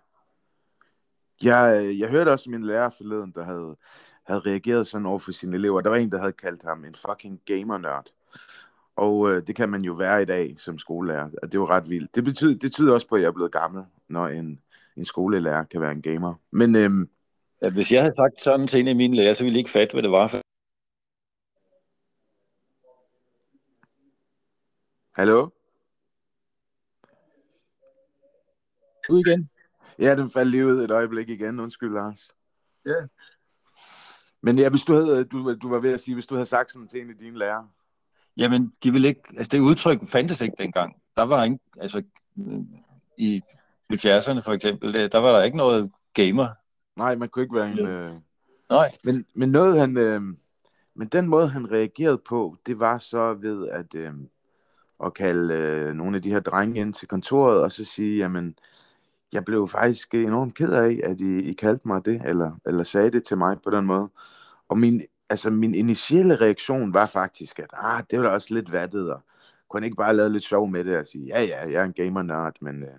Jeg, 1.43 1.95
jeg 1.99 2.09
hørte 2.09 2.29
også 2.29 2.49
min 2.49 2.63
lærer 2.63 2.89
forleden, 2.89 3.31
der 3.31 3.43
havde, 3.43 3.77
havde 4.23 4.39
reageret 4.39 4.87
sådan 4.87 5.05
over 5.05 5.19
for 5.19 5.31
sine 5.31 5.55
elever. 5.55 5.81
Der 5.81 5.89
var 5.89 5.97
en, 5.97 6.11
der 6.11 6.19
havde 6.19 6.33
kaldt 6.33 6.63
ham 6.63 6.85
en 6.85 6.95
fucking 6.95 7.41
gamer-nørd. 7.45 8.05
Og 8.95 9.31
øh, 9.31 9.47
det 9.47 9.55
kan 9.55 9.69
man 9.69 9.81
jo 9.81 9.93
være 9.93 10.21
i 10.21 10.25
dag 10.25 10.59
som 10.59 10.79
skolelærer. 10.79 11.29
Og 11.43 11.51
det 11.51 11.59
var 11.59 11.69
ret 11.69 11.89
vildt. 11.89 12.15
Det 12.15 12.23
betyder, 12.23 12.51
det 12.51 12.61
betyder 12.61 12.93
også 12.93 13.07
på, 13.07 13.15
at 13.15 13.21
jeg 13.21 13.27
er 13.27 13.31
blevet 13.31 13.51
gammel, 13.51 13.83
når 14.07 14.27
en, 14.27 14.59
en 14.97 15.05
skolelærer 15.05 15.63
kan 15.63 15.81
være 15.81 15.91
en 15.91 16.01
gamer. 16.01 16.33
Men 16.51 16.75
øhm, 16.75 17.09
ja, 17.63 17.69
hvis 17.69 17.91
jeg 17.91 18.01
havde 18.01 18.15
sagt 18.15 18.43
sådan 18.43 18.67
til 18.67 18.79
en 18.79 18.87
af 18.87 18.95
mine 18.95 19.15
lærer, 19.15 19.33
så 19.33 19.43
ville 19.43 19.53
de 19.53 19.59
ikke 19.59 19.71
fatte, 19.71 19.93
hvad 19.93 20.03
det 20.03 20.11
var. 20.11 20.41
Hallo? 25.15 25.49
Ud 29.09 29.19
igen. 29.27 29.49
Ja, 29.99 30.15
den 30.15 30.31
faldt 30.31 30.51
lige 30.51 30.67
ud 30.67 30.83
et 30.83 30.91
øjeblik 30.91 31.29
igen. 31.29 31.59
Undskyld, 31.59 31.93
Lars. 31.93 32.31
Ja. 32.85 33.07
Men 34.41 34.59
ja, 34.59 34.69
hvis 34.69 34.81
du, 34.81 34.93
havde, 34.93 35.25
du, 35.25 35.55
du 35.55 35.69
var 35.69 35.79
ved 35.79 35.93
at 35.93 35.99
sige, 35.99 36.15
hvis 36.15 36.25
du 36.25 36.35
havde 36.35 36.45
sagt 36.45 36.71
sådan 36.71 36.87
til 36.87 37.01
en 37.01 37.09
af 37.09 37.17
dine 37.17 37.37
lærere, 37.37 37.69
Jamen, 38.37 38.73
de 38.83 38.91
vil 38.91 39.05
ikke, 39.05 39.21
altså 39.37 39.49
det 39.51 39.59
udtryk 39.59 40.09
fandtes 40.09 40.41
ikke 40.41 40.55
dengang. 40.57 40.95
Der 41.15 41.23
var 41.23 41.43
ikke, 41.43 41.59
altså 41.81 42.03
i 43.17 43.41
70'erne 43.93 44.39
for 44.39 44.51
eksempel, 44.51 44.93
der 44.93 45.17
var 45.17 45.31
der 45.31 45.43
ikke 45.43 45.57
noget 45.57 45.91
gamer. 46.13 46.47
Nej, 46.95 47.15
man 47.15 47.29
kunne 47.29 47.43
ikke 47.43 47.55
være 47.55 47.71
en... 47.71 47.79
Øh... 47.79 48.11
Nej. 48.69 48.91
Men, 49.03 49.25
men 49.35 49.49
noget 49.49 49.79
han... 49.79 49.97
Øh... 49.97 50.21
Men 50.95 51.07
den 51.07 51.27
måde, 51.27 51.47
han 51.47 51.71
reagerede 51.71 52.17
på, 52.17 52.57
det 52.65 52.79
var 52.79 52.97
så 52.97 53.33
ved 53.33 53.67
at, 53.67 53.95
øh... 53.95 54.13
at 55.05 55.13
kalde 55.13 55.53
øh... 55.53 55.93
nogle 55.93 56.15
af 56.15 56.21
de 56.21 56.31
her 56.31 56.39
drenge 56.39 56.79
ind 56.79 56.93
til 56.93 57.07
kontoret, 57.07 57.63
og 57.63 57.71
så 57.71 57.85
sige, 57.85 58.17
jamen, 58.17 58.55
jeg 59.33 59.45
blev 59.45 59.67
faktisk 59.67 60.13
enormt 60.13 60.55
ked 60.55 60.73
af, 60.73 60.99
at 61.03 61.21
I, 61.21 61.39
I 61.39 61.53
kaldte 61.53 61.87
mig 61.87 62.05
det, 62.05 62.21
eller, 62.25 62.51
eller 62.65 62.83
sagde 62.83 63.11
det 63.11 63.23
til 63.23 63.37
mig 63.37 63.57
på 63.63 63.69
den 63.69 63.85
måde. 63.85 64.09
Og 64.69 64.77
min 64.77 65.01
altså 65.31 65.49
min 65.49 65.75
initielle 65.75 66.35
reaktion 66.35 66.93
var 66.93 67.05
faktisk, 67.05 67.59
at 67.59 67.69
ah, 67.73 68.03
det 68.11 68.19
var 68.19 68.25
da 68.25 68.31
også 68.31 68.53
lidt 68.53 68.71
vattet, 68.71 69.13
og 69.13 69.21
kunne 69.69 69.85
ikke 69.85 69.97
bare 69.97 70.15
lave 70.15 70.29
lidt 70.29 70.43
sjov 70.43 70.67
med 70.67 70.83
det 70.83 70.97
og 70.97 71.07
sige, 71.07 71.25
ja 71.25 71.41
ja, 71.43 71.59
jeg 71.69 71.81
er 71.81 71.83
en 71.83 71.93
gamer-nørd, 71.93 72.55
men 72.61 72.83
uh, 72.83 72.89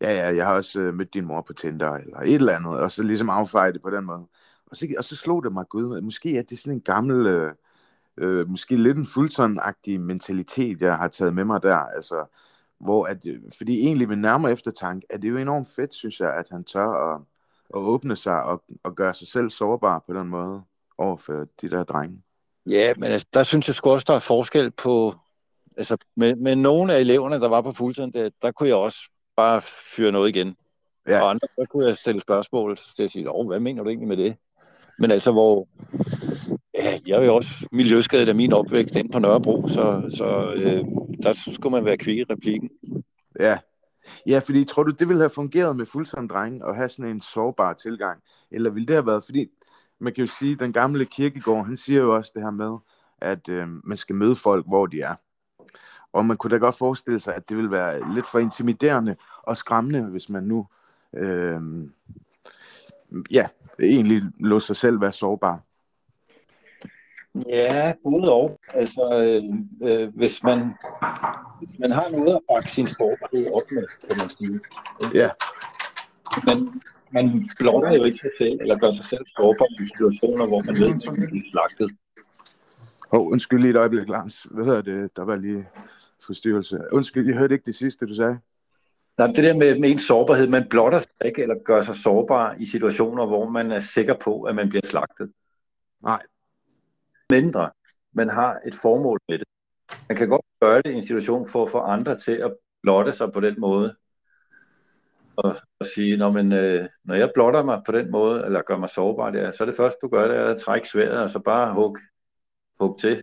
ja 0.00 0.12
ja, 0.12 0.36
jeg 0.36 0.46
har 0.46 0.54
også 0.54 0.80
uh, 0.80 0.94
mødt 0.94 1.14
din 1.14 1.24
mor 1.24 1.40
på 1.40 1.52
Tinder, 1.52 1.92
eller 1.92 2.18
et 2.18 2.34
eller 2.34 2.56
andet, 2.56 2.72
og 2.72 2.90
så 2.90 3.02
ligesom 3.02 3.30
affeje 3.30 3.72
det 3.72 3.82
på 3.82 3.90
den 3.90 4.04
måde. 4.04 4.26
Og 4.66 4.76
så, 4.76 4.86
og 4.98 5.04
så 5.04 5.16
slog 5.16 5.44
det 5.44 5.52
mig, 5.52 5.68
gud, 5.68 6.00
måske 6.00 6.38
er 6.38 6.42
det 6.42 6.58
sådan 6.58 6.72
en 6.72 6.80
gammel, 6.80 7.26
uh, 7.26 7.50
uh, 8.24 8.48
måske 8.48 8.76
lidt 8.76 8.98
en 8.98 9.06
fulton 9.06 9.58
mentalitet, 9.86 10.80
jeg 10.80 10.96
har 10.96 11.08
taget 11.08 11.34
med 11.34 11.44
mig 11.44 11.62
der, 11.62 11.76
altså, 11.76 12.24
hvor 12.80 13.06
at, 13.06 13.26
fordi 13.58 13.86
egentlig 13.86 14.08
med 14.08 14.16
nærmere 14.16 14.52
eftertanke, 14.52 15.06
er 15.10 15.18
det 15.18 15.30
jo 15.30 15.36
enormt 15.36 15.68
fedt, 15.76 15.94
synes 15.94 16.20
jeg, 16.20 16.36
at 16.36 16.48
han 16.50 16.64
tør 16.64 17.14
at, 17.14 17.20
at 17.74 17.80
åbne 17.80 18.16
sig 18.16 18.42
og, 18.42 18.64
og 18.82 18.94
gøre 18.94 19.14
sig 19.14 19.28
selv 19.28 19.50
sårbar 19.50 20.04
på 20.06 20.14
den 20.14 20.28
måde 20.28 20.62
over 20.98 21.16
for 21.16 21.46
de 21.60 21.70
der 21.70 21.84
drenge. 21.84 22.22
Ja, 22.66 22.94
men 22.96 23.12
altså, 23.12 23.26
der 23.34 23.42
synes 23.42 23.68
jeg 23.68 23.74
sgu 23.74 23.90
også, 23.90 24.04
der 24.08 24.14
er 24.14 24.18
forskel 24.18 24.70
på... 24.70 25.14
Altså, 25.76 25.96
med, 26.16 26.36
med 26.36 26.56
nogle 26.56 26.94
af 26.94 27.00
eleverne, 27.00 27.40
der 27.40 27.48
var 27.48 27.60
på 27.60 27.72
fuldtid, 27.72 28.06
der, 28.06 28.30
der 28.42 28.52
kunne 28.52 28.68
jeg 28.68 28.76
også 28.76 28.98
bare 29.36 29.62
fyre 29.96 30.12
noget 30.12 30.28
igen. 30.28 30.56
Ja. 31.08 31.22
Og 31.22 31.30
andre, 31.30 31.48
der 31.56 31.64
kunne 31.66 31.86
jeg 31.86 31.96
stille 31.96 32.20
spørgsmål 32.20 32.78
til 32.96 33.02
at 33.02 33.10
sige, 33.10 33.28
hvad 33.46 33.60
mener 33.60 33.82
du 33.82 33.88
egentlig 33.88 34.08
med 34.08 34.16
det? 34.16 34.36
Men 34.98 35.10
altså, 35.10 35.32
hvor... 35.32 35.68
Ja, 36.74 36.98
jeg 37.06 37.18
er 37.18 37.24
jo 37.24 37.34
også 37.34 37.68
miljøskadet 37.72 38.28
af 38.28 38.34
min 38.34 38.52
opvækst 38.52 38.96
ind 38.96 39.12
på 39.12 39.18
Nørrebro, 39.18 39.68
så, 39.68 40.10
så 40.16 40.52
øh, 40.54 40.84
der 41.22 41.52
skulle 41.52 41.70
man 41.70 41.84
være 41.84 41.96
kvik 41.96 42.18
i 42.18 42.24
replikken. 42.24 42.70
Ja. 43.40 43.58
Ja, 44.26 44.38
fordi 44.38 44.64
tror 44.64 44.82
du, 44.82 44.90
det 44.90 45.08
ville 45.08 45.22
have 45.22 45.30
fungeret 45.30 45.76
med 45.76 45.86
fuldtid 45.86 46.28
drenge 46.28 46.66
at 46.66 46.76
have 46.76 46.88
sådan 46.88 47.10
en 47.10 47.20
sårbar 47.20 47.72
tilgang? 47.72 48.22
Eller 48.50 48.70
ville 48.70 48.86
det 48.86 48.94
have 48.94 49.06
været, 49.06 49.24
fordi 49.24 49.46
man 50.04 50.12
kan 50.12 50.24
jo 50.24 50.32
sige, 50.32 50.52
at 50.52 50.60
den 50.60 50.72
gamle 50.72 51.04
kirkegård, 51.04 51.66
han 51.66 51.76
siger 51.76 52.00
jo 52.00 52.14
også 52.14 52.32
det 52.34 52.42
her 52.42 52.50
med, 52.50 52.78
at 53.20 53.48
øh, 53.48 53.68
man 53.84 53.96
skal 53.96 54.16
møde 54.16 54.36
folk, 54.36 54.66
hvor 54.66 54.86
de 54.86 55.00
er. 55.00 55.14
Og 56.12 56.26
man 56.26 56.36
kunne 56.36 56.50
da 56.50 56.56
godt 56.56 56.74
forestille 56.74 57.20
sig, 57.20 57.34
at 57.34 57.48
det 57.48 57.56
ville 57.56 57.70
være 57.70 58.14
lidt 58.14 58.26
for 58.26 58.38
intimiderende 58.38 59.16
og 59.42 59.56
skræmmende, 59.56 60.02
hvis 60.02 60.28
man 60.28 60.42
nu 60.42 60.66
øh, 61.14 61.60
ja, 63.30 63.46
egentlig 63.82 64.22
lå 64.40 64.60
sig 64.60 64.76
selv 64.76 65.00
være 65.00 65.12
sårbar. 65.12 65.60
Ja, 67.46 67.92
både 68.02 68.32
og. 68.32 68.60
Altså, 68.68 69.02
øh, 69.24 69.44
øh, 69.88 70.16
hvis, 70.16 70.42
man, 70.42 70.58
hvis 71.58 71.78
man 71.78 71.90
har 71.90 72.08
noget 72.08 72.34
at 72.34 72.40
bakke 72.48 72.70
sin 72.70 72.86
sårbarhed 72.86 73.52
op 73.52 73.70
med, 73.70 73.86
kan 74.08 74.16
man 74.18 74.28
sige. 74.28 74.60
Ja. 75.14 75.30
Men 76.46 76.82
man 77.16 77.48
blokker 77.58 77.92
jo 77.98 78.04
ikke 78.04 78.18
sig 78.18 78.30
selv, 78.38 78.56
eller 78.60 78.78
gør 78.78 78.92
sig 78.92 79.06
selv 79.10 79.24
sårbar 79.36 79.68
i 79.70 79.86
situationer, 79.88 80.46
hvor 80.46 80.60
man 80.62 80.74
ved, 80.80 80.86
at 80.86 81.06
man 81.06 81.26
bliver 81.30 81.46
slagtet. 81.52 81.88
Åh, 83.12 83.20
oh, 83.20 83.32
undskyld 83.32 83.60
lige 83.60 83.70
et 83.70 83.76
øjeblik, 83.76 84.08
Lars. 84.08 84.46
Hvad 84.50 84.64
hedder 84.64 84.82
det? 84.82 85.16
Der 85.16 85.24
var 85.24 85.36
lige 85.36 85.68
forstyrrelse. 86.26 86.78
Undskyld, 86.92 87.26
jeg 87.28 87.38
hørte 87.38 87.54
ikke 87.54 87.66
det 87.66 87.74
sidste, 87.74 88.06
du 88.06 88.14
sagde. 88.14 88.38
Nej, 89.18 89.26
det 89.26 89.44
der 89.44 89.54
med, 89.54 89.78
med 89.78 89.90
en 89.90 89.98
sårbarhed, 89.98 90.46
man 90.48 90.66
blotter 90.70 90.98
sig 90.98 91.10
ikke, 91.24 91.42
eller 91.42 91.54
gør 91.64 91.82
sig 91.82 91.96
sårbar 91.96 92.56
i 92.58 92.66
situationer, 92.66 93.26
hvor 93.26 93.48
man 93.48 93.72
er 93.72 93.80
sikker 93.80 94.14
på, 94.14 94.42
at 94.42 94.54
man 94.54 94.68
bliver 94.68 94.86
slagtet. 94.86 95.32
Nej. 96.02 96.22
Mindre, 97.30 97.70
man 98.12 98.28
har 98.28 98.60
et 98.66 98.74
formål 98.74 99.18
med 99.28 99.38
det. 99.38 99.48
Man 100.08 100.18
kan 100.18 100.28
godt 100.28 100.46
gøre 100.60 100.82
det 100.82 100.90
i 100.90 100.94
en 100.94 101.06
situation 101.06 101.48
for 101.48 101.64
at 101.64 101.70
få 101.70 101.78
andre 101.78 102.18
til 102.18 102.32
at 102.32 102.54
blotte 102.82 103.12
sig 103.12 103.32
på 103.32 103.40
den 103.40 103.54
måde, 103.58 103.96
og, 105.36 105.56
og 105.80 105.86
sige, 105.86 106.16
når, 106.16 106.30
men, 106.30 106.52
øh, 106.52 106.88
når 107.04 107.14
jeg 107.14 107.30
blotter 107.34 107.62
mig 107.62 107.82
på 107.86 107.92
den 107.92 108.10
måde, 108.10 108.44
eller 108.44 108.62
gør 108.62 108.76
mig 108.76 108.88
sårbar 108.88 109.30
der, 109.30 109.50
så 109.50 109.64
er 109.64 109.66
det 109.66 109.76
første, 109.76 109.98
du 110.02 110.08
gør, 110.08 110.28
det 110.28 110.36
er 110.36 110.44
at 110.44 110.60
trække 110.60 110.88
sværet, 110.88 111.22
og 111.22 111.30
så 111.30 111.38
bare 111.38 111.74
hug, 111.74 111.98
hug 112.80 112.98
til. 113.00 113.22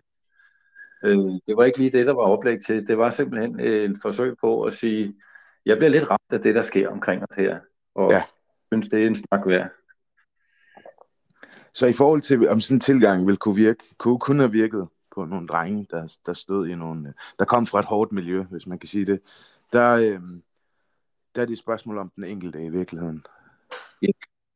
Øh, 1.04 1.18
det 1.46 1.56
var 1.56 1.64
ikke 1.64 1.78
lige 1.78 1.90
det, 1.90 2.06
der 2.06 2.12
var 2.12 2.22
oplæg 2.22 2.58
til. 2.66 2.86
Det 2.86 2.98
var 2.98 3.10
simpelthen 3.10 3.60
et 3.60 3.98
forsøg 4.02 4.34
på 4.40 4.62
at 4.62 4.72
sige, 4.72 5.14
jeg 5.66 5.76
bliver 5.76 5.90
lidt 5.90 6.10
ramt 6.10 6.32
af 6.32 6.40
det, 6.40 6.54
der 6.54 6.62
sker 6.62 6.88
omkring 6.88 7.22
os 7.22 7.36
her, 7.36 7.60
og 7.94 8.10
ja. 8.10 8.22
synes, 8.72 8.88
det 8.88 9.02
er 9.02 9.06
en 9.06 9.14
snak 9.14 9.46
værd. 9.46 9.70
Så 11.74 11.86
i 11.86 11.92
forhold 11.92 12.20
til, 12.20 12.48
om 12.48 12.60
sådan 12.60 12.76
en 12.76 12.80
tilgang 12.80 13.26
vil 13.26 13.36
kunne 13.36 13.56
virke, 13.56 13.84
kunne 13.98 14.18
kun 14.18 14.38
have 14.38 14.52
virket 14.52 14.88
på 15.14 15.24
nogle 15.24 15.46
drenge, 15.46 15.86
der, 15.90 16.16
der 16.26 16.32
stod 16.32 16.68
i 16.68 16.74
nogle, 16.74 17.14
der 17.38 17.44
kom 17.44 17.66
fra 17.66 17.78
et 17.78 17.84
hårdt 17.84 18.12
miljø, 18.12 18.42
hvis 18.42 18.66
man 18.66 18.78
kan 18.78 18.88
sige 18.88 19.06
det, 19.06 19.20
der, 19.72 19.92
øh, 19.92 20.20
der 21.34 21.42
er 21.42 21.46
det 21.46 21.52
et 21.52 21.58
spørgsmål 21.58 21.98
om 21.98 22.12
den 22.16 22.24
enkelte 22.24 22.64
i 22.64 22.68
virkeligheden. 22.68 23.24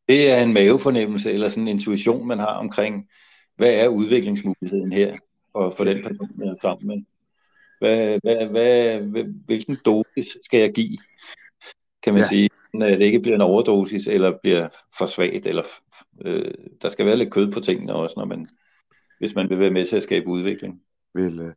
Det 0.09 0.31
er 0.31 0.43
en 0.43 0.53
mavefornemmelse 0.53 1.33
eller 1.33 1.49
sådan 1.49 1.63
en 1.63 1.69
intuition, 1.69 2.27
man 2.27 2.39
har 2.39 2.55
omkring, 2.55 3.09
hvad 3.57 3.75
er 3.75 3.89
udviklingsmuligheden 3.89 4.93
her 4.93 5.17
for, 5.53 5.71
for 5.71 5.85
den 5.85 6.03
person, 6.03 6.31
jeg 6.39 6.49
er 6.49 6.55
sammen 6.63 6.87
med. 6.87 7.03
Hvad, 7.79 8.19
hvad, 8.23 8.47
hvad, 8.47 9.25
hvilken 9.47 9.77
dosis 9.85 10.37
skal 10.45 10.61
jeg 10.61 10.73
give, 10.73 10.99
kan 12.03 12.13
man 12.13 12.23
ja. 12.23 12.29
sige, 12.29 12.51
at 12.75 12.99
det 12.99 13.05
ikke 13.05 13.21
bliver 13.21 13.35
en 13.35 13.41
overdosis, 13.41 14.07
eller 14.07 14.39
bliver 14.43 14.69
for 14.99 15.07
svagt, 15.07 15.47
eller 15.47 15.63
øh, 16.25 16.55
der 16.83 16.89
skal 16.89 17.07
være 17.07 17.17
lidt 17.17 17.33
kød 17.33 17.53
på 17.53 17.61
tingene 17.61 17.95
også, 17.95 18.15
når 18.17 18.25
man, 18.25 18.49
hvis 19.19 19.35
man 19.35 19.49
vil 19.49 19.59
være 19.59 19.71
med 19.71 19.85
til 19.85 19.97
at 19.97 20.03
skabe 20.03 20.27
udvikling. 20.27 20.83
Vel, 21.15 21.41
øh. 21.41 21.53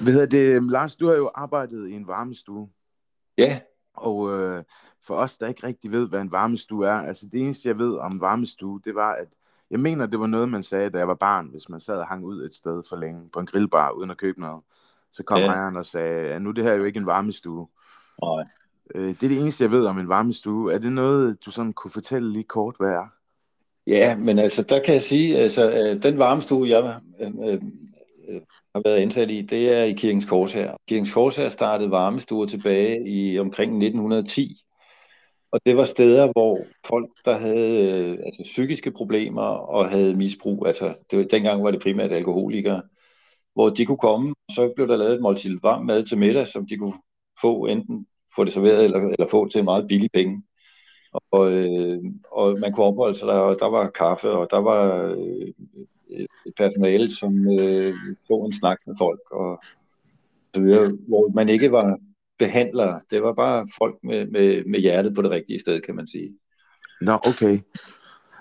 Hvad 0.00 0.26
det, 0.26 0.62
Lars, 0.70 0.96
du 0.96 1.06
har 1.06 1.16
jo 1.16 1.30
arbejdet 1.34 1.88
i 1.88 1.92
en 1.92 2.06
varmestue. 2.06 2.68
Ja. 3.38 3.60
Og 3.96 4.38
øh, 4.38 4.62
for 5.02 5.14
os, 5.14 5.38
der 5.38 5.46
ikke 5.46 5.66
rigtig 5.66 5.92
ved, 5.92 6.08
hvad 6.08 6.20
en 6.20 6.32
varmestue 6.32 6.86
er, 6.86 6.92
altså 6.92 7.26
det 7.32 7.40
eneste, 7.40 7.68
jeg 7.68 7.78
ved 7.78 7.96
om 7.96 8.20
varmestue, 8.20 8.80
det 8.84 8.94
var, 8.94 9.12
at 9.12 9.28
jeg 9.70 9.80
mener, 9.80 10.06
det 10.06 10.20
var 10.20 10.26
noget, 10.26 10.48
man 10.48 10.62
sagde, 10.62 10.90
da 10.90 10.98
jeg 10.98 11.08
var 11.08 11.14
barn, 11.14 11.48
hvis 11.48 11.68
man 11.68 11.80
sad 11.80 11.98
og 11.98 12.06
hang 12.06 12.24
ud 12.24 12.44
et 12.44 12.54
sted 12.54 12.82
for 12.88 12.96
længe 12.96 13.28
på 13.32 13.40
en 13.40 13.46
grillbar, 13.46 13.90
uden 13.90 14.10
at 14.10 14.16
købe 14.16 14.40
noget. 14.40 14.62
Så 15.12 15.22
kom 15.22 15.38
ja. 15.38 15.46
ejeren 15.46 15.76
og 15.76 15.86
sagde, 15.86 16.28
at 16.28 16.42
nu 16.42 16.50
det 16.50 16.64
her 16.64 16.72
er 16.72 16.76
jo 16.76 16.84
ikke 16.84 16.98
en 16.98 17.06
varmestue. 17.06 17.68
Nej. 18.22 18.44
Øh, 18.94 19.08
det 19.08 19.22
er 19.22 19.28
det 19.28 19.40
eneste, 19.42 19.64
jeg 19.64 19.70
ved 19.70 19.86
om 19.86 19.98
en 19.98 20.08
varmestue. 20.08 20.72
Er 20.72 20.78
det 20.78 20.92
noget, 20.92 21.44
du 21.46 21.50
sådan 21.50 21.72
kunne 21.72 21.90
fortælle 21.90 22.32
lige 22.32 22.44
kort, 22.44 22.74
hvad 22.78 22.90
er? 22.90 23.06
Ja, 23.86 24.16
men 24.16 24.38
altså, 24.38 24.62
der 24.62 24.82
kan 24.82 24.94
jeg 24.94 25.02
sige, 25.02 25.38
altså, 25.38 25.70
øh, 25.70 26.02
den 26.02 26.18
varmestue, 26.18 26.68
jeg 26.68 27.00
øh, 27.20 27.32
øh, 27.48 27.62
øh, 28.28 28.40
har 28.76 28.82
været 28.84 29.00
indsat 29.00 29.30
i, 29.30 29.42
det 29.42 29.72
er 29.72 29.82
i 29.82 29.92
Kirkens 29.92 30.24
Korshær. 30.24 30.76
Kirkens 30.88 31.12
Korshær 31.12 31.48
startede 31.48 31.90
varmestuer 31.90 32.46
tilbage 32.46 33.08
i 33.08 33.38
omkring 33.38 33.72
1910. 33.72 34.62
Og 35.52 35.60
det 35.66 35.76
var 35.76 35.84
steder, 35.84 36.32
hvor 36.32 36.58
folk, 36.86 37.10
der 37.24 37.38
havde 37.38 37.90
øh, 37.90 38.10
altså, 38.10 38.42
psykiske 38.42 38.90
problemer 38.90 39.42
og 39.42 39.90
havde 39.90 40.16
misbrug, 40.16 40.66
altså 40.66 40.94
det 41.10 41.30
dengang 41.30 41.64
var 41.64 41.70
det 41.70 41.82
primært 41.82 42.12
alkoholikere, 42.12 42.82
hvor 43.54 43.68
de 43.68 43.86
kunne 43.86 43.98
komme, 43.98 44.34
og 44.48 44.54
så 44.54 44.72
blev 44.76 44.88
der 44.88 44.96
lavet 44.96 45.14
et 45.14 45.22
måltid 45.22 45.58
varm 45.62 45.84
mad 45.84 46.02
til 46.02 46.18
middag, 46.18 46.46
som 46.46 46.66
de 46.66 46.76
kunne 46.76 46.98
få 47.40 47.66
enten 47.66 48.06
få 48.36 48.44
det 48.44 48.52
serveret 48.52 48.84
eller, 48.84 48.98
eller 48.98 49.26
få 49.30 49.48
til 49.48 49.58
en 49.58 49.64
meget 49.64 49.88
billig 49.88 50.10
penge. 50.12 50.42
Og, 51.30 51.52
øh, 51.52 51.98
og 52.32 52.58
man 52.60 52.72
kunne 52.72 52.86
opholde 52.86 53.18
sig 53.18 53.28
der, 53.28 53.34
og 53.34 53.56
der 53.60 53.66
var 53.66 53.90
kaffe, 53.90 54.30
og 54.30 54.48
der 54.50 54.58
var 54.58 55.02
øh, 55.04 55.52
personale, 56.56 57.10
som 57.10 57.48
øh, 57.60 57.94
tog 58.28 58.46
en 58.46 58.52
snak 58.52 58.78
med 58.86 58.94
folk, 58.98 59.20
og 59.30 59.60
så 60.54 60.60
videre, 60.60 60.92
hvor 61.08 61.30
man 61.34 61.48
ikke 61.48 61.72
var 61.72 61.98
behandlere. 62.38 63.00
Det 63.10 63.22
var 63.22 63.32
bare 63.32 63.68
folk 63.78 63.96
med, 64.02 64.26
med, 64.26 64.64
med 64.64 64.80
hjertet 64.80 65.14
på 65.14 65.22
det 65.22 65.30
rigtige 65.30 65.60
sted, 65.60 65.80
kan 65.80 65.94
man 65.94 66.06
sige. 66.06 66.38
Nå, 67.00 67.12
okay. 67.12 67.58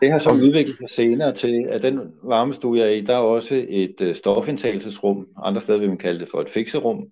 Det 0.01 0.11
har 0.11 0.19
så 0.19 0.29
okay. 0.29 0.41
udviklet 0.41 0.77
sig 0.77 0.89
senere 0.89 1.35
til, 1.35 1.67
at 1.69 1.81
den 1.81 2.13
varmestue, 2.23 2.77
jeg 2.77 2.87
er 2.87 2.91
i, 2.91 3.01
der 3.01 3.13
er 3.13 3.19
også 3.19 3.65
et 3.69 4.01
uh, 4.01 4.15
stofindtagelsesrum. 4.15 5.27
Andre 5.43 5.61
steder 5.61 5.79
vil 5.79 5.89
man 5.89 5.97
kalde 5.97 6.19
det 6.19 6.29
for 6.31 6.41
et 6.41 6.49
fikserum. 6.49 7.07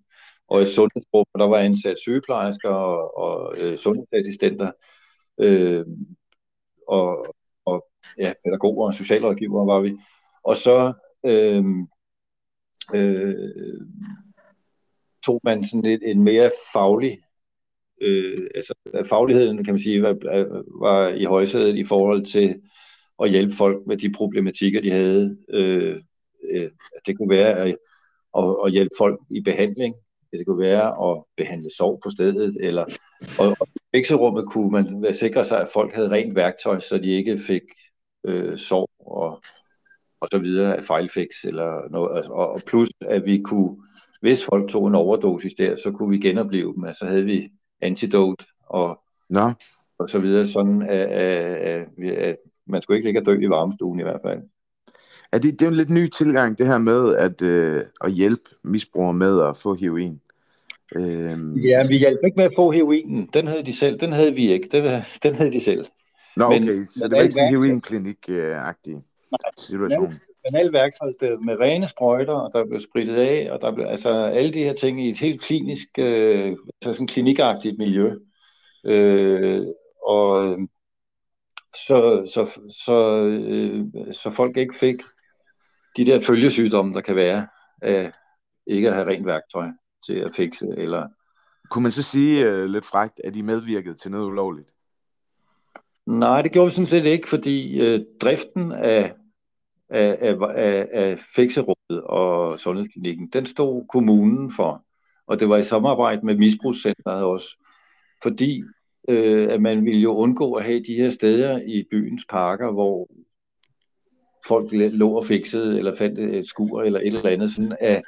Og 0.48 0.62
et 0.62 0.68
sundhedsrum, 0.68 1.26
hvor 1.32 1.40
der 1.40 1.48
var 1.48 1.58
ansat 1.58 1.98
sygeplejersker 1.98 2.70
og, 2.70 3.18
og 3.18 3.56
uh, 3.64 3.76
sundhedsassistenter. 3.76 4.72
Uh, 5.38 5.86
og, 6.88 7.36
og 7.66 7.86
ja, 8.18 8.34
pædagoger 8.46 8.88
og 8.88 8.94
socialrådgivere 8.94 9.68
var 9.68 9.80
vi. 9.80 9.98
Og 10.44 10.56
så 10.56 10.94
øh, 11.26 11.66
øh, 12.96 13.82
tog 15.26 15.42
man 15.44 15.64
sådan 15.66 15.82
lidt 15.82 16.02
en 16.04 16.24
mere 16.24 16.52
faglig, 16.74 17.20
øh, 18.02 18.48
altså 18.56 18.74
fagligheden 19.10 19.64
kan 19.64 19.74
man 19.74 19.80
sige, 19.80 20.02
var, 20.02 20.16
var 20.80 21.08
i 21.08 21.24
højsædet 21.24 21.78
i 21.78 21.86
forhold 21.86 22.26
til 22.26 22.62
at 23.24 23.30
hjælpe 23.30 23.56
folk 23.56 23.88
med 23.88 23.98
de 23.98 24.12
problematikker, 24.12 24.82
de 24.82 24.92
havde. 24.92 25.38
Øh, 25.50 26.02
øh, 26.52 26.72
det 27.06 27.18
kunne 27.18 27.30
være 27.30 27.58
at, 27.58 27.78
at, 28.38 28.56
at 28.66 28.72
hjælpe 28.72 28.96
folk 28.98 29.20
i 29.30 29.42
behandling, 29.42 29.96
det 30.32 30.46
kunne 30.46 30.60
være 30.60 31.12
at 31.12 31.24
behandle 31.38 31.70
sorg 31.78 32.00
på 32.04 32.10
stedet, 32.10 32.58
eller 32.60 32.86
og, 33.40 33.56
og 33.60 33.68
i 33.76 33.80
fixerummet 33.96 34.46
kunne 34.48 34.72
man 34.72 35.14
sikre 35.14 35.46
sig, 35.46 35.62
at 35.62 35.70
folk 35.74 35.94
havde 35.94 36.10
rent 36.10 36.36
værktøj, 36.36 36.80
så 36.80 36.98
de 36.98 37.12
ikke 37.12 37.38
fik 37.38 37.62
øh, 38.24 38.58
sorg 38.58 38.90
og, 39.00 39.42
og 40.24 40.28
så 40.32 40.40
videre 40.40 40.78
af 40.78 40.84
fejlfix, 40.84 41.28
eller 41.44 41.92
noget, 41.92 42.18
altså, 42.18 42.32
og, 42.32 42.52
og 42.52 42.62
plus 42.66 42.90
at 43.02 43.26
vi 43.26 43.42
kunne 43.42 43.78
hvis 44.24 44.46
folk 44.46 44.70
tog 44.70 44.88
en 44.88 44.96
overdosis 44.96 45.54
der, 45.54 45.76
så 45.76 45.92
kunne 45.92 46.10
vi 46.10 46.18
genopleve 46.18 46.74
dem. 46.74 46.84
Altså 46.84 47.06
havde 47.06 47.24
vi 47.24 47.50
antidote 47.82 48.46
og, 48.70 49.00
Nå. 49.30 49.52
og 50.00 50.10
så 50.10 50.20
videre, 50.20 50.48
sådan 50.48 50.82
at, 50.82 51.08
at, 51.08 51.88
at, 52.02 52.12
at 52.12 52.36
man 52.68 52.82
skulle 52.82 52.98
ikke 52.98 53.08
ligge 53.08 53.22
og 53.22 53.26
dø 53.26 53.40
i 53.42 53.50
varmestuen 53.50 54.00
i 54.00 54.04
hvert 54.04 54.20
fald. 54.26 54.40
Er 55.32 55.38
det, 55.38 55.60
det 55.60 55.66
er 55.66 55.70
en 55.70 55.76
lidt 55.76 55.90
ny 55.90 56.10
tilgang, 56.10 56.58
det 56.58 56.68
her 56.68 56.78
med 56.78 57.16
at, 57.16 57.42
øh, 57.42 57.82
at 58.04 58.12
hjælpe 58.12 58.50
misbrugere 58.64 59.14
med 59.14 59.42
at 59.42 59.58
få 59.58 59.74
heroin. 59.74 60.22
Øhm... 60.96 61.56
Ja, 61.56 61.88
vi 61.88 61.98
hjalp 61.98 62.20
ikke 62.26 62.38
med 62.38 62.46
at 62.46 62.54
få 62.56 62.72
heroinen. 62.72 63.30
Den 63.34 63.48
havde 63.48 63.64
de 63.64 63.76
selv. 63.76 64.00
Den 64.00 64.14
havde 64.14 64.34
vi 64.34 64.52
ikke. 64.52 64.70
Den, 64.72 65.02
den 65.24 65.36
havde 65.36 65.52
de 65.52 65.60
selv. 65.60 65.86
Nå, 66.38 66.46
okay. 66.46 66.60
Men, 66.60 66.88
så 66.88 67.08
det 67.08 67.18
var 67.18 67.22
ikke 67.22 67.40
en 67.40 67.50
heroinklinik-agtig 67.50 69.04
situation 69.58 70.14
værktøj 70.72 71.38
med 71.42 71.60
rene 71.60 71.88
sprøjter, 71.88 72.34
og 72.34 72.52
der 72.54 72.66
blev 72.66 72.80
spritet 72.80 73.16
af, 73.16 73.52
og 73.52 73.62
der 73.62 73.72
blev, 73.72 73.86
altså 73.86 74.10
alle 74.10 74.54
de 74.54 74.64
her 74.64 74.74
ting 74.74 75.06
i 75.06 75.10
et 75.10 75.18
helt 75.18 75.42
klinisk, 75.42 75.88
øh, 75.98 76.56
altså 76.82 76.94
sådan 76.94 77.08
klinikagtigt 77.08 77.78
miljø. 77.78 78.12
Øh, 78.86 79.62
og 80.06 80.58
så, 81.88 82.30
så, 82.34 82.62
så, 82.86 83.24
øh, 83.26 83.86
så 84.12 84.32
folk 84.32 84.58
ikke 84.58 84.76
fik 84.76 84.96
de 85.98 86.06
der 86.06 86.22
følgesygdomme, 86.22 86.94
der 86.94 87.02
kan 87.02 87.16
være 87.16 87.48
af 87.82 88.12
ikke 88.68 88.88
at 88.88 88.94
have 88.94 89.08
rent 89.08 89.26
værktøj 89.26 89.68
til 90.06 90.14
at 90.14 90.36
fikse. 90.36 90.68
Eller... 90.78 91.08
Kunne 91.70 91.84
man 91.84 91.92
så 91.92 92.04
sige 92.04 92.50
øh, 92.50 92.66
lidt 92.66 92.86
frægt, 92.86 93.22
at 93.24 93.34
de 93.34 93.44
medvirkede 93.44 93.96
til 93.96 94.12
noget 94.12 94.26
ulovligt? 94.26 94.70
Nej, 96.06 96.42
det 96.42 96.52
gjorde 96.52 96.70
vi 96.70 96.76
sådan 96.76 96.86
set 96.86 97.06
ikke, 97.06 97.28
fordi 97.28 97.82
øh, 97.82 98.00
driften 98.22 98.72
af 98.72 99.14
af, 99.94 100.18
af, 100.22 100.36
af, 100.56 100.88
af 100.92 101.20
fikserummet 101.36 102.04
og 102.04 102.60
sundhedsklinikken, 102.60 103.30
den 103.34 103.46
stod 103.46 103.86
kommunen 103.90 104.52
for. 104.52 104.86
Og 105.28 105.40
det 105.40 105.50
var 105.50 105.58
i 105.58 105.64
samarbejde 105.64 106.26
med 106.26 106.38
misbrugscenteret 106.38 107.24
også. 107.24 107.58
Fordi 108.24 108.64
øh, 109.10 109.54
at 109.54 109.62
man 109.62 109.86
ville 109.86 110.00
jo 110.00 110.16
undgå 110.16 110.54
at 110.54 110.64
have 110.64 110.84
de 110.84 110.96
her 110.96 111.10
steder 111.10 111.62
i 111.62 111.84
byens 111.92 112.26
parker, 112.30 112.72
hvor 112.72 113.08
folk 114.48 114.68
lå 114.72 115.12
og 115.12 115.26
fiksede, 115.26 115.78
eller 115.78 115.96
fandt 115.96 116.20
et 116.20 116.48
skur, 116.48 116.82
eller 116.82 117.00
et 117.00 117.08
eller 117.08 117.30
andet, 117.30 117.52
sådan 117.52 117.78
at, 117.80 118.02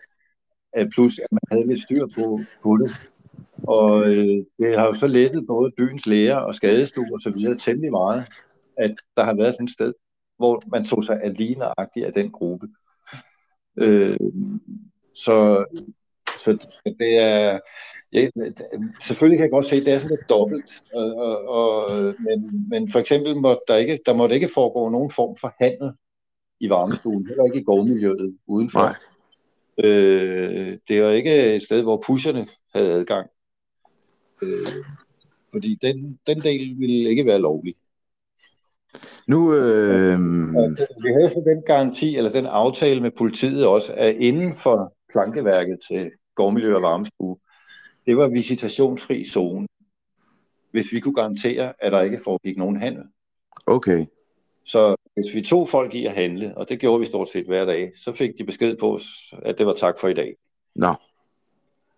at 0.74 0.90
plus 0.94 1.20
at 1.20 1.32
man 1.32 1.42
havde 1.52 1.68
lidt 1.68 1.84
styr 1.84 2.08
på, 2.16 2.40
på 2.64 2.78
det. 2.78 2.92
Og 3.68 4.08
øh, 4.08 4.46
det 4.60 4.78
har 4.78 4.86
jo 4.86 4.94
så 4.94 5.08
lettet 5.08 5.48
både 5.48 5.72
byens 5.78 6.06
læger 6.06 6.36
og 6.36 6.56
skadestuer 6.56 7.14
og 7.14 7.22
så 7.22 7.30
videre 7.30 7.58
temmelig 7.58 7.92
meget, 7.92 8.26
at 8.78 8.96
der 9.18 9.24
har 9.24 9.34
været 9.34 9.54
sådan 9.54 9.66
et 9.66 9.72
sted 9.72 9.94
hvor 10.38 10.64
man 10.72 10.86
tog 10.86 11.04
sig 11.04 11.20
alene 11.24 11.80
af 11.80 12.14
den 12.14 12.32
gruppe. 12.32 12.68
Øh, 13.78 14.18
så, 15.16 15.66
så 16.44 16.68
det 17.00 17.18
er, 17.18 17.60
ja, 18.14 18.30
selvfølgelig 19.08 19.38
kan 19.38 19.44
jeg 19.44 19.52
godt 19.52 19.66
se, 19.66 19.76
at 19.76 19.86
det 19.86 19.94
er 19.94 19.98
sådan 19.98 20.18
lidt 20.18 20.30
dobbelt, 20.30 20.84
og, 20.94 21.16
og, 21.16 21.48
og, 21.48 21.92
men, 22.20 22.70
men 22.70 22.92
for 22.92 23.00
eksempel 23.00 23.36
må 23.36 23.60
der, 23.68 23.76
ikke, 23.76 24.00
der 24.06 24.14
måtte 24.14 24.36
ikke 24.36 24.50
foregå 24.54 24.90
nogen 24.90 25.12
form 25.12 25.38
for 25.38 25.54
handel 25.60 25.92
i 26.60 26.70
varmestuen, 26.70 27.28
heller 27.28 27.44
ikke 27.44 27.60
i 27.60 27.64
gårdmiljøet 27.64 28.38
udenfor. 28.48 28.80
Nej. 28.80 28.96
Øh, 29.84 30.78
det 30.88 31.04
var 31.04 31.12
ikke 31.12 31.56
et 31.56 31.64
sted, 31.64 31.82
hvor 31.82 32.04
pusherne 32.08 32.48
havde 32.76 32.92
adgang. 32.92 33.30
Øh, 34.44 34.84
fordi 35.52 35.78
den, 35.82 36.20
den 36.28 36.40
del 36.40 36.80
ville 36.80 37.10
ikke 37.10 37.26
være 37.26 37.40
lovlig. 37.40 37.76
Nu, 39.28 39.56
øh... 39.56 40.20
Vi 41.04 41.12
havde 41.14 41.30
så 41.30 41.44
den 41.46 41.64
garanti, 41.68 42.18
eller 42.18 42.32
den 42.32 42.46
aftale 42.46 43.02
med 43.02 43.12
politiet 43.12 43.66
også, 43.66 43.94
at 43.94 44.16
inden 44.16 44.56
for 44.58 44.94
plankeværket 45.12 45.80
til 45.90 46.12
gårdmiljø 46.36 46.76
og 46.76 46.82
varmestue, 46.82 47.38
det 48.06 48.18
var 48.18 48.28
visitationsfri 48.28 49.24
zone, 49.24 49.68
hvis 50.72 50.92
vi 50.92 51.00
kunne 51.00 51.16
garantere, 51.16 51.74
at 51.80 51.92
der 51.92 52.02
ikke 52.02 52.22
foregik 52.24 52.58
nogen 52.58 52.76
handel. 52.76 53.04
Okay. 53.66 54.06
Så 54.66 54.96
hvis 55.14 55.34
vi 55.34 55.42
tog 55.42 55.68
folk 55.68 55.94
i 55.94 56.06
at 56.06 56.14
handle, 56.14 56.58
og 56.58 56.70
det 56.70 56.80
gjorde 56.80 57.00
vi 57.00 57.06
stort 57.06 57.30
set 57.30 57.46
hver 57.46 57.66
dag, 57.66 57.92
så 57.96 58.14
fik 58.14 58.38
de 58.38 58.44
besked 58.44 58.78
på 58.78 58.96
os, 58.96 59.34
at 59.42 59.58
det 59.58 59.66
var 59.66 59.74
tak 59.74 60.00
for 60.00 60.08
i 60.08 60.14
dag. 60.14 60.36
Nå. 60.76 60.94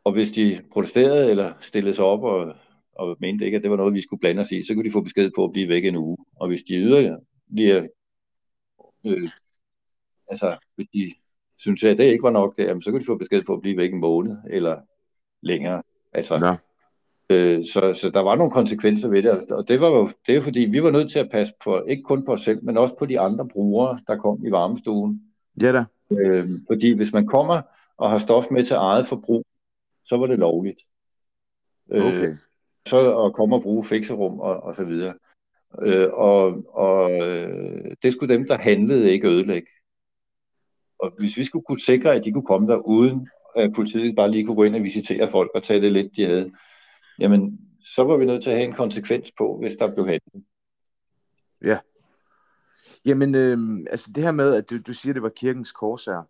Og 0.04 0.12
hvis 0.12 0.32
de 0.32 0.62
protesterede 0.72 1.30
eller 1.30 1.54
stillede 1.60 1.94
sig 1.96 2.06
op 2.06 2.24
og 2.24 2.56
og 3.00 3.18
mente 3.20 3.46
ikke, 3.46 3.56
at 3.56 3.64
det 3.64 3.72
var 3.72 3.78
noget, 3.78 3.94
vi 3.94 4.02
skulle 4.02 4.20
blande 4.20 4.42
os 4.42 4.52
i, 4.52 4.64
så 4.64 4.74
kunne 4.74 4.86
de 4.86 4.92
få 4.92 5.02
besked 5.02 5.32
på 5.36 5.44
at 5.44 5.52
blive 5.52 5.70
væk 5.70 5.86
en 5.86 5.96
uge. 5.96 6.18
Og 6.36 6.48
hvis 6.48 6.64
de 6.64 6.74
yderligere, 6.74 7.20
øh, 9.06 9.30
altså 10.28 10.58
hvis 10.76 10.88
de 10.88 11.14
synes, 11.58 11.84
at 11.84 11.98
det 11.98 12.04
ikke 12.04 12.24
var 12.24 12.30
nok, 12.30 12.58
det, 12.58 12.84
så 12.84 12.92
kunne 12.92 13.02
de 13.02 13.06
få 13.06 13.18
besked 13.18 13.44
på 13.44 13.54
at 13.54 13.62
blive 13.62 13.78
væk 13.78 13.94
en 13.94 14.00
måned 14.00 14.38
eller 14.50 14.82
længere. 15.42 15.84
Altså, 16.14 16.36
ja. 16.46 16.56
Øh, 17.30 17.64
så, 17.66 17.94
så 18.02 18.10
der 18.10 18.20
var 18.20 18.36
nogle 18.36 18.52
konsekvenser 18.52 19.08
ved 19.08 19.24
det, 19.24 19.52
og 19.52 19.68
det 19.68 19.82
var 19.82 19.88
jo 19.88 20.12
det 20.28 20.36
er 20.36 20.42
fordi, 20.42 20.60
vi 20.60 20.84
var 20.84 20.92
nødt 20.92 21.12
til 21.12 21.20
at 21.20 21.30
passe 21.32 21.54
på, 21.64 21.84
ikke 21.84 22.04
kun 22.04 22.26
på 22.26 22.32
os 22.32 22.42
selv, 22.42 22.64
men 22.64 22.78
også 22.78 22.96
på 22.96 23.06
de 23.06 23.20
andre 23.20 23.48
brugere, 23.48 24.00
der 24.08 24.18
kom 24.18 24.46
i 24.46 24.52
varmestuen. 24.52 25.22
Ja 25.62 25.72
da. 25.72 25.86
Øh, 26.12 26.50
fordi 26.68 26.92
hvis 26.92 27.14
man 27.14 27.28
kommer 27.28 27.62
og 27.98 28.10
har 28.10 28.18
stof 28.18 28.46
med 28.52 28.66
til 28.66 28.76
eget 28.76 29.08
forbrug, 29.08 29.46
så 30.06 30.18
var 30.18 30.28
det 30.28 30.40
lovligt. 30.40 30.80
Øh, 31.92 32.06
Okay 32.06 32.28
så 32.88 33.26
at 33.26 33.34
komme 33.34 33.56
og 33.56 33.62
bruge 33.62 33.86
fikserum 33.86 34.40
og, 34.40 34.64
og 34.64 34.76
så 34.76 34.84
videre. 34.84 35.14
Øh, 35.82 36.10
og 36.14 36.64
og 36.68 37.12
øh, 37.12 37.96
det 38.04 38.14
skulle 38.14 38.34
dem, 38.34 38.48
der 38.48 38.58
handlede, 38.58 39.12
ikke 39.12 39.28
ødelægge. 39.28 39.68
Og 41.00 41.12
hvis 41.20 41.38
vi 41.38 41.44
skulle 41.44 41.66
kunne 41.66 41.82
sikre, 41.82 42.16
at 42.16 42.26
de 42.26 42.32
kunne 42.32 42.46
komme 42.46 42.68
der 42.68 42.78
uden 42.78 43.28
at 43.56 43.74
politiet 43.76 44.16
bare 44.16 44.32
lige 44.32 44.46
kunne 44.46 44.56
gå 44.56 44.64
ind 44.64 44.76
og 44.76 44.84
visitere 44.84 45.30
folk 45.30 45.52
og 45.56 45.64
tage 45.64 45.82
det 45.82 45.92
lidt, 45.92 46.16
de 46.16 46.26
havde, 46.26 46.52
jamen 47.20 47.60
så 47.82 48.04
var 48.04 48.18
vi 48.18 48.26
nødt 48.26 48.44
til 48.44 48.50
at 48.50 48.56
have 48.56 48.68
en 48.68 48.76
konsekvens 48.76 49.32
på, 49.38 49.58
hvis 49.60 49.76
der 49.76 49.94
blev 49.94 50.06
handlet. 50.06 50.44
Jamen, 53.06 53.36
øh, 53.36 53.58
altså 53.92 54.12
det 54.16 54.24
her 54.24 54.32
med, 54.32 54.56
at 54.56 54.70
du, 54.70 54.78
du 54.88 54.94
siger, 54.94 55.14
det 55.14 55.24
var 55.24 55.30
kirkens 55.30 55.72
korsager. 55.72 56.24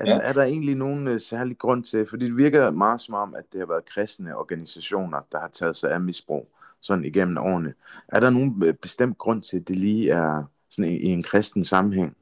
Altså, 0.00 0.14
Ja. 0.14 0.20
er 0.28 0.32
der 0.32 0.42
egentlig 0.42 0.74
nogen 0.74 1.08
øh, 1.08 1.20
særlig 1.20 1.58
grund 1.58 1.84
til, 1.84 2.06
fordi 2.06 2.24
det 2.24 2.36
virker 2.36 2.70
meget 2.70 3.00
som 3.00 3.14
om, 3.14 3.34
at 3.38 3.44
det 3.52 3.58
har 3.60 3.66
været 3.66 3.84
kristne 3.84 4.36
organisationer, 4.36 5.20
der 5.32 5.38
har 5.40 5.48
taget 5.48 5.76
sig 5.76 5.90
af 5.92 6.00
misbrug 6.00 6.48
sådan 6.80 7.04
igennem 7.04 7.38
årene. 7.38 7.74
Er 8.08 8.20
der 8.20 8.30
nogen 8.30 8.62
øh, 8.66 8.74
bestemt 8.74 9.18
grund 9.18 9.42
til, 9.42 9.56
at 9.56 9.68
det 9.68 9.76
lige 9.76 10.10
er 10.10 10.44
sådan 10.70 10.92
i, 10.92 10.96
i 10.96 11.06
en 11.06 11.22
kristen 11.22 11.64
sammenhæng? 11.64 12.16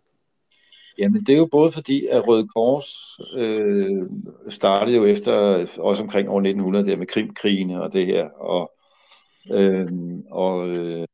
Jamen 0.98 1.20
det 1.20 1.28
er 1.34 1.38
jo 1.38 1.48
både 1.52 1.72
fordi, 1.72 2.06
at 2.06 2.28
Røde 2.28 2.48
Kors 2.48 3.20
øh, 3.36 4.02
startede 4.48 4.96
jo 4.96 5.04
efter, 5.04 5.32
også 5.78 6.02
omkring 6.02 6.28
år 6.28 6.38
1900, 6.38 6.86
der 6.86 6.96
med 6.96 7.06
Krimkrigene 7.06 7.82
og 7.82 7.92
det 7.92 8.06
her, 8.06 8.28
og, 8.28 8.72
øh, 9.52 9.86
og 10.30 10.68
øh, 10.68 11.06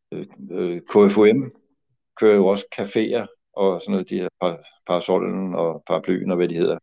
øh, 0.51 0.81
KFUM 0.81 1.53
kører 2.21 2.37
jo 2.37 2.47
også 2.47 2.65
caféer 2.81 3.34
og 3.57 3.81
sådan 3.81 3.93
noget, 3.93 4.11
de 4.11 4.19
her 4.19 4.29
par, 4.41 4.59
parasollen 4.87 5.55
og 5.55 5.83
paraplyen 5.87 6.31
og 6.31 6.37
hvad 6.37 6.49
de 6.49 6.55
hedder. 6.55 6.79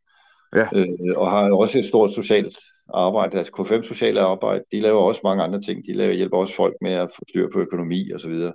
Ja. 0.56 0.68
Øh, 0.76 0.88
og 1.16 1.32
har 1.32 1.52
også 1.52 1.80
et 1.80 1.86
stort 1.86 2.12
socialt 2.12 2.58
arbejde, 2.94 3.38
altså 3.38 3.52
KFM 3.54 3.84
sociale 3.84 4.22
arbejde, 4.22 4.64
de 4.72 4.80
laver 4.80 5.02
også 5.02 5.22
mange 5.24 5.44
andre 5.44 5.62
ting, 5.62 5.86
de 5.86 5.94
laver, 5.94 6.14
hjælper 6.14 6.38
også 6.38 6.56
folk 6.56 6.76
med 6.82 6.92
at 6.92 7.10
få 7.16 7.22
styr 7.30 7.50
på 7.54 7.60
økonomi 7.60 8.12
og 8.12 8.20
så 8.20 8.30
videre. 8.30 8.54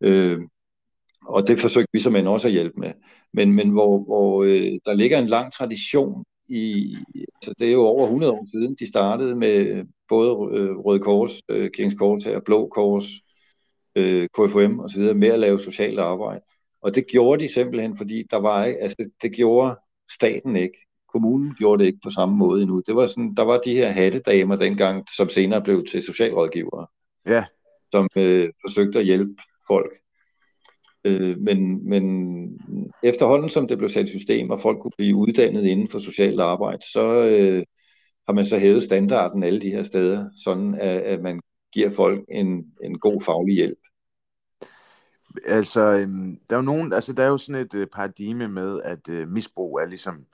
Øh, 0.00 0.40
og 1.26 1.48
det 1.48 1.60
forsøgte 1.60 1.90
vi 1.92 2.00
som 2.00 2.16
end 2.16 2.28
også 2.28 2.48
at 2.48 2.52
hjælpe 2.52 2.80
med. 2.80 2.92
Men, 3.32 3.52
men 3.52 3.70
hvor, 3.70 3.98
hvor 3.98 4.44
øh, 4.44 4.72
der 4.84 4.92
ligger 4.92 5.18
en 5.18 5.26
lang 5.26 5.52
tradition 5.52 6.24
i, 6.48 6.96
altså 7.34 7.54
det 7.58 7.68
er 7.68 7.72
jo 7.72 7.82
over 7.82 8.04
100 8.04 8.32
år 8.32 8.46
siden, 8.50 8.76
de 8.80 8.88
startede 8.88 9.36
med 9.36 9.84
både 10.08 10.58
øh, 10.58 10.76
Røde 10.76 11.00
Kors, 11.00 11.42
øh, 11.48 11.70
Kirkens 11.70 11.98
Kors 11.98 12.26
og 12.26 12.44
Blå 12.44 12.68
Kors, 12.68 13.04
øh, 13.96 14.28
så 14.34 14.94
videre, 14.96 15.14
med 15.14 15.28
at 15.28 15.38
lave 15.38 15.58
socialt 15.58 15.98
arbejde. 15.98 16.40
Og 16.82 16.94
det 16.94 17.06
gjorde 17.06 17.44
de 17.44 17.52
simpelthen, 17.52 17.96
fordi 17.96 18.22
der 18.30 18.36
var 18.36 18.64
ikke, 18.64 18.80
altså 18.80 19.10
det 19.22 19.32
gjorde 19.32 19.76
staten 20.12 20.56
ikke. 20.56 20.78
Kommunen 21.12 21.54
gjorde 21.58 21.80
det 21.80 21.86
ikke 21.86 22.00
på 22.02 22.10
samme 22.10 22.36
måde 22.36 22.62
endnu. 22.62 22.82
Det 22.86 22.96
var 22.96 23.06
sådan, 23.06 23.34
der 23.34 23.42
var 23.42 23.58
de 23.58 23.74
her 23.74 23.90
hattedamer 23.90 24.56
dengang, 24.56 25.04
som 25.16 25.28
senere 25.28 25.62
blev 25.62 25.86
til 25.86 26.02
socialrådgivere, 26.02 26.86
Ja, 27.26 27.44
som 27.92 28.08
øh, 28.18 28.50
forsøgte 28.64 28.98
at 28.98 29.04
hjælpe 29.04 29.42
folk. 29.66 29.92
Øh, 31.04 31.38
men, 31.38 31.88
men 31.88 32.04
efterhånden 33.02 33.48
som 33.50 33.68
det 33.68 33.78
blev 33.78 33.90
sat 33.90 34.08
i 34.08 34.18
system, 34.18 34.50
og 34.50 34.60
folk 34.60 34.78
kunne 34.80 34.92
blive 34.96 35.16
uddannet 35.16 35.64
inden 35.64 35.88
for 35.88 35.98
socialt 35.98 36.40
arbejde, 36.40 36.82
så 36.92 37.24
øh, 37.24 37.64
har 38.28 38.32
man 38.32 38.44
så 38.44 38.58
hævet 38.58 38.82
standarden 38.82 39.42
alle 39.42 39.60
de 39.60 39.70
her 39.70 39.82
steder, 39.82 40.30
sådan 40.44 40.74
at, 40.74 41.00
at 41.00 41.22
man 41.22 41.40
giver 41.72 41.90
folk 41.90 42.24
en, 42.28 42.64
en 42.84 42.98
god 42.98 43.20
faglig 43.20 43.54
hjælp 43.54 43.78
altså, 45.46 45.80
øhm, 45.80 46.40
der 46.50 46.56
er 46.56 46.60
jo 46.60 46.64
nogen, 46.64 46.92
altså 46.92 47.12
der 47.12 47.22
er 47.22 47.28
jo 47.28 47.38
sådan 47.38 47.60
et 47.60 47.74
øh, 47.74 47.86
paradigme 47.86 48.48
med, 48.48 48.80
at 48.84 49.08
øh, 49.08 49.28
misbrug 49.28 49.80
er 49.80 49.86
ligesom, 49.86 50.26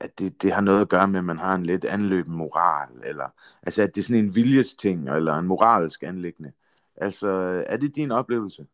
at 0.00 0.18
det, 0.18 0.42
det 0.42 0.52
har 0.52 0.60
noget 0.60 0.80
at 0.80 0.88
gøre 0.88 1.08
med, 1.08 1.18
at 1.18 1.24
man 1.24 1.38
har 1.38 1.54
en 1.54 1.66
lidt 1.66 1.84
anløben 1.84 2.34
moral, 2.34 2.88
eller 3.04 3.28
altså 3.62 3.82
at 3.82 3.94
det 3.94 4.00
er 4.00 4.04
sådan 4.04 4.24
en 4.24 4.34
viljesting, 4.34 5.08
eller 5.08 5.34
en 5.34 5.46
moralsk 5.46 6.02
anlæggende. 6.02 6.52
Altså, 6.96 7.28
er 7.66 7.76
det 7.76 7.96
din 7.96 8.10
oplevelse? 8.10 8.66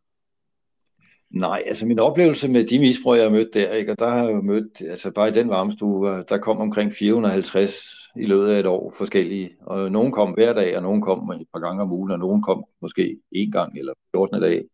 Nej, 1.31 1.63
altså 1.67 1.87
min 1.87 1.99
oplevelse 1.99 2.49
med 2.49 2.67
de 2.67 2.79
misbrugere, 2.79 3.19
jeg 3.19 3.27
har 3.27 3.37
mødt 3.37 3.55
der, 3.55 3.73
ikke, 3.73 3.93
og 3.93 3.99
der 3.99 4.11
har 4.11 4.25
jeg 4.25 4.35
jo 4.35 4.41
mødt, 4.41 4.83
altså 4.91 5.11
bare 5.11 5.29
i 5.29 5.33
den 5.33 5.49
varmestue, 5.49 6.17
øh, 6.17 6.23
der 6.29 6.39
kom 6.39 6.59
omkring 6.59 6.93
450 6.93 7.99
i 8.17 8.27
løbet 8.27 8.49
af 8.49 8.61
et 8.61 8.67
år 8.67 8.95
forskellige, 8.97 9.57
og 9.61 9.93
nogen 9.93 10.13
kom 10.13 10.31
hver 10.31 10.53
dag, 10.53 10.77
og 10.77 10.83
nogen 10.83 11.03
kom 11.03 11.31
et 11.31 11.47
par 11.53 11.61
gange 11.61 11.83
om 11.83 11.93
ugen, 11.93 12.11
og 12.11 12.19
nogen 12.19 12.43
kom 12.43 12.65
måske 12.81 13.21
en 13.33 13.53
gang 13.53 13.79
eller 13.79 13.93
14 14.15 14.41
dage. 14.41 14.69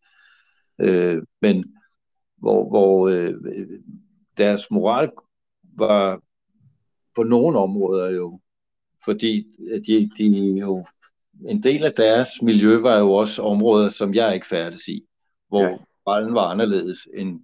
Øh, 0.79 1.23
men 1.41 1.65
hvor, 2.37 2.69
hvor 2.69 3.09
øh, 3.09 3.35
deres 4.39 4.71
moral 4.71 5.11
var 5.63 6.21
på 7.15 7.23
nogle 7.23 7.59
områder 7.59 8.11
jo, 8.11 8.41
fordi 9.05 9.47
de, 9.87 10.11
de 10.19 10.59
jo, 10.61 10.87
en 11.49 11.63
del 11.63 11.85
af 11.85 11.93
deres 11.93 12.29
miljø 12.43 12.77
var 12.81 12.99
jo 12.99 13.13
også 13.13 13.43
områder, 13.43 13.89
som 13.89 14.15
jeg 14.15 14.35
ikke 14.35 14.47
færdes 14.47 14.89
i, 14.89 15.07
hvor 15.49 15.63
Ja. 15.63 15.77
moralen 16.07 16.35
var 16.35 16.49
anderledes 16.49 17.09
end, 17.15 17.41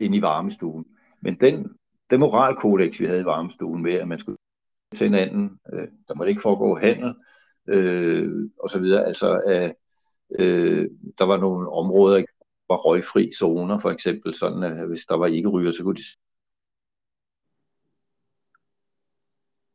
end 0.00 0.14
i 0.14 0.22
varmestuen. 0.22 0.84
Men 1.20 1.34
den, 1.40 1.76
den 2.10 2.20
moralkodex, 2.20 3.00
vi 3.00 3.06
havde 3.06 3.20
i 3.20 3.24
varmestuen 3.24 3.82
med, 3.82 3.92
at 3.92 4.08
man 4.08 4.18
skulle 4.18 4.38
til 4.94 5.04
hinanden, 5.04 5.58
øh, 5.72 5.88
der 6.08 6.14
måtte 6.14 6.30
ikke 6.30 6.42
foregå 6.42 6.74
handel, 6.74 7.14
øh, 7.68 8.50
og 8.60 8.70
så 8.70 8.78
videre, 8.78 9.06
altså 9.06 9.40
at 9.46 9.74
øh, 10.38 10.90
der 11.18 11.24
var 11.24 11.36
nogle 11.36 11.70
områder, 11.72 12.16
der 12.16 12.24
var 12.68 12.76
røgfri 12.76 13.32
zoner, 13.38 13.78
for 13.78 13.90
eksempel, 13.90 14.34
sådan 14.34 14.62
at 14.62 14.88
hvis 14.88 15.06
der 15.08 15.14
var 15.14 15.26
ikke 15.26 15.48
ryger, 15.48 15.72
så 15.72 15.82
kunne 15.82 15.96
de 15.96 16.02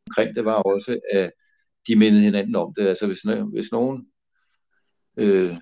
omkring 0.10 0.36
det 0.36 0.46
var 0.46 0.54
også, 0.54 1.00
at 1.14 1.32
de 1.88 1.96
mindede 1.96 2.24
hinanden 2.24 2.56
om 2.56 2.74
det. 2.78 2.88
Altså 2.88 3.08
hvis, 3.08 3.22
hvis 3.54 3.72
nogen 3.72 4.08
øh, 5.18 5.58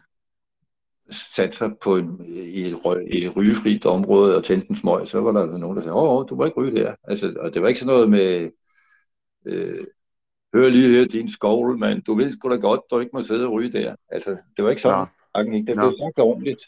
satte 1.10 1.58
sig 1.58 1.72
på 1.84 1.98
en, 1.98 2.26
i, 2.28 2.62
et 2.62 2.86
røg, 2.86 3.08
et 3.10 3.36
rygefrit 3.36 3.86
område 3.86 4.36
og 4.36 4.44
tændte 4.44 4.70
en 4.70 4.76
smøg, 4.76 5.08
så 5.08 5.22
var 5.22 5.32
der 5.32 5.42
altså 5.42 5.58
nogen, 5.58 5.78
der 5.78 5.84
sagde, 5.84 5.96
åh, 5.96 6.26
du 6.30 6.36
må 6.36 6.46
ikke 6.46 6.58
ryge 6.58 6.82
der. 6.82 6.96
Altså, 7.04 7.34
og 7.40 7.54
det 7.54 7.62
var 7.62 7.68
ikke 7.68 7.80
sådan 7.80 7.94
noget 7.94 8.10
med, 8.10 8.52
øh, 9.46 9.86
hør 10.58 10.70
lige 10.70 10.90
her 10.90 11.06
din 11.06 11.30
skovl, 11.30 11.78
mand, 11.78 12.02
du 12.02 12.16
ved 12.16 12.32
sgu 12.32 12.50
da 12.50 12.56
godt, 12.56 12.82
du 12.92 13.00
ikke 13.00 13.12
må 13.14 13.22
sidde 13.22 13.46
og 13.46 13.52
ryge 13.52 13.72
der. 13.72 13.96
Altså, 14.10 14.38
det 14.58 14.64
var 14.64 14.70
ikke 14.70 14.82
sådan, 14.82 15.54
ikke? 15.54 15.66
det 15.68 15.76
blev 15.76 15.94
sagt 16.04 16.20
ordentligt. 16.20 16.62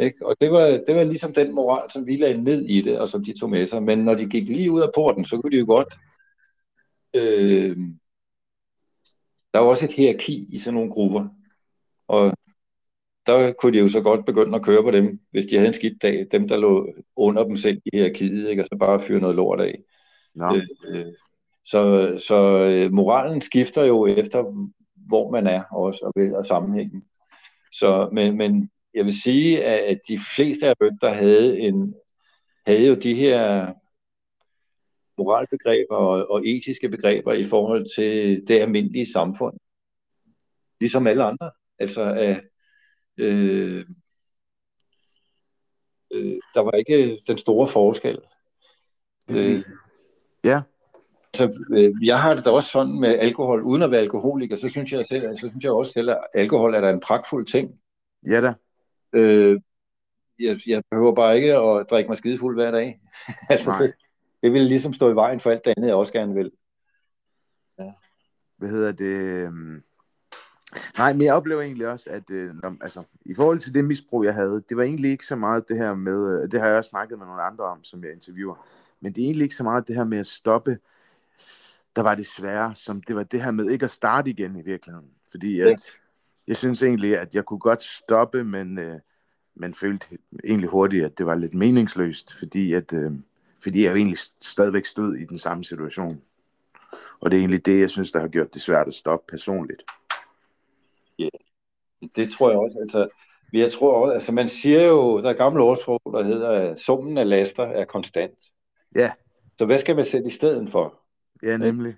Ikke? 0.00 0.26
Og 0.26 0.36
det 0.40 0.50
var, 0.50 0.66
det 0.86 0.94
var 0.96 1.04
ligesom 1.04 1.34
den 1.34 1.54
moral, 1.54 1.90
som 1.90 2.06
vi 2.06 2.16
lagde 2.16 2.42
ned 2.42 2.62
i 2.62 2.80
det, 2.80 2.98
og 2.98 3.08
som 3.08 3.24
de 3.24 3.38
tog 3.40 3.50
med 3.50 3.66
sig. 3.66 3.82
Men 3.82 3.98
når 3.98 4.14
de 4.14 4.26
gik 4.26 4.48
lige 4.48 4.70
ud 4.70 4.80
af 4.80 4.88
porten, 4.94 5.24
så 5.24 5.40
kunne 5.40 5.50
de 5.50 5.58
jo 5.58 5.66
godt... 5.66 5.88
Øh, 7.14 7.76
der 9.54 9.58
var 9.58 9.66
også 9.66 9.84
et 9.84 9.92
hierarki 9.92 10.46
i 10.54 10.58
sådan 10.58 10.74
nogle 10.74 10.90
grupper. 10.90 11.28
Og 12.08 12.32
der 13.26 13.52
kunne 13.52 13.72
de 13.72 13.78
jo 13.78 13.88
så 13.88 14.00
godt 14.00 14.26
begynde 14.26 14.56
at 14.56 14.64
køre 14.64 14.82
på 14.82 14.90
dem, 14.90 15.20
hvis 15.30 15.46
de 15.46 15.56
havde 15.56 15.68
en 15.68 15.74
skidt 15.74 16.02
dag. 16.02 16.26
Dem, 16.32 16.48
der 16.48 16.56
lå 16.56 16.94
under 17.16 17.44
dem 17.44 17.56
selv 17.56 17.80
i 17.84 17.90
hierarkiet, 17.92 18.50
ikke? 18.50 18.62
og 18.62 18.66
så 18.66 18.76
bare 18.80 19.00
fyre 19.00 19.20
noget 19.20 19.36
lort 19.36 19.60
af. 19.60 19.82
Nå, 20.34 20.46
Øh, 20.56 20.66
øh, 20.88 21.12
så 21.70 22.14
så 22.28 22.58
øh, 22.58 22.92
moralen 22.92 23.42
skifter 23.42 23.84
jo 23.84 24.06
efter, 24.06 24.68
hvor 24.94 25.30
man 25.30 25.46
er 25.46 25.62
også, 25.62 26.00
og, 26.02 26.12
ved- 26.16 26.34
og 26.34 26.44
sammenhængen. 26.44 27.04
Så, 27.72 28.08
men, 28.12 28.36
men 28.36 28.70
jeg 28.94 29.04
vil 29.04 29.22
sige, 29.22 29.64
at 29.64 30.00
de 30.08 30.18
fleste 30.36 30.68
af 30.68 30.74
der 31.00 31.12
havde, 31.12 31.58
en, 31.58 31.94
havde 32.66 32.86
jo 32.86 32.94
de 32.94 33.14
her 33.14 33.72
moralbegreber 35.18 35.96
og, 35.96 36.30
og 36.30 36.46
etiske 36.46 36.88
begreber 36.88 37.32
i 37.32 37.44
forhold 37.44 37.86
til 37.96 38.44
det 38.48 38.60
almindelige 38.60 39.12
samfund. 39.12 39.58
Ligesom 40.80 41.06
alle 41.06 41.24
andre. 41.24 41.50
Altså, 41.78 42.02
at, 42.02 42.42
øh, 43.16 43.86
øh, 46.12 46.38
der 46.54 46.60
var 46.60 46.72
ikke 46.72 47.20
den 47.26 47.38
store 47.38 47.68
forskel. 47.68 48.18
øh, 49.30 49.62
ja, 50.44 50.62
Altså, 51.40 51.94
jeg 52.02 52.20
har 52.20 52.34
det 52.34 52.44
da 52.44 52.50
også 52.50 52.70
sådan 52.70 53.00
med 53.00 53.18
alkohol, 53.18 53.62
uden 53.62 53.82
at 53.82 53.90
være 53.90 54.00
alkoholiker, 54.00 54.56
så 54.56 54.68
synes 54.68 54.92
jeg, 54.92 55.06
selv, 55.06 55.36
så 55.36 55.48
synes 55.48 55.64
jeg 55.64 55.72
også 55.72 55.92
selv, 55.92 56.10
at 56.10 56.18
alkohol 56.34 56.74
er 56.74 56.80
da 56.80 56.90
en 56.90 57.00
pragtfuld 57.00 57.46
ting. 57.46 57.80
ja 58.26 58.40
da, 58.40 58.54
Øh, 59.12 59.60
jeg, 60.38 60.58
jeg 60.66 60.82
behøver 60.90 61.14
bare 61.14 61.36
ikke 61.36 61.56
at 61.56 61.86
drikke 61.90 62.08
mig 62.08 62.18
skidefuld 62.18 62.56
hver 62.56 62.70
dag. 62.70 63.00
altså, 63.50 63.70
Nej. 63.70 63.78
det, 63.78 63.92
det 64.42 64.52
vil 64.52 64.62
ligesom 64.62 64.92
stå 64.92 65.10
i 65.10 65.14
vejen 65.14 65.40
for 65.40 65.50
alt 65.50 65.64
det 65.64 65.74
andet, 65.76 65.88
jeg 65.88 65.96
også 65.96 66.12
gerne 66.12 66.34
vil. 66.34 66.52
hvad 68.56 68.68
hedder 68.68 68.92
det? 68.92 69.46
øhm, 69.46 69.82
Nej, 70.98 71.12
men 71.12 71.22
jeg 71.22 71.34
oplever 71.34 71.62
egentlig 71.62 71.88
også, 71.88 72.10
at 72.10 72.30
øh, 72.30 72.54
når, 72.62 72.76
altså, 72.80 73.02
i 73.24 73.34
forhold 73.34 73.58
til 73.58 73.74
det 73.74 73.84
misbrug, 73.84 74.24
jeg 74.24 74.34
havde, 74.34 74.62
det 74.68 74.76
var 74.76 74.82
egentlig 74.82 75.10
ikke 75.10 75.26
så 75.26 75.36
meget 75.36 75.68
det 75.68 75.76
her 75.76 75.94
med, 75.94 76.42
øh, 76.42 76.50
det 76.50 76.60
har 76.60 76.66
jeg 76.68 76.76
også 76.76 76.90
snakket 76.90 77.18
med 77.18 77.26
nogle 77.26 77.42
andre 77.42 77.64
om, 77.64 77.84
som 77.84 78.04
jeg 78.04 78.12
interviewer, 78.12 78.66
men 79.00 79.12
det 79.12 79.22
er 79.22 79.26
egentlig 79.26 79.44
ikke 79.44 79.54
så 79.54 79.62
meget 79.62 79.88
det 79.88 79.96
her 79.96 80.04
med 80.04 80.18
at 80.18 80.26
stoppe 80.26 80.78
der 81.96 82.02
var 82.02 82.14
det 82.14 82.26
svære, 82.26 82.74
som 82.74 83.02
det 83.02 83.16
var 83.16 83.22
det 83.22 83.42
her 83.42 83.50
med 83.50 83.70
ikke 83.70 83.84
at 83.84 83.90
starte 83.90 84.30
igen 84.30 84.56
i 84.56 84.62
virkeligheden. 84.62 85.10
Fordi 85.30 85.60
at, 85.60 85.66
Ja. 85.66 85.74
jeg 86.46 86.56
synes 86.56 86.82
egentlig, 86.82 87.18
at 87.18 87.34
jeg 87.34 87.44
kunne 87.44 87.58
godt 87.58 87.82
stoppe, 87.82 88.44
men 88.44 88.78
øh, 88.78 89.00
man 89.54 89.74
følte 89.74 90.06
egentlig 90.44 90.68
hurtigt, 90.70 91.04
at 91.04 91.18
det 91.18 91.26
var 91.26 91.34
lidt 91.34 91.54
meningsløst, 91.54 92.38
fordi, 92.38 92.72
at, 92.72 92.92
øh, 92.92 93.12
fordi 93.62 93.82
jeg 93.84 93.90
jo 93.90 93.96
egentlig 93.96 94.18
stadigvæk 94.40 94.84
stod 94.86 95.16
i 95.16 95.24
den 95.24 95.38
samme 95.38 95.64
situation. 95.64 96.22
Og 97.20 97.30
det 97.30 97.36
er 97.36 97.40
egentlig 97.40 97.66
det, 97.66 97.80
jeg 97.80 97.90
synes, 97.90 98.12
der 98.12 98.20
har 98.20 98.28
gjort 98.28 98.54
det 98.54 98.62
svært 98.62 98.88
at 98.88 98.94
stoppe 98.94 99.24
personligt. 99.30 99.82
Det 102.16 102.30
tror 102.30 102.50
jeg 102.50 102.58
også. 102.58 102.78
Altså, 102.80 103.08
jeg 103.52 103.72
tror 103.72 104.02
også, 104.04 104.12
altså 104.12 104.32
man 104.32 104.48
siger 104.48 104.82
jo, 104.82 105.22
der 105.22 105.28
er 105.28 105.32
gammelt 105.32 105.62
ordsprog, 105.62 106.00
der 106.12 106.22
hedder, 106.22 106.50
at 106.50 106.80
summen 106.80 107.18
af 107.18 107.28
laster 107.28 107.64
er 107.64 107.84
konstant. 107.84 108.38
Ja, 108.94 109.12
Så 109.58 109.64
hvad 109.66 109.78
skal 109.78 109.96
man 109.96 110.04
sætte 110.04 110.26
i 110.28 110.30
stedet 110.30 110.70
for? 110.70 110.94
Ja 111.42 111.56
nemlig. 111.56 111.94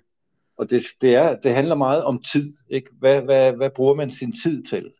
Og 0.57 0.69
det, 0.69 0.83
det, 1.01 1.15
er, 1.15 1.35
det 1.35 1.53
handler 1.53 1.75
meget 1.75 2.03
om 2.03 2.21
tid. 2.21 2.53
Ikke? 2.69 2.89
Hvad, 2.99 3.21
hvad, 3.21 3.53
hvad 3.53 3.69
bruger 3.69 3.93
man 3.93 4.11
sin 4.11 4.33
tid 4.43 4.63
til? 4.63 4.91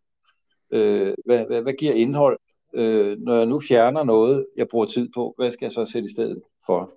Øh, 0.71 1.13
hvad, 1.25 1.45
hvad, 1.45 1.61
hvad 1.61 1.73
giver 1.73 1.93
indhold? 1.93 2.39
Øh, 2.73 3.17
når 3.19 3.37
jeg 3.37 3.45
nu 3.45 3.59
fjerner 3.59 4.03
noget, 4.03 4.45
jeg 4.57 4.67
bruger 4.67 4.85
tid 4.85 5.09
på, 5.15 5.33
hvad 5.37 5.51
skal 5.51 5.65
jeg 5.65 5.71
så 5.71 5.85
sætte 5.85 6.09
i 6.09 6.11
stedet 6.11 6.41
for? 6.65 6.93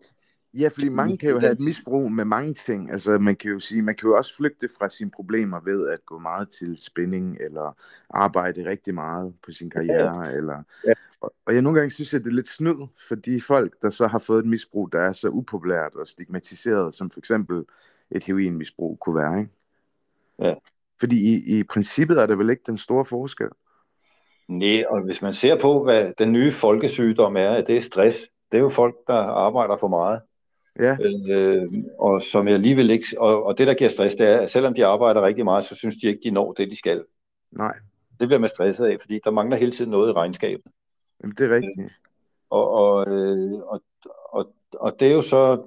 Ja, 0.55 0.69
fordi 0.69 0.89
mange 0.89 1.19
kan 1.19 1.31
jo 1.31 1.39
have 1.39 1.53
et 1.53 1.61
misbrug 1.61 2.13
med 2.13 2.25
mange 2.25 2.55
ting. 2.55 2.91
Altså, 2.91 3.19
man 3.19 3.37
kan 3.37 3.51
jo 3.51 3.61
sige, 3.61 3.83
man 3.83 3.97
kan 3.97 4.09
jo 4.09 4.17
også 4.17 4.37
flygte 4.37 4.69
fra 4.79 4.89
sine 4.89 5.11
problemer 5.11 5.61
ved 5.61 5.89
at 5.89 6.07
gå 6.07 6.19
meget 6.19 6.49
til 6.49 6.77
spænding, 6.83 7.37
eller 7.41 7.77
arbejde 8.11 8.71
rigtig 8.71 8.95
meget 8.95 9.35
på 9.45 9.53
sin 9.53 9.71
karriere, 9.71 10.23
ja. 10.23 10.37
eller... 10.37 10.63
Ja. 10.87 10.93
Og, 11.21 11.35
og 11.47 11.55
jeg 11.55 11.63
nogle 11.63 11.79
gange 11.79 11.91
synes, 11.91 12.15
at 12.15 12.25
det 12.25 12.31
er 12.31 12.35
lidt 12.35 12.49
snyd 12.49 12.87
for 13.09 13.15
de 13.15 13.41
folk, 13.41 13.73
der 13.83 13.91
så 13.91 14.07
har 14.07 14.19
fået 14.19 14.39
et 14.39 14.47
misbrug, 14.47 14.93
der 14.93 15.01
er 15.01 15.13
så 15.13 15.29
upopulært 15.29 15.95
og 15.95 16.07
stigmatiseret, 16.07 16.95
som 16.95 17.11
for 17.11 17.19
eksempel 17.19 17.65
et 18.11 18.25
heroinmisbrug 18.25 18.99
kunne 19.01 19.17
være, 19.17 19.39
ikke? 19.39 19.51
Ja. 20.39 20.55
Fordi 21.01 21.17
i, 21.17 21.59
i 21.59 21.65
princippet 21.65 22.19
er 22.19 22.27
der 22.27 22.37
vel 22.37 22.51
ikke 22.51 22.63
den 22.67 22.79
store 22.79 23.05
forskel. 23.05 23.49
Nej, 24.49 24.85
og 24.89 25.05
hvis 25.05 25.23
man 25.23 25.33
ser 25.33 25.61
på, 25.61 25.85
hvad 25.85 26.13
den 26.19 26.33
nye 26.33 26.53
folkesygdom 26.53 27.37
er, 27.37 27.51
at 27.51 27.67
det 27.67 27.77
er 27.77 27.81
stress. 27.81 28.19
Det 28.53 28.59
er 28.59 28.63
jo 28.63 28.69
folk, 28.69 28.95
der 29.07 29.15
arbejder 29.15 29.77
for 29.77 29.89
meget. 29.89 30.21
Ja, 30.79 30.97
Øh, 31.29 31.73
og 31.99 32.23
som 32.23 32.47
jeg 32.47 32.55
alligevel 32.55 32.91
ikke, 32.91 33.07
og, 33.19 33.47
og 33.47 33.59
det 33.59 33.67
der 33.67 33.75
giver 33.75 33.91
stress, 33.91 34.15
det 34.15 34.27
er, 34.29 34.39
at 34.39 34.51
selvom 34.51 34.75
de 34.75 34.87
arbejder 34.87 35.23
rigtig 35.23 35.45
meget, 35.45 35.65
så 35.65 35.75
synes 35.75 35.97
de 35.97 36.07
ikke, 36.09 36.21
de 36.25 36.31
når 36.31 36.53
det, 36.53 36.71
de 36.71 36.77
skal. 36.77 37.05
nej, 37.51 37.75
Det 38.21 38.29
bliver 38.29 38.39
man 38.39 38.49
stresset 38.49 38.85
af, 38.87 38.97
fordi 39.01 39.21
der 39.25 39.31
mangler 39.31 39.57
hele 39.57 39.73
tiden 39.73 39.91
noget 39.91 40.11
i 40.11 40.13
regnskabet. 40.13 40.73
Jamen, 41.23 41.35
det 41.39 41.51
er 41.51 41.55
rigtigt. 41.55 41.93
Og, 42.51 42.71
og, 42.71 43.11
øh, 43.11 43.61
og, 43.61 43.83
og, 44.29 44.55
og 44.73 45.01
det 45.01 45.09
er 45.09 45.13
jo 45.13 45.23
så 45.23 45.63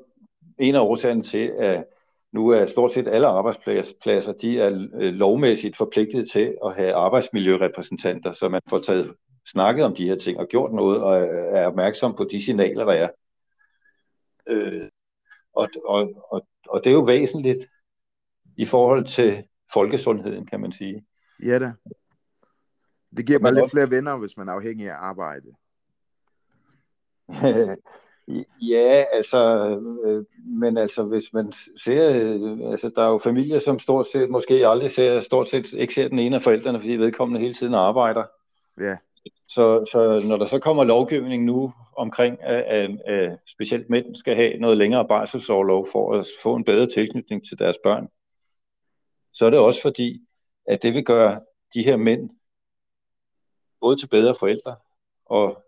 en 0.59 0.75
af 0.75 0.79
årsagerne 0.79 1.23
til, 1.23 1.51
at 1.59 1.85
nu 2.31 2.49
er 2.49 2.65
stort 2.65 2.91
set 2.91 3.07
alle 3.07 3.27
arbejdspladser, 3.27 4.33
de 4.33 4.59
er 4.59 4.87
øh, 4.93 5.13
lovmæssigt 5.13 5.77
forpligtet 5.77 6.31
til 6.31 6.57
at 6.65 6.75
have 6.75 6.93
arbejdsmiljørepræsentanter, 6.93 8.31
så 8.31 8.49
man 8.49 8.61
får 8.69 8.79
taget 8.79 9.13
snakket 9.51 9.85
om 9.85 9.95
de 9.95 10.07
her 10.07 10.15
ting 10.15 10.39
og 10.39 10.47
gjort 10.47 10.73
noget 10.73 11.01
og 11.01 11.21
er 11.57 11.67
opmærksom 11.67 12.15
på 12.15 12.27
de 12.31 12.45
signaler, 12.45 12.85
der 12.85 12.93
er. 12.93 13.09
Øh, 14.47 14.87
og, 15.55 15.69
og, 15.85 16.27
og, 16.31 16.47
og 16.67 16.83
det 16.83 16.89
er 16.89 16.93
jo 16.93 17.01
væsentligt 17.01 17.67
i 18.57 18.65
forhold 18.65 19.05
til 19.05 19.43
folkesundheden, 19.73 20.45
kan 20.45 20.59
man 20.59 20.71
sige. 20.71 21.05
Ja 21.43 21.59
da. 21.59 21.73
Det 23.17 23.25
giver 23.27 23.39
bare 23.39 23.53
lidt 23.53 23.63
også- 23.63 23.71
flere 23.71 23.89
venner, 23.89 24.17
hvis 24.17 24.37
man 24.37 24.47
er 24.49 24.53
afhængig 24.53 24.89
af 24.89 24.95
arbejde. 24.95 25.47
Ja, 28.61 29.05
altså, 29.13 29.69
øh, 30.05 30.25
men 30.59 30.77
altså, 30.77 31.03
hvis 31.03 31.33
man 31.33 31.53
ser, 31.83 32.09
øh, 32.13 32.71
altså, 32.71 32.91
der 32.95 33.01
er 33.01 33.09
jo 33.09 33.17
familier, 33.17 33.59
som 33.59 33.79
stort 33.79 34.07
set 34.07 34.29
måske 34.29 34.67
aldrig 34.67 34.91
ser, 34.91 35.19
stort 35.19 35.49
set 35.49 35.73
ikke 35.73 35.93
ser 35.93 36.07
den 36.07 36.19
ene 36.19 36.35
af 36.35 36.43
forældrene, 36.43 36.79
fordi 36.79 36.91
vedkommende 36.91 37.41
hele 37.41 37.53
tiden 37.53 37.73
arbejder. 37.73 38.23
Ja, 38.79 38.97
Så, 39.49 39.89
så 39.91 40.21
når 40.27 40.37
der 40.37 40.45
så 40.45 40.59
kommer 40.59 40.83
lovgivning 40.83 41.43
nu 41.43 41.73
omkring, 41.97 42.43
at, 42.43 42.63
at, 42.63 43.01
at 43.05 43.39
specielt 43.47 43.89
mænd 43.89 44.15
skal 44.15 44.35
have 44.35 44.57
noget 44.57 44.77
længere 44.77 45.07
barselsårlov 45.07 45.87
for 45.91 46.13
at 46.13 46.25
få 46.43 46.55
en 46.55 46.63
bedre 46.63 46.87
tilknytning 46.87 47.47
til 47.47 47.59
deres 47.59 47.77
børn, 47.83 48.07
så 49.33 49.45
er 49.45 49.49
det 49.49 49.59
også 49.59 49.81
fordi, 49.81 50.21
at 50.67 50.83
det 50.83 50.93
vil 50.93 51.05
gøre 51.05 51.41
de 51.73 51.83
her 51.83 51.97
mænd 51.97 52.29
både 53.81 53.97
til 53.97 54.07
bedre 54.07 54.35
forældre 54.39 54.75
og 55.25 55.63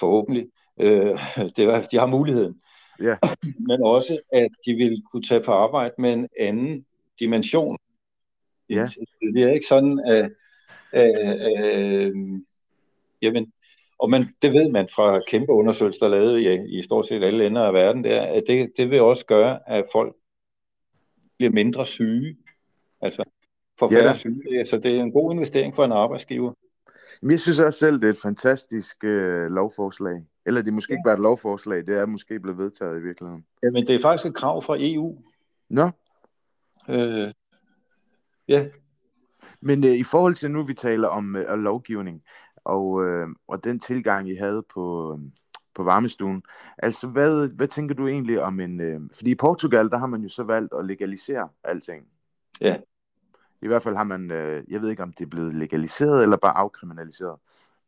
forhåbentlig, 0.00 0.50
øh, 0.80 1.20
det 1.56 1.64
er, 1.64 1.82
de 1.82 1.98
har 1.98 2.06
muligheden, 2.06 2.62
ja, 3.00 3.16
men 3.68 3.82
også 3.82 4.18
at 4.32 4.50
de 4.66 4.74
vil 4.74 5.02
kunne 5.12 5.22
tage 5.22 5.42
på 5.42 5.52
arbejde 5.52 5.94
med 5.98 6.12
en 6.12 6.28
anden 6.40 6.86
dimension. 7.20 7.78
Ja. 8.68 8.88
Det 9.34 9.42
er 9.42 9.52
ikke 9.52 9.66
sådan, 9.68 9.98
at, 9.98 10.32
at, 10.92 11.18
at 11.18 12.12
jamen, 13.22 13.52
og 13.98 14.10
man, 14.10 14.22
det 14.42 14.52
ved 14.52 14.70
man 14.70 14.88
fra 14.94 15.20
kæmpe 15.28 15.52
undersøgelser, 15.52 16.08
der 16.08 16.16
er 16.16 16.20
lavet 16.20 16.40
i, 16.40 16.78
i 16.78 16.82
stort 16.82 17.06
set 17.06 17.22
alle 17.24 17.46
ender 17.46 17.62
af 17.62 17.74
verden, 17.74 18.04
det 18.04 18.12
er, 18.12 18.22
at 18.22 18.42
det, 18.46 18.72
det 18.76 18.90
vil 18.90 19.00
også 19.00 19.26
gøre, 19.26 19.70
at 19.70 19.84
folk 19.92 20.16
bliver 21.36 21.52
mindre 21.52 21.86
syge. 21.86 22.36
Altså, 23.00 23.24
for 23.78 23.92
Ja 23.92 24.00
færre 24.00 24.14
syge. 24.14 24.64
Så 24.64 24.78
det 24.78 24.96
er 24.96 25.00
en 25.00 25.12
god 25.12 25.32
investering 25.32 25.74
for 25.74 25.84
en 25.84 25.92
arbejdsgiver. 25.92 26.52
Men 27.22 27.30
jeg 27.30 27.40
synes 27.40 27.60
også 27.60 27.78
selv, 27.78 28.00
det 28.00 28.04
er 28.04 28.10
et 28.10 28.18
fantastisk 28.22 29.04
øh, 29.04 29.50
lovforslag. 29.50 30.22
Eller 30.46 30.62
det 30.62 30.68
er 30.68 30.72
måske 30.72 30.92
ikke 30.92 31.06
bare 31.06 31.14
et 31.14 31.20
lovforslag, 31.20 31.86
det 31.86 31.98
er 31.98 32.06
måske 32.06 32.40
blevet 32.40 32.58
vedtaget 32.58 33.00
i 33.00 33.02
virkeligheden. 33.02 33.44
Jamen, 33.62 33.86
det 33.86 33.94
er 33.94 34.00
faktisk 34.02 34.26
et 34.26 34.34
krav 34.34 34.62
fra 34.62 34.76
EU. 34.78 35.18
Nå, 35.70 35.90
Øh, 36.88 37.32
ja, 38.48 38.66
men 39.60 39.84
øh, 39.84 39.90
i 39.90 40.02
forhold 40.02 40.34
til 40.34 40.50
nu, 40.50 40.62
vi 40.62 40.74
taler 40.74 41.08
om 41.08 41.36
øh, 41.36 41.58
lovgivning, 41.58 42.22
og, 42.66 43.04
øh, 43.04 43.28
og 43.48 43.64
den 43.64 43.80
tilgang, 43.80 44.28
I 44.28 44.34
havde 44.34 44.62
på, 44.74 45.18
på 45.74 45.82
varmestuen, 45.82 46.42
altså 46.78 47.06
hvad, 47.06 47.48
hvad 47.56 47.68
tænker 47.68 47.94
du 47.94 48.08
egentlig 48.08 48.42
om 48.42 48.60
en... 48.60 48.80
Øh, 48.80 49.00
fordi 49.12 49.30
i 49.30 49.34
Portugal, 49.34 49.90
der 49.90 49.98
har 49.98 50.06
man 50.06 50.22
jo 50.22 50.28
så 50.28 50.42
valgt 50.42 50.72
at 50.78 50.86
legalisere 50.86 51.48
alting. 51.64 52.06
Ja. 52.60 52.76
I 53.62 53.66
hvert 53.66 53.82
fald 53.82 53.96
har 53.96 54.04
man, 54.04 54.30
øh, 54.30 54.62
jeg 54.68 54.80
ved 54.82 54.90
ikke 54.90 55.02
om 55.02 55.12
det 55.12 55.24
er 55.24 55.30
blevet 55.30 55.54
legaliseret 55.54 56.22
eller 56.22 56.36
bare 56.36 56.56
afkriminaliseret, 56.56 57.38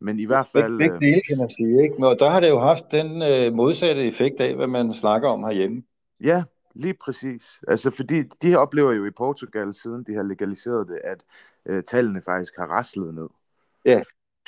men 0.01 0.19
i 0.19 0.25
hvert 0.25 0.47
fald... 0.47 0.79
Begge 0.79 0.95
Øh, 0.95 1.01
dele, 1.01 1.23
kan 1.29 1.39
man 1.39 1.51
sige. 1.51 1.83
Ikke? 1.83 2.09
Og 2.09 2.17
der 2.19 2.31
har 2.31 2.41
det 2.41 2.49
jo 2.49 2.59
haft 2.59 2.85
den 2.91 3.23
øh, 3.23 3.53
modsatte 3.53 4.07
effekt 4.07 4.41
af, 4.41 4.57
hvad 4.57 4.67
man 4.67 4.95
snakker 4.95 5.29
om 5.29 5.45
herhjemme. 5.45 5.83
Ja, 6.21 6.45
lige 6.75 6.95
præcis. 6.95 7.61
Altså, 7.69 7.91
fordi 7.91 8.23
de 8.23 8.49
her 8.49 8.59
oplever 8.59 8.93
jo 8.93 9.05
i 9.05 9.11
Portugal, 9.11 9.75
siden 9.75 10.05
de 10.05 10.15
har 10.15 10.23
legaliseret 10.23 10.89
det, 10.89 10.99
at 11.05 11.25
øh, 11.67 11.83
tallene 11.83 12.23
faktisk 12.23 12.53
har 12.59 12.67
raslet 12.67 13.15
ned. 13.15 13.29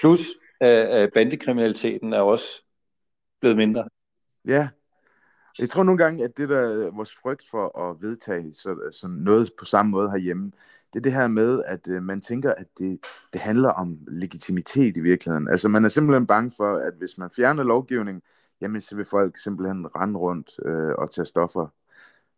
Plus, 0.01 0.21
at, 0.61 1.11
bandekriminaliteten 1.15 2.13
er 2.13 2.21
også 2.21 2.65
blevet 3.41 3.57
mindre. 3.57 3.89
Ja. 4.47 4.69
Jeg 5.59 5.69
tror 5.69 5.83
nogle 5.83 5.99
gange, 5.99 6.25
at 6.25 6.37
det 6.37 6.49
der 6.49 6.91
vores 6.91 7.17
frygt 7.23 7.43
for 7.51 7.91
at 7.91 8.03
vedtage 8.03 8.55
så, 8.55 8.91
sådan 8.93 9.17
noget 9.17 9.51
på 9.59 9.65
samme 9.65 9.91
måde 9.91 10.11
herhjemme, 10.11 10.53
det 10.93 10.99
er 10.99 11.03
det 11.03 11.13
her 11.13 11.27
med, 11.27 11.63
at 11.67 11.89
øh, 11.89 12.03
man 12.03 12.21
tænker, 12.21 12.55
at 12.55 12.67
det, 12.79 13.01
det 13.33 13.41
handler 13.41 13.69
om 13.69 13.99
legitimitet 14.09 14.97
i 14.97 15.01
virkeligheden. 15.01 15.49
Altså 15.49 15.69
man 15.69 15.85
er 15.85 15.89
simpelthen 15.89 16.27
bange 16.27 16.53
for, 16.57 16.77
at 16.77 16.95
hvis 16.99 17.19
man 17.19 17.31
fjerner 17.37 17.63
lovgivning, 17.63 18.23
jamen 18.61 18.81
så 18.81 18.97
vil 18.97 19.05
folk 19.05 19.39
simpelthen 19.39 19.97
rende 19.97 20.19
rundt 20.19 20.51
øh, 20.65 20.95
og 20.99 21.11
tage 21.11 21.27
stoffer, 21.27 21.67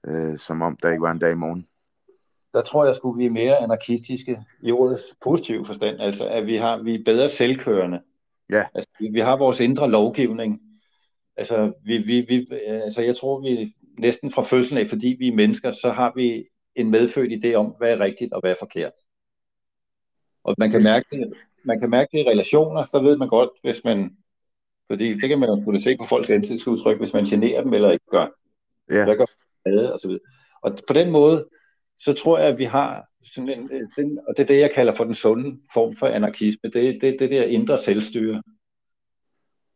øh, 0.07 0.39
som 0.39 0.63
om 0.63 0.77
der 0.83 0.91
ikke 0.91 1.03
var 1.03 1.11
en 1.11 1.19
dag 1.19 1.33
i 1.33 1.35
morgen. 1.35 1.67
Der 2.55 2.63
tror 2.63 2.85
jeg, 2.85 2.95
skulle 2.95 3.19
vi 3.19 3.27
er 3.27 3.31
mere 3.31 3.59
anarkistiske 3.59 4.45
i 4.63 4.73
ordets 4.73 5.17
positive 5.23 5.67
forstand. 5.67 6.01
Altså, 6.01 6.27
at 6.29 6.47
vi, 6.47 6.57
har, 6.57 6.83
vi 6.83 6.95
er 6.95 7.05
bedre 7.05 7.29
selvkørende. 7.29 8.01
Ja. 8.51 8.65
Altså, 8.75 8.91
vi, 9.01 9.09
vi 9.13 9.21
har 9.21 9.37
vores 9.37 9.61
indre 9.61 9.91
lovgivning. 9.91 10.61
Altså, 11.37 11.73
vi, 11.85 11.99
vi, 11.99 12.21
vi, 12.21 12.47
altså, 12.67 13.03
jeg 13.03 13.17
tror, 13.17 13.41
vi 13.41 13.75
næsten 13.99 14.33
fra 14.33 14.43
fødslen 14.43 14.79
af, 14.79 14.89
fordi 14.89 15.17
vi 15.19 15.29
er 15.29 15.35
mennesker, 15.35 15.71
så 15.71 15.91
har 15.91 16.13
vi 16.17 16.45
en 16.75 16.91
medfødt 16.91 17.45
idé 17.45 17.55
om, 17.55 17.67
hvad 17.79 17.93
er 17.93 18.01
rigtigt 18.01 18.33
og 18.33 18.41
hvad 18.41 18.51
er 18.51 18.57
forkert. 18.59 18.93
Og 20.45 20.55
man 20.59 20.71
kan 20.71 20.83
mærke 20.83 21.07
det, 21.13 21.33
man 21.65 21.81
kan 21.81 21.91
mærke 21.91 22.09
det 22.13 22.19
i 22.19 22.29
relationer, 22.29 22.83
så 22.83 22.99
ved 22.99 23.17
man 23.17 23.29
godt, 23.29 23.51
hvis 23.63 23.85
man, 23.85 24.17
fordi 24.91 25.15
det 25.15 25.29
kan 25.29 25.39
man 25.39 25.49
jo 25.49 25.65
kunne 25.65 25.83
se 25.83 25.95
på 25.99 26.05
folks 26.05 26.31
ansigtsudtryk, 26.31 26.99
hvis 26.99 27.13
man 27.13 27.25
generer 27.25 27.63
dem 27.63 27.75
eller 27.75 27.91
ikke 27.91 28.07
gør. 28.11 28.27
Ja, 28.91 29.05
Hvad 29.05 29.17
gør 29.17 29.27
man 29.67 29.93
og 29.93 30.01
så 30.01 30.09
videre. 30.09 30.23
Og 30.63 30.79
på 30.87 30.93
den 30.93 31.11
måde, 31.11 31.49
så 32.05 32.13
tror 32.13 32.39
jeg, 32.39 32.49
at 32.49 32.59
vi 32.59 32.65
har 32.65 33.07
sådan 33.25 33.49
en, 33.49 33.71
den, 33.97 34.19
og 34.29 34.37
det 34.37 34.43
er 34.43 34.47
det, 34.47 34.61
jeg 34.61 34.71
kalder 34.71 34.95
for 34.95 35.05
den 35.05 35.15
sunde 35.15 35.61
form 35.75 35.97
for 35.97 36.07
anarkisme. 36.07 36.71
Det 36.71 36.89
er 36.89 37.01
det, 37.01 37.19
det 37.19 37.31
der 37.31 37.43
indre 37.43 37.79
selvstyre. 37.79 38.43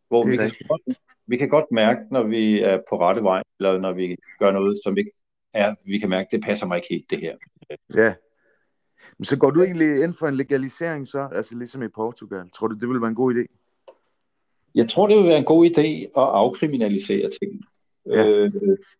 Hvor 0.08 0.30
vi 0.30 0.36
kan, 0.36 0.50
godt, 0.68 0.98
vi 1.26 1.36
kan 1.36 1.48
godt 1.48 1.64
mærke, 1.72 2.00
når 2.10 2.22
vi 2.22 2.60
er 2.60 2.80
på 2.88 3.00
rette 3.00 3.22
vej, 3.22 3.42
eller 3.60 3.78
når 3.78 3.92
vi 3.92 4.16
gør 4.38 4.50
noget, 4.50 4.78
som 4.84 4.96
ikke 4.98 5.10
er, 5.52 5.74
vi 5.84 5.98
kan 5.98 6.08
mærke, 6.08 6.28
det 6.32 6.44
passer 6.44 6.66
mig 6.66 6.76
ikke 6.76 6.88
helt, 6.90 7.10
det 7.10 7.20
her. 7.20 7.36
ja. 7.94 8.14
Men 9.18 9.24
så 9.24 9.36
går 9.38 9.50
du 9.50 9.62
egentlig 9.62 10.02
ind 10.02 10.14
for 10.14 10.28
en 10.28 10.36
legalisering 10.36 11.08
så, 11.08 11.28
altså 11.32 11.54
ligesom 11.54 11.82
i 11.82 11.88
Portugal. 11.88 12.50
Tror 12.50 12.66
du, 12.66 12.74
det 12.74 12.88
ville 12.88 13.00
være 13.00 13.08
en 13.08 13.14
god 13.14 13.34
idé? 13.34 13.44
Jeg 14.74 14.88
tror, 14.90 15.06
det 15.06 15.16
vil 15.16 15.26
være 15.26 15.38
en 15.38 15.44
god 15.44 15.66
idé 15.66 15.88
at 16.20 16.28
afkriminalisere 16.42 17.30
ting. 17.30 17.64
Ja. 18.10 18.28
Øh, 18.28 18.52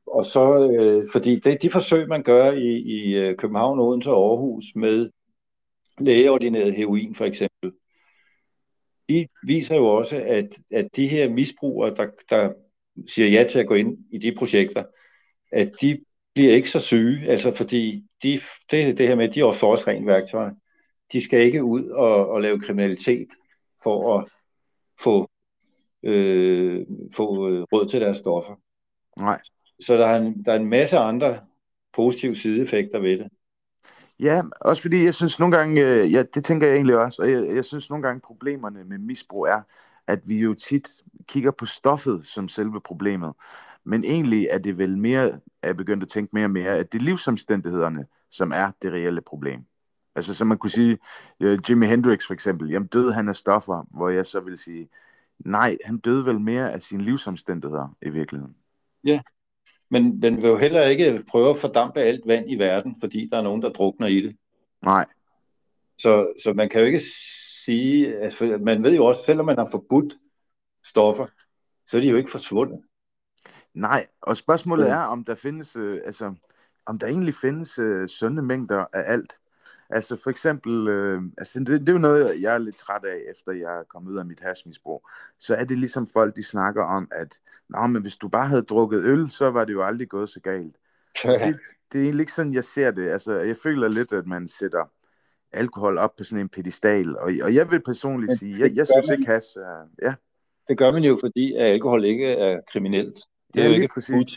og 0.07 0.25
så, 0.25 0.71
øh, 0.71 1.03
fordi 1.13 1.39
det, 1.39 1.63
de 1.63 1.71
forsøg, 1.71 2.09
man 2.09 2.23
gør 2.23 2.53
i, 2.53 2.79
i 2.79 3.17
øh, 3.17 3.37
København, 3.37 3.79
Odense 3.79 4.11
og 4.11 4.31
Aarhus 4.31 4.65
med 4.75 5.11
lægeordineret 5.99 6.75
heroin 6.75 7.15
for 7.15 7.25
eksempel, 7.25 7.73
de 9.09 9.29
viser 9.47 9.77
jo 9.77 9.87
også, 9.87 10.17
at, 10.17 10.59
at 10.71 10.97
de 10.97 11.09
her 11.09 11.29
misbrugere, 11.29 11.95
der, 11.95 12.07
der 12.31 12.53
siger 13.07 13.29
ja 13.29 13.49
til 13.51 13.59
at 13.59 13.67
gå 13.67 13.75
ind 13.75 13.99
i 14.11 14.19
de 14.19 14.35
projekter, 14.39 14.85
at 15.53 15.73
de 15.81 16.01
bliver 16.35 16.55
ikke 16.55 16.71
så 16.71 16.81
syge, 16.81 17.29
altså 17.29 17.55
fordi 17.55 18.05
de, 18.23 18.41
det, 18.71 18.99
det 18.99 19.09
her 19.09 19.15
med, 19.15 19.29
at 19.29 19.35
de 19.35 19.41
er 19.41 19.45
også 19.45 19.67
os 19.67 19.87
rent 19.87 20.07
værktøj. 20.07 20.51
De 21.13 21.25
skal 21.25 21.41
ikke 21.41 21.65
ud 21.65 21.89
og, 21.89 22.29
og 22.29 22.43
lave 22.43 22.61
kriminalitet 22.61 23.29
for 23.83 24.19
at 24.19 24.29
få, 25.01 25.31
øh, 26.03 26.87
få 27.15 27.51
øh, 27.51 27.63
råd 27.73 27.89
til 27.89 28.01
deres 28.01 28.19
stoffer. 28.19 28.55
Nej. 29.19 29.41
Så 29.81 29.95
der 29.95 30.07
er, 30.07 30.17
en, 30.17 30.45
der 30.45 30.53
er 30.53 30.57
en 30.57 30.69
masse 30.69 30.99
andre 30.99 31.41
positive 31.93 32.37
sideeffekter 32.37 32.99
ved 32.99 33.19
det. 33.19 33.29
Ja, 34.21 34.43
også 34.61 34.83
fordi 34.83 35.05
jeg 35.05 35.15
synes 35.15 35.39
nogle 35.39 35.57
gange, 35.57 35.81
øh, 35.81 36.13
ja, 36.13 36.23
det 36.35 36.45
tænker 36.45 36.67
jeg 36.67 36.77
egentlig 36.77 36.97
også, 36.99 37.23
og 37.23 37.31
jeg, 37.31 37.55
jeg 37.55 37.65
synes 37.65 37.91
nogle 37.91 38.03
gange 38.03 38.21
problemerne 38.21 38.85
med 38.85 38.99
misbrug 38.99 39.47
er, 39.47 39.63
at 40.07 40.21
vi 40.25 40.39
jo 40.39 40.55
tit 40.55 40.89
kigger 41.29 41.51
på 41.51 41.67
stoffet 41.67 42.27
som 42.27 42.49
selve 42.49 42.81
problemet. 42.81 43.33
Men 43.85 44.05
egentlig 44.05 44.49
er 44.51 44.59
det 44.59 44.79
vel 44.79 44.99
mere, 44.99 45.23
at 45.23 45.41
jeg 45.63 45.77
begyndt 45.77 46.03
at 46.03 46.09
tænke 46.09 46.31
mere 46.33 46.45
og 46.45 46.51
mere, 46.51 46.77
at 46.77 46.93
det 46.93 46.99
er 46.99 47.03
livsomstændighederne, 47.03 48.07
som 48.31 48.53
er 48.53 48.71
det 48.83 48.93
reelle 48.93 49.21
problem. 49.21 49.61
Altså 50.15 50.35
som 50.35 50.47
man 50.47 50.59
kunne 50.59 50.71
sige, 50.71 50.99
uh, 51.45 51.71
Jimi 51.71 51.87
Hendrix 51.87 52.27
for 52.27 52.35
eksempel, 52.35 52.71
jamen 52.71 52.89
døde 52.89 53.13
han 53.13 53.29
af 53.29 53.37
stoffer, 53.37 53.87
hvor 53.91 54.09
jeg 54.09 54.27
så 54.27 54.41
vil 54.41 54.59
sige, 54.59 54.89
nej, 55.39 55.77
han 55.85 55.99
døde 55.99 56.27
vel 56.27 56.41
mere 56.41 56.73
af 56.73 56.83
sine 56.83 57.03
livsomstændigheder 57.03 57.97
i 58.03 58.11
virkeligheden. 58.11 58.57
Ja, 59.07 59.21
men 59.91 60.21
man 60.21 60.37
vil 60.37 60.49
jo 60.49 60.57
heller 60.57 60.83
ikke 60.83 61.25
prøve 61.29 61.51
at 61.51 61.59
fordampe 61.59 62.01
alt 62.01 62.27
vand 62.27 62.51
i 62.51 62.55
verden, 62.55 62.97
fordi 63.01 63.29
der 63.33 63.39
er 63.39 63.43
nogen, 63.43 63.63
der 63.63 63.69
drukner 63.69 64.07
i 64.07 64.21
det. 64.21 64.37
Nej. 64.85 65.07
Så, 65.99 66.33
så 66.43 66.53
man 66.53 66.69
kan 66.69 66.81
jo 66.81 66.87
ikke 66.87 67.03
sige, 67.65 68.19
altså, 68.19 68.59
man 68.61 68.83
ved 68.83 68.95
jo 68.95 69.05
også, 69.05 69.23
selvom 69.25 69.47
man 69.47 69.59
har 69.59 69.69
forbudt 69.71 70.15
stoffer, 70.85 71.27
så 71.87 71.97
er 71.97 72.01
de 72.01 72.09
jo 72.09 72.17
ikke 72.17 72.31
forsvundet. 72.31 72.81
Nej, 73.75 74.07
og 74.21 74.37
spørgsmålet 74.37 74.91
er, 74.91 74.99
om 74.99 75.25
der 75.25 75.35
findes, 75.35 75.77
øh, 75.77 76.01
altså, 76.05 76.35
om 76.87 76.99
der 76.99 77.07
egentlig 77.07 77.35
findes 77.35 77.79
øh, 77.79 78.09
sunde 78.09 78.43
mængder 78.43 78.85
af 78.93 79.13
alt. 79.13 79.41
Altså 79.91 80.17
for 80.17 80.31
eksempel, 80.31 80.89
øh, 80.89 81.23
altså 81.39 81.59
det, 81.59 81.81
det 81.81 81.89
er 81.89 81.93
jo 81.93 81.99
noget, 81.99 82.43
jeg 82.43 82.55
er 82.55 82.59
lidt 82.59 82.77
træt 82.77 83.05
af, 83.05 83.17
efter 83.31 83.53
jeg 83.53 83.79
er 83.79 83.85
kommet 83.85 84.13
ud 84.13 84.19
af 84.19 84.27
mit 84.27 84.41
hasmisbrug. 84.41 85.09
Så 85.39 85.55
er 85.55 85.65
det 85.65 85.79
ligesom 85.79 86.07
folk, 86.07 86.37
de 86.37 86.43
snakker 86.43 86.85
om, 86.85 87.09
at 87.13 87.39
Nå, 87.69 87.87
men 87.87 88.03
hvis 88.03 88.17
du 88.17 88.29
bare 88.29 88.49
havde 88.49 88.63
drukket 88.63 89.01
øl, 89.05 89.31
så 89.31 89.51
var 89.51 89.65
det 89.65 89.73
jo 89.73 89.83
aldrig 89.83 90.09
gået 90.09 90.29
så 90.29 90.41
galt. 90.41 90.77
Det, 91.23 91.61
det 91.93 91.99
er 91.99 92.05
egentlig 92.05 92.21
ikke 92.21 92.33
sådan, 92.33 92.55
jeg 92.55 92.65
ser 92.65 92.91
det. 92.91 93.09
Altså, 93.09 93.33
jeg 93.35 93.57
føler 93.63 93.89
lidt, 93.89 94.13
at 94.13 94.27
man 94.27 94.49
sætter 94.49 94.85
alkohol 95.53 95.99
op 95.99 96.17
på 96.17 96.25
sådan 96.25 96.41
en 96.41 96.49
pedestal. 96.49 97.19
Og, 97.19 97.31
og 97.43 97.55
jeg 97.55 97.71
vil 97.71 97.83
personligt 97.83 98.39
sige, 98.39 98.59
jeg, 98.59 98.77
jeg 98.77 98.87
synes 98.87 99.19
ikke, 99.19 99.27
has 99.27 99.57
er... 99.57 99.89
Ja. 100.03 100.15
Det 100.69 100.79
gør 100.79 100.91
man 100.91 101.03
jo, 101.03 101.19
fordi 101.21 101.55
at 101.55 101.67
alkohol 101.67 102.05
ikke 102.05 102.33
er 102.33 102.61
kriminelt. 102.73 103.19
Det 103.55 103.63
er 103.63 103.69
ja, 103.69 103.77
jo 103.77 103.83
ikke 103.83 103.95
forbudt. 103.95 104.31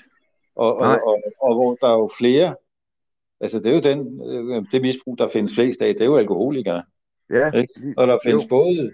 Og, 0.56 0.76
og, 0.76 0.82
og, 0.82 1.00
og, 1.08 1.22
og 1.42 1.56
hvor 1.56 1.76
der 1.82 1.88
er 1.88 1.98
jo 1.98 2.10
flere 2.18 2.56
Altså, 3.42 3.60
det 3.60 3.68
er 3.68 3.74
jo 3.74 3.80
den, 3.82 4.22
øh, 4.30 4.66
det 4.72 4.82
misbrug, 4.82 5.18
der 5.18 5.28
findes 5.28 5.54
flest 5.54 5.82
af, 5.82 5.94
det 5.94 6.02
er 6.02 6.06
jo 6.06 6.18
alkoholikere. 6.18 6.84
Ja. 7.30 7.52
Ikke? 7.52 7.94
Og 7.98 8.08
der 8.08 8.18
findes 8.24 8.44
jo. 8.44 8.48
både 8.50 8.92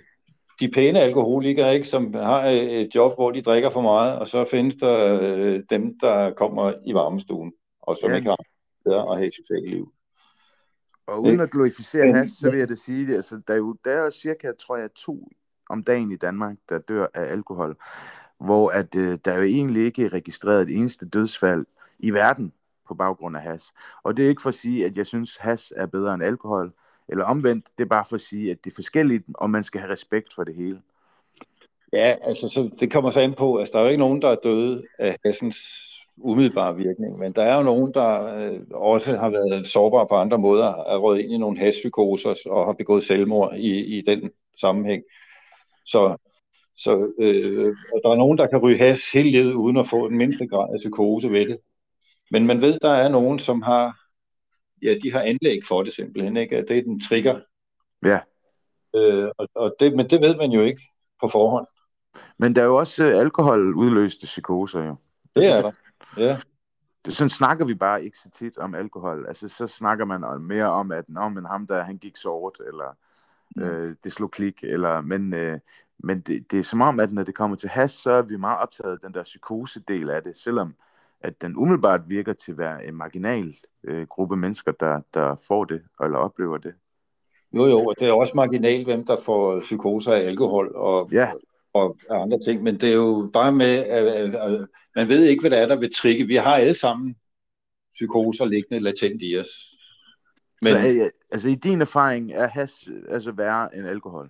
de 0.60 0.72
pæne 0.72 1.00
alkoholikere, 1.00 1.76
ikke, 1.76 1.88
som 1.88 2.14
har 2.14 2.44
et 2.50 2.96
job, 2.96 3.16
hvor 3.16 3.32
de 3.32 3.42
drikker 3.42 3.70
for 3.70 3.82
meget, 3.82 4.20
og 4.20 4.28
så 4.28 4.46
findes 4.52 4.76
der 4.76 5.20
øh, 5.22 5.64
dem, 5.70 6.00
der 6.00 6.34
kommer 6.34 6.74
i 6.86 6.94
varmestuen, 6.94 7.54
og 7.82 7.98
som 7.98 8.10
ja. 8.10 8.16
ikke 8.16 8.30
har 8.30 8.38
bedre 8.86 9.12
at 9.12 9.18
have 9.18 9.28
et 9.28 9.34
socialt 9.34 9.70
liv. 9.70 9.92
Og 11.08 11.22
uden 11.22 11.40
at 11.40 11.52
glorificere 11.52 12.14
has, 12.14 12.30
så 12.30 12.50
vil 12.50 12.60
jeg 12.60 12.70
da 12.70 12.76
sige, 12.76 13.08
at 13.08 13.16
altså, 13.16 13.42
der, 13.48 13.54
er 13.54 13.58
jo, 13.58 13.76
der 13.86 13.92
er 13.92 14.10
cirka, 14.10 14.52
tror 14.60 14.78
jeg, 14.78 14.90
to 14.96 15.28
om 15.70 15.84
dagen 15.84 16.12
i 16.12 16.16
Danmark, 16.16 16.58
der 16.70 16.80
dør 16.80 17.08
af 17.14 17.32
alkohol, 17.32 17.76
hvor 18.40 18.70
at, 18.70 18.96
øh, 18.96 19.18
der 19.26 19.32
er 19.32 19.38
jo 19.38 19.44
egentlig 19.44 19.86
ikke 19.86 20.08
registreret 20.08 20.62
et 20.62 20.78
eneste 20.78 21.10
dødsfald 21.10 21.66
i 22.00 22.12
verden 22.12 22.54
på 22.88 22.96
baggrund 22.96 23.38
af 23.38 23.42
has. 23.42 23.74
Og 24.04 24.18
det 24.18 24.26
er 24.26 24.30
ikke 24.30 24.42
for 24.42 24.50
at 24.50 24.56
sige, 24.56 24.86
at 24.86 24.98
jeg 24.98 25.06
synes, 25.06 25.38
has 25.38 25.74
er 25.76 25.86
bedre 25.86 26.14
end 26.14 26.24
alkohol, 26.24 26.74
eller 27.10 27.26
omvendt, 27.26 27.66
det 27.78 27.84
er 27.84 27.90
bare 27.90 28.06
for 28.10 28.16
at 28.16 28.22
sige, 28.22 28.52
at 28.52 28.64
det 28.64 28.72
er 28.72 28.76
forskelligt, 28.76 29.24
og 29.36 29.50
man 29.50 29.64
skal 29.64 29.82
have 29.82 29.92
respekt 29.92 30.34
for 30.34 30.44
det 30.44 30.56
hele. 30.56 30.82
Ja, 31.94 32.16
altså 32.22 32.50
så 32.50 32.70
det 32.80 32.92
kommer 32.92 33.10
så 33.10 33.20
ind 33.20 33.36
på, 33.36 33.56
at 33.56 33.60
altså, 33.60 33.72
der 33.74 33.80
er 33.80 33.84
jo 33.84 33.90
ikke 33.90 34.00
nogen, 34.00 34.22
der 34.22 34.30
er 34.30 34.36
døde 34.36 34.84
af 35.00 35.18
hassens 35.26 35.58
umiddelbare 36.18 36.76
virkning, 36.76 37.20
men 37.20 37.34
der 37.34 37.44
er 37.44 37.58
jo 37.58 37.64
nogen, 37.64 37.94
der 37.94 38.36
øh, 38.36 38.60
også 38.72 39.18
har 39.18 39.30
været 39.30 39.68
sårbare 39.68 40.08
på 40.08 40.16
andre 40.16 40.38
måder, 40.38 40.66
er 40.66 40.98
røget 40.98 41.22
ind 41.22 41.32
i 41.34 41.38
nogle 41.38 41.60
haspsykoser 41.60 42.36
og 42.46 42.66
har 42.66 42.74
begået 42.74 43.04
selvmord 43.04 43.56
i, 43.58 43.98
i 43.98 44.02
den 44.02 44.32
sammenhæng. 44.62 45.04
Så, 45.86 46.18
så 46.78 46.92
øh, 47.20 47.76
og 47.94 48.00
der 48.04 48.10
er 48.10 48.16
nogen, 48.16 48.38
der 48.38 48.48
kan 48.48 48.60
ryge 48.60 48.78
has 48.78 49.12
hele 49.14 49.30
livet 49.30 49.54
uden 49.54 49.78
at 49.78 49.88
få 49.88 50.06
en 50.06 50.18
mindste 50.18 50.48
grad 50.48 50.74
af 50.74 50.78
psykose 50.78 51.32
ved 51.32 51.46
det. 51.46 51.58
Men 52.36 52.48
man 52.48 52.62
ved, 52.62 52.80
der 52.82 52.94
er 52.94 53.10
nogen, 53.10 53.40
som 53.40 53.62
har, 53.62 54.00
ja, 54.82 54.96
de 55.04 55.12
har 55.12 55.22
anlæg 55.22 55.60
for 55.68 55.84
det 55.84 55.94
simpelthen, 55.94 56.38
ikke? 56.38 56.66
Det 56.68 56.78
er 56.78 56.82
den 56.82 57.00
trigger. 57.00 57.40
Ja. 58.06 58.20
Øh, 58.96 59.30
og, 59.38 59.48
og 59.56 59.76
det, 59.80 59.96
men 59.96 60.10
det 60.10 60.22
ved 60.22 60.36
man 60.36 60.52
jo 60.52 60.62
ikke 60.62 60.82
på 61.22 61.28
forhånd. 61.28 61.68
Men 62.38 62.56
der 62.56 62.62
er 62.62 62.66
jo 62.66 62.76
også 62.76 63.06
uh, 63.06 63.20
alkohol 63.20 63.76
udløste 63.76 64.26
psykoser 64.26 64.84
jo. 64.84 64.96
Det 65.36 65.48
er 65.48 65.62
der, 65.62 65.72
ja. 66.18 66.38
Det, 67.06 67.14
sådan 67.14 67.30
snakker 67.30 67.66
vi 67.66 67.74
bare 67.74 68.04
ikke 68.04 68.18
så 68.18 68.30
tit 68.30 68.58
om 68.58 68.76
alkohol. 68.76 69.26
Altså, 69.28 69.50
så 69.50 69.68
snakker 69.68 70.06
man 70.06 70.42
mere 70.42 70.66
om, 70.66 70.92
at 70.92 71.10
Nå, 71.10 71.30
men 71.30 71.46
ham 71.46 71.68
der, 71.68 71.84
han 71.84 71.98
gik 71.98 72.18
sort, 72.18 72.60
eller 72.68 72.98
mm. 73.56 73.64
øh, 73.64 73.96
det 74.04 74.12
slog 74.12 74.32
klik, 74.32 74.64
eller, 74.64 75.02
men, 75.02 75.34
øh, 75.34 75.60
men 76.00 76.22
det, 76.22 76.52
det 76.52 76.60
er 76.60 76.64
som 76.64 76.82
om, 76.82 77.00
at 77.00 77.12
når 77.12 77.24
det 77.24 77.36
kommer 77.36 77.58
til 77.58 77.70
has, 77.70 77.92
så 77.92 78.12
er 78.12 78.22
vi 78.22 78.38
meget 78.38 78.60
optaget 78.60 78.92
af 78.92 79.00
den 79.00 79.14
der 79.14 79.24
psykose-del 79.24 80.10
af 80.10 80.24
det, 80.24 80.38
selvom 80.38 80.76
at 81.22 81.42
den 81.42 81.56
umiddelbart 81.58 82.02
virker 82.08 82.34
til 82.34 82.52
at 82.52 82.58
være 82.58 82.86
en 82.86 82.98
marginal 82.98 83.56
øh, 83.84 84.08
gruppe 84.08 84.36
mennesker, 84.36 84.72
der, 84.72 85.02
der 85.14 85.36
får 85.48 85.66
det, 85.66 85.84
eller 86.04 86.18
oplever 86.18 86.58
det. 86.58 86.74
Jo, 87.54 87.66
jo, 87.66 87.80
og 87.80 87.96
det 88.00 88.08
er 88.08 88.14
også 88.14 88.34
marginalt, 88.36 88.86
hvem 88.86 89.06
der 89.06 89.18
får 89.22 89.60
psykoser 89.60 90.14
af 90.14 90.20
alkohol 90.20 90.76
og, 90.76 91.10
ja. 91.12 91.32
og 91.74 91.98
andre 92.10 92.40
ting, 92.40 92.64
men 92.64 92.80
det 92.80 92.90
er 92.90 92.94
jo 92.94 93.30
bare 93.34 93.52
med, 93.52 93.76
at, 93.76 94.08
at, 94.08 94.36
at 94.36 94.68
man 94.96 95.08
ved 95.08 95.24
ikke, 95.24 95.42
hvad 95.42 95.52
der 95.52 95.58
er, 95.58 95.66
der 95.66 95.76
vil 95.76 95.94
trigge. 95.94 96.28
Vi 96.28 96.36
har 96.36 96.56
alle 96.56 96.76
sammen 96.76 97.16
psykoser 97.94 98.46
liggende 98.46 98.84
latent 98.84 99.22
i 99.22 99.38
os. 99.40 99.48
Men, 100.62 100.78
Så, 100.78 101.12
altså 101.32 101.50
i 101.50 101.56
din 101.56 101.82
erfaring, 101.82 102.34
er 102.34 102.48
has 102.48 102.88
altså 103.10 103.32
værre 103.32 103.76
end 103.76 103.88
alkohol? 103.88 104.30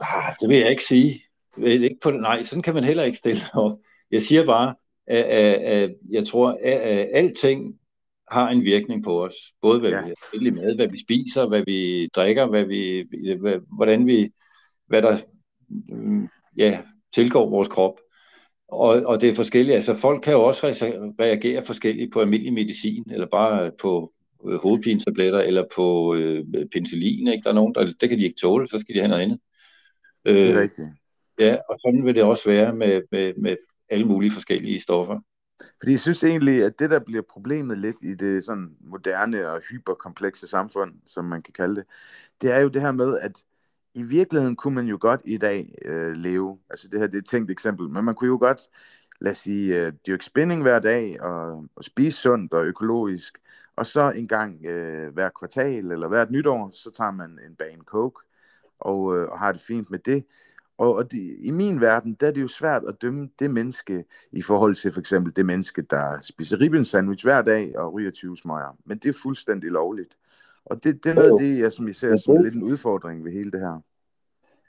Ah, 0.00 0.34
det 0.40 0.48
vil 0.48 0.56
jeg 0.56 0.70
ikke 0.70 0.84
sige. 0.84 1.22
Ikke 1.56 1.98
på, 2.02 2.10
nej, 2.10 2.42
sådan 2.42 2.62
kan 2.62 2.74
man 2.74 2.84
heller 2.84 3.02
ikke 3.02 3.18
stille 3.18 3.42
op. 3.54 3.78
Jeg 4.10 4.22
siger 4.22 4.46
bare, 4.46 4.74
at, 5.06 5.24
at, 5.24 5.54
at 5.54 5.94
jeg 6.10 6.26
tror, 6.26 6.58
at, 6.62 6.80
at 6.80 7.08
alting 7.12 7.74
har 8.30 8.48
en 8.48 8.64
virkning 8.64 9.04
på 9.04 9.24
os. 9.24 9.34
Både 9.62 9.80
hvad 9.80 9.90
ja. 9.90 10.02
vi 10.04 10.46
har 10.46 10.54
med, 10.54 10.76
hvad 10.76 10.88
vi 10.88 11.00
spiser, 11.00 11.48
hvad 11.48 11.62
vi 11.66 12.06
drikker, 12.06 12.46
hvad 12.46 12.64
vi, 12.64 13.06
hvad, 13.40 13.58
hvordan 13.76 14.06
vi, 14.06 14.30
hvad 14.86 15.02
der 15.02 15.18
ja, 16.56 16.80
tilgår 17.14 17.50
vores 17.50 17.68
krop. 17.68 18.00
Og, 18.68 18.88
og 18.88 19.20
det 19.20 19.28
er 19.28 19.34
forskelligt. 19.34 19.76
Altså 19.76 19.94
folk 19.94 20.22
kan 20.22 20.32
jo 20.32 20.42
også 20.42 20.66
reagere 21.20 21.64
forskelligt 21.64 22.12
på 22.12 22.20
almindelig 22.20 22.52
medicin, 22.52 23.04
eller 23.10 23.26
bare 23.26 23.72
på 23.80 24.12
øh, 24.48 24.58
hovedpinetabletter, 24.58 25.40
eller 25.40 25.64
på 25.74 26.14
øh, 26.14 26.44
penicillin. 26.72 27.28
Ikke? 27.28 27.42
Der 27.42 27.50
er 27.50 27.54
nogen, 27.54 27.74
der, 27.74 27.92
det 28.00 28.08
kan 28.08 28.18
de 28.18 28.24
ikke 28.24 28.40
tåle, 28.40 28.68
så 28.68 28.78
skal 28.78 28.94
de 28.94 29.00
have 29.00 29.08
noget 29.08 29.22
andet. 29.22 29.38
Øh, 30.24 30.34
det 30.34 30.50
er 30.50 30.60
rigtigt. 30.60 30.88
Ja, 31.40 31.56
og 31.68 31.78
sådan 31.80 32.04
vil 32.04 32.14
det 32.14 32.22
også 32.22 32.48
være 32.48 32.74
med, 32.74 33.02
med, 33.10 33.34
med 33.36 33.56
alle 33.90 34.06
mulige 34.06 34.32
forskellige 34.32 34.80
stoffer. 34.80 35.20
Fordi 35.80 35.92
jeg 35.92 36.00
synes 36.00 36.24
egentlig, 36.24 36.64
at 36.64 36.78
det, 36.78 36.90
der 36.90 36.98
bliver 36.98 37.22
problemet 37.30 37.78
lidt 37.78 37.96
i 38.02 38.14
det 38.14 38.44
sådan 38.44 38.76
moderne 38.80 39.48
og 39.48 39.60
hyperkomplekse 39.70 40.46
samfund, 40.46 40.92
som 41.06 41.24
man 41.24 41.42
kan 41.42 41.52
kalde 41.52 41.76
det, 41.76 41.84
det 42.40 42.54
er 42.54 42.60
jo 42.60 42.68
det 42.68 42.80
her 42.82 42.92
med, 42.92 43.18
at 43.18 43.44
i 43.94 44.02
virkeligheden 44.02 44.56
kunne 44.56 44.74
man 44.74 44.86
jo 44.86 44.98
godt 45.00 45.20
i 45.24 45.36
dag 45.36 45.74
øh, 45.84 46.12
leve. 46.12 46.58
Altså 46.70 46.88
det 46.88 47.00
her 47.00 47.06
det 47.06 47.14
er 47.14 47.18
et 47.18 47.26
tænkt 47.26 47.50
eksempel, 47.50 47.88
men 47.88 48.04
man 48.04 48.14
kunne 48.14 48.28
jo 48.28 48.38
godt, 48.40 48.60
lad 49.20 49.32
os 49.32 49.38
sige, 49.38 49.86
øh, 49.86 49.92
dyrke 50.06 50.24
spinning 50.24 50.62
hver 50.62 50.78
dag 50.78 51.22
og, 51.22 51.64
og 51.76 51.84
spise 51.84 52.18
sundt 52.18 52.54
og 52.54 52.64
økologisk, 52.64 53.38
og 53.76 53.86
så 53.86 54.10
en 54.10 54.28
gang 54.28 54.66
øh, 54.66 55.12
hver 55.12 55.30
kvartal 55.38 55.92
eller 55.92 56.08
hvert 56.08 56.30
nytår, 56.30 56.70
så 56.74 56.90
tager 56.90 57.10
man 57.10 57.38
en 57.46 57.56
bane 57.56 57.82
coke 57.84 58.20
og, 58.80 59.16
øh, 59.16 59.28
og 59.28 59.38
har 59.38 59.52
det 59.52 59.60
fint 59.60 59.90
med 59.90 59.98
det. 59.98 60.24
Og, 60.80 60.94
og 60.94 61.12
det, 61.12 61.36
i 61.38 61.50
min 61.50 61.80
verden, 61.80 62.16
der 62.20 62.26
er 62.26 62.30
det 62.30 62.42
jo 62.42 62.48
svært 62.48 62.82
at 62.88 63.02
dømme 63.02 63.28
det 63.38 63.50
menneske 63.50 64.04
i 64.32 64.42
forhold 64.42 64.74
til 64.74 64.92
for 64.92 65.00
eksempel 65.00 65.36
det 65.36 65.46
menneske, 65.46 65.82
der 65.82 66.20
spiser 66.20 66.60
ribben 66.60 66.84
sandwich 66.84 67.24
hver 67.24 67.42
dag 67.42 67.78
og 67.78 67.92
ryger 67.92 68.10
20 68.10 68.36
smøger. 68.36 68.76
Men 68.84 68.98
det 68.98 69.08
er 69.08 69.18
fuldstændig 69.22 69.70
lovligt. 69.70 70.16
Og 70.64 70.84
det, 70.84 71.04
det 71.04 71.10
er 71.10 71.14
noget 71.14 71.30
af 71.30 71.38
det, 71.38 71.58
jeg, 71.58 71.72
som 71.72 71.86
jeg 71.86 71.94
ser 71.94 72.16
som 72.16 72.42
lidt 72.42 72.54
en 72.54 72.62
udfordring 72.62 73.24
ved 73.24 73.32
hele 73.32 73.50
det 73.50 73.60
her. 73.60 73.80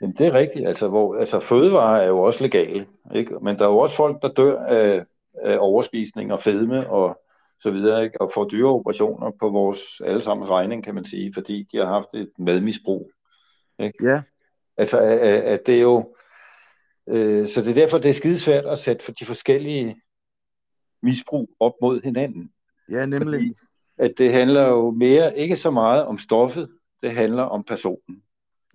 Jamen, 0.01 0.15
det 0.17 0.27
er 0.27 0.33
rigtigt. 0.33 0.67
Altså, 0.67 0.87
hvor, 0.87 1.15
altså, 1.15 1.39
fødevarer 1.39 2.01
er 2.01 2.07
jo 2.07 2.19
også 2.19 2.43
legale, 2.43 2.85
ikke? 3.15 3.35
men 3.41 3.59
der 3.59 3.65
er 3.65 3.69
jo 3.69 3.77
også 3.77 3.95
folk, 3.95 4.21
der 4.21 4.33
dør 4.33 4.63
af, 4.63 5.05
af 5.43 5.57
overspisning 5.59 6.33
og 6.33 6.39
fedme 6.39 6.89
og 6.89 7.21
så 7.59 7.71
videre, 7.71 8.03
ikke? 8.03 8.21
og 8.21 8.31
får 8.33 8.47
dyre 8.47 8.69
operationer 8.69 9.31
på 9.39 9.49
vores 9.49 10.01
allesammens 10.05 10.49
regning, 10.49 10.83
kan 10.83 10.95
man 10.95 11.05
sige, 11.05 11.33
fordi 11.33 11.67
de 11.71 11.77
har 11.77 11.85
haft 11.85 12.13
et 12.13 12.31
medmisbrug. 12.37 13.11
Ikke? 13.79 14.05
Ja. 14.05 14.21
Altså, 14.77 14.99
at, 14.99 15.19
at 15.21 15.65
det 15.65 15.75
er 15.77 15.81
jo... 15.81 16.15
Øh, 17.09 17.47
så 17.47 17.61
det 17.61 17.69
er 17.69 17.73
derfor, 17.73 17.97
det 17.97 18.09
er 18.09 18.13
skidesvært 18.13 18.65
at 18.65 18.77
sætte 18.77 19.05
for 19.05 19.11
de 19.11 19.25
forskellige 19.25 20.01
misbrug 21.03 21.49
op 21.59 21.73
mod 21.81 22.01
hinanden. 22.01 22.51
Ja, 22.91 23.05
nemlig. 23.05 23.39
Fordi, 23.39 23.53
at 23.97 24.13
det 24.17 24.33
handler 24.33 24.67
jo 24.67 24.91
mere, 24.91 25.37
ikke 25.37 25.57
så 25.57 25.71
meget 25.71 26.03
om 26.05 26.17
stoffet, 26.17 26.69
det 27.03 27.11
handler 27.11 27.43
om 27.43 27.63
personen. 27.63 28.23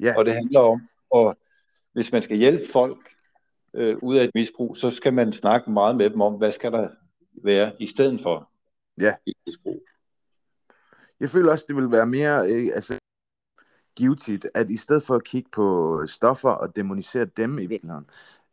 Ja, 0.00 0.14
Og 0.18 0.24
det 0.24 0.34
handler 0.34 0.60
om, 0.60 0.80
at 1.16 1.36
hvis 1.92 2.12
man 2.12 2.22
skal 2.22 2.36
hjælpe 2.36 2.72
folk 2.72 3.08
øh, 3.74 3.96
ud 4.02 4.16
af 4.16 4.24
et 4.24 4.30
misbrug, 4.34 4.76
så 4.76 4.90
skal 4.90 5.12
man 5.14 5.32
snakke 5.32 5.70
meget 5.70 5.96
med 5.96 6.10
dem 6.10 6.20
om, 6.20 6.34
hvad 6.34 6.52
skal 6.52 6.72
der 6.72 6.88
være 7.44 7.72
i 7.82 7.86
stedet 7.86 8.20
for 8.20 8.50
Ja. 9.00 9.14
et 9.26 9.34
misbrug. 9.46 9.82
jeg 11.20 11.28
føler 11.28 11.52
også, 11.52 11.64
det 11.68 11.76
vil 11.76 11.90
være 11.90 12.06
mere 12.06 12.50
øh, 12.50 12.70
altså, 12.74 12.98
givetigt, 13.96 14.46
at 14.54 14.70
i 14.70 14.76
stedet 14.76 15.02
for 15.02 15.14
at 15.14 15.24
kigge 15.24 15.50
på 15.52 16.00
stoffer 16.06 16.50
og 16.50 16.76
demonisere 16.76 17.24
dem 17.24 17.58
i 17.58 17.66
virkeligheden, 17.66 18.06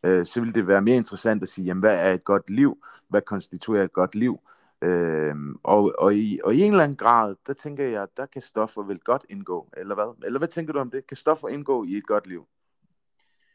øh, 0.04 0.26
så 0.26 0.42
vil 0.42 0.56
det 0.56 0.68
være 0.68 0.82
mere 0.82 0.96
interessant 0.96 1.44
at 1.44 1.50
sige, 1.50 1.66
jamen, 1.66 1.82
hvad 1.82 2.10
er 2.10 2.14
et 2.14 2.24
godt 2.24 2.50
liv? 2.50 2.84
Hvad 3.08 3.22
konstituerer 3.22 3.84
et 3.84 3.94
godt 3.94 4.16
liv? 4.16 4.40
Øh, 4.84 5.36
og, 5.64 5.94
og, 5.98 6.16
i, 6.16 6.40
og 6.44 6.56
i 6.56 6.62
en 6.62 6.72
eller 6.72 6.84
anden 6.84 6.98
grad, 6.98 7.36
der 7.48 7.54
tænker 7.54 7.88
jeg, 7.88 8.08
der 8.18 8.26
kan 8.26 8.42
stoffer 8.42 8.84
vel 8.84 9.00
godt 9.00 9.26
indgå, 9.30 9.70
eller 9.78 9.96
hvad? 9.96 10.26
Eller 10.26 10.40
hvad 10.40 10.48
tænker 10.48 10.74
du 10.74 10.80
om 10.80 10.92
det? 10.92 11.08
Kan 11.08 11.18
stoffer 11.18 11.48
indgå 11.48 11.84
i 11.84 11.98
et 11.98 12.06
godt 12.06 12.28
liv? 12.28 12.48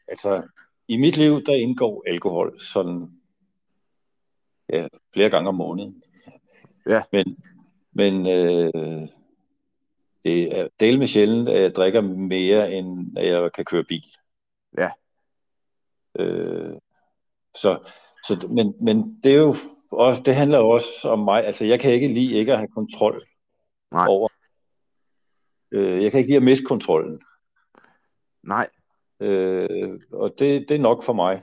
Altså, 0.07 0.47
i 0.87 0.97
mit 0.97 1.17
liv, 1.17 1.41
der 1.43 1.53
indgår 1.53 2.03
alkohol 2.07 2.59
sådan 2.59 3.11
ja, 4.69 4.87
flere 5.13 5.29
gange 5.29 5.49
om 5.49 5.55
måneden. 5.55 6.03
Ja. 6.87 7.03
Men, 7.11 7.37
men 7.93 8.27
øh, 8.27 9.07
det 10.25 10.59
er 10.59 10.67
del 10.79 10.99
med 10.99 11.07
sjældent, 11.07 11.49
at 11.49 11.61
jeg 11.61 11.75
drikker 11.75 12.01
mere, 12.01 12.71
end 12.73 13.17
at 13.17 13.27
jeg 13.27 13.51
kan 13.53 13.65
køre 13.65 13.83
bil. 13.83 14.05
Ja. 14.77 14.89
Øh, 16.19 16.77
så, 17.55 17.91
så, 18.27 18.47
men, 18.49 18.73
men 18.81 19.19
det 19.23 19.31
er 19.31 19.37
jo 19.37 19.55
også, 19.91 20.23
det 20.23 20.35
handler 20.35 20.57
jo 20.57 20.69
også 20.69 20.89
om 21.09 21.19
mig. 21.19 21.45
Altså, 21.45 21.65
jeg 21.65 21.79
kan 21.79 21.93
ikke 21.93 22.07
lide 22.07 22.33
ikke 22.33 22.51
at 22.51 22.57
have 22.57 22.67
kontrol 22.67 23.23
Nej. 23.91 24.05
over. 24.09 24.29
Øh, 25.71 26.03
jeg 26.03 26.11
kan 26.11 26.17
ikke 26.17 26.29
lide 26.29 26.37
at 26.37 26.43
miste 26.43 26.65
kontrollen. 26.65 27.21
Nej, 28.43 28.67
Øh, 29.21 29.99
og 30.11 30.35
det, 30.39 30.69
det 30.69 30.75
er 30.75 30.79
nok 30.79 31.03
for 31.03 31.13
mig, 31.13 31.41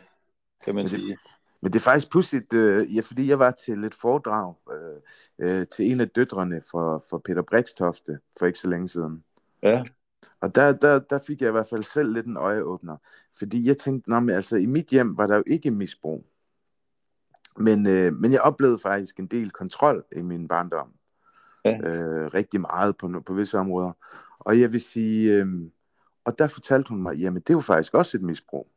kan 0.64 0.74
man 0.74 0.84
Men 0.84 0.92
det- 0.92 1.00
sige. 1.00 1.16
Men 1.62 1.72
det 1.72 1.78
er 1.78 1.82
faktisk 1.82 2.10
pludseligt, 2.10 2.52
øh, 2.52 2.96
ja, 2.96 3.00
fordi 3.00 3.28
jeg 3.28 3.38
var 3.38 3.50
til 3.50 3.84
et 3.84 3.94
foredrag 3.94 4.54
øh, 4.72 5.60
øh, 5.60 5.66
til 5.66 5.90
en 5.90 6.00
af 6.00 6.08
døtrene 6.08 6.62
for, 6.70 7.04
for 7.10 7.18
Peter 7.18 7.42
Brikstofte 7.42 8.18
for 8.38 8.46
ikke 8.46 8.58
så 8.58 8.68
længe 8.68 8.88
siden. 8.88 9.24
Ja, 9.62 9.84
Og 10.40 10.54
der, 10.54 10.72
der, 10.72 10.98
der 10.98 11.18
fik 11.26 11.40
jeg 11.40 11.48
i 11.48 11.52
hvert 11.52 11.66
fald 11.66 11.84
selv 11.84 12.12
lidt 12.12 12.26
en 12.26 12.36
øjeåbner. 12.36 12.96
Fordi 13.38 13.68
jeg 13.68 13.76
tænkte, 13.76 14.10
men 14.10 14.30
altså, 14.30 14.56
i 14.56 14.66
mit 14.66 14.86
hjem 14.86 15.18
var 15.18 15.26
der 15.26 15.36
jo 15.36 15.42
ikke 15.46 15.70
misbrug. 15.70 16.24
Men, 17.58 17.86
øh, 17.86 18.12
men 18.12 18.32
jeg 18.32 18.40
oplevede 18.40 18.78
faktisk 18.78 19.18
en 19.18 19.26
del 19.26 19.50
kontrol 19.50 20.04
i 20.16 20.22
min 20.22 20.48
barndom. 20.48 20.92
Ja. 21.64 21.78
Øh, 21.78 22.26
rigtig 22.34 22.60
meget 22.60 22.96
på, 22.96 23.22
på 23.26 23.34
visse 23.34 23.58
områder. 23.58 23.92
Og 24.38 24.60
jeg 24.60 24.72
vil 24.72 24.80
sige, 24.80 25.34
øh, 25.34 25.46
og 26.24 26.38
der 26.38 26.48
fortalte 26.48 26.88
hun 26.88 27.02
mig, 27.02 27.16
jamen 27.16 27.42
det 27.46 27.56
var 27.56 27.62
faktisk 27.62 27.94
også 27.94 28.16
et 28.16 28.22
misbrug. 28.22 28.68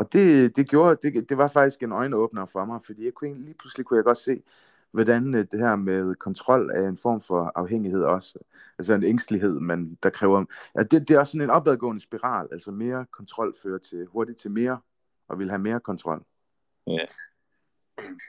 Og 0.00 0.12
det, 0.12 0.56
det 0.56 0.68
gjorde, 0.68 0.96
det, 1.02 1.28
det 1.28 1.38
var 1.38 1.48
faktisk 1.48 1.82
en 1.82 1.92
øjenåbner 1.92 2.46
for 2.46 2.64
mig, 2.64 2.80
fordi 2.86 3.04
jeg 3.04 3.14
kunne, 3.14 3.44
lige 3.44 3.54
pludselig 3.54 3.86
kunne 3.86 3.96
jeg 3.96 4.04
godt 4.04 4.18
se, 4.18 4.42
hvordan 4.90 5.34
øh, 5.34 5.46
det 5.52 5.60
her 5.60 5.76
med 5.76 6.14
kontrol 6.14 6.70
er 6.70 6.88
en 6.88 6.98
form 6.98 7.20
for 7.20 7.52
afhængighed 7.54 8.02
også. 8.02 8.38
Altså 8.78 8.94
en 8.94 9.04
ængstelighed, 9.04 9.60
men 9.60 9.98
der 10.02 10.10
kræver... 10.10 10.44
Ja, 10.76 10.82
det, 10.82 11.08
det 11.08 11.10
er 11.10 11.20
også 11.20 11.30
sådan 11.30 11.44
en 11.44 11.50
opadgående 11.50 12.02
spiral. 12.02 12.48
Altså 12.52 12.70
mere 12.70 13.06
kontrol 13.12 13.54
fører 13.62 13.78
til 13.78 14.06
hurtigt 14.06 14.38
til 14.38 14.50
mere, 14.50 14.80
og 15.28 15.38
vil 15.38 15.48
have 15.48 15.62
mere 15.62 15.80
kontrol. 15.80 16.22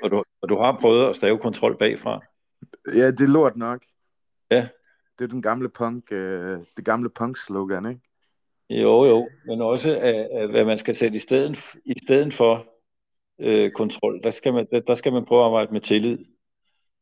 og 0.03 0.11
du, 0.11 0.24
og 0.41 0.49
du 0.49 0.57
har 0.57 0.78
prøvet 0.82 1.09
at 1.09 1.15
stave 1.15 1.39
kontrol 1.39 1.78
bagfra. 1.78 2.22
Ja, 2.95 3.11
det 3.11 3.22
er 3.22 3.28
lort 3.28 3.55
nok. 3.55 3.84
Ja. 4.51 4.67
Det 5.19 5.24
er 5.24 5.30
den 5.30 5.41
gamle 5.41 5.69
punk, 5.69 6.11
øh, 6.11 6.59
det 6.78 6.86
gamle 6.86 7.09
punk-slogan, 7.09 7.86
ikke? 7.86 8.01
Jo, 8.72 9.05
jo, 9.05 9.30
men 9.45 9.61
også 9.61 9.99
af, 9.99 10.28
af, 10.32 10.47
hvad 10.47 10.65
man 10.65 10.78
skal 10.78 10.95
sætte 10.95 11.17
i 11.17 11.19
stedet, 11.19 11.57
i 11.86 11.93
stedet 12.03 12.34
for 12.34 12.67
øh, 13.39 13.72
kontrol. 13.72 14.24
Der 14.24 14.32
skal, 14.32 14.53
man, 14.53 14.67
der, 14.72 14.80
der 14.80 14.95
skal 14.95 15.13
man 15.13 15.26
prøve 15.26 15.41
at 15.41 15.45
arbejde 15.45 15.74
med 15.74 15.82
tillid. 15.82 16.17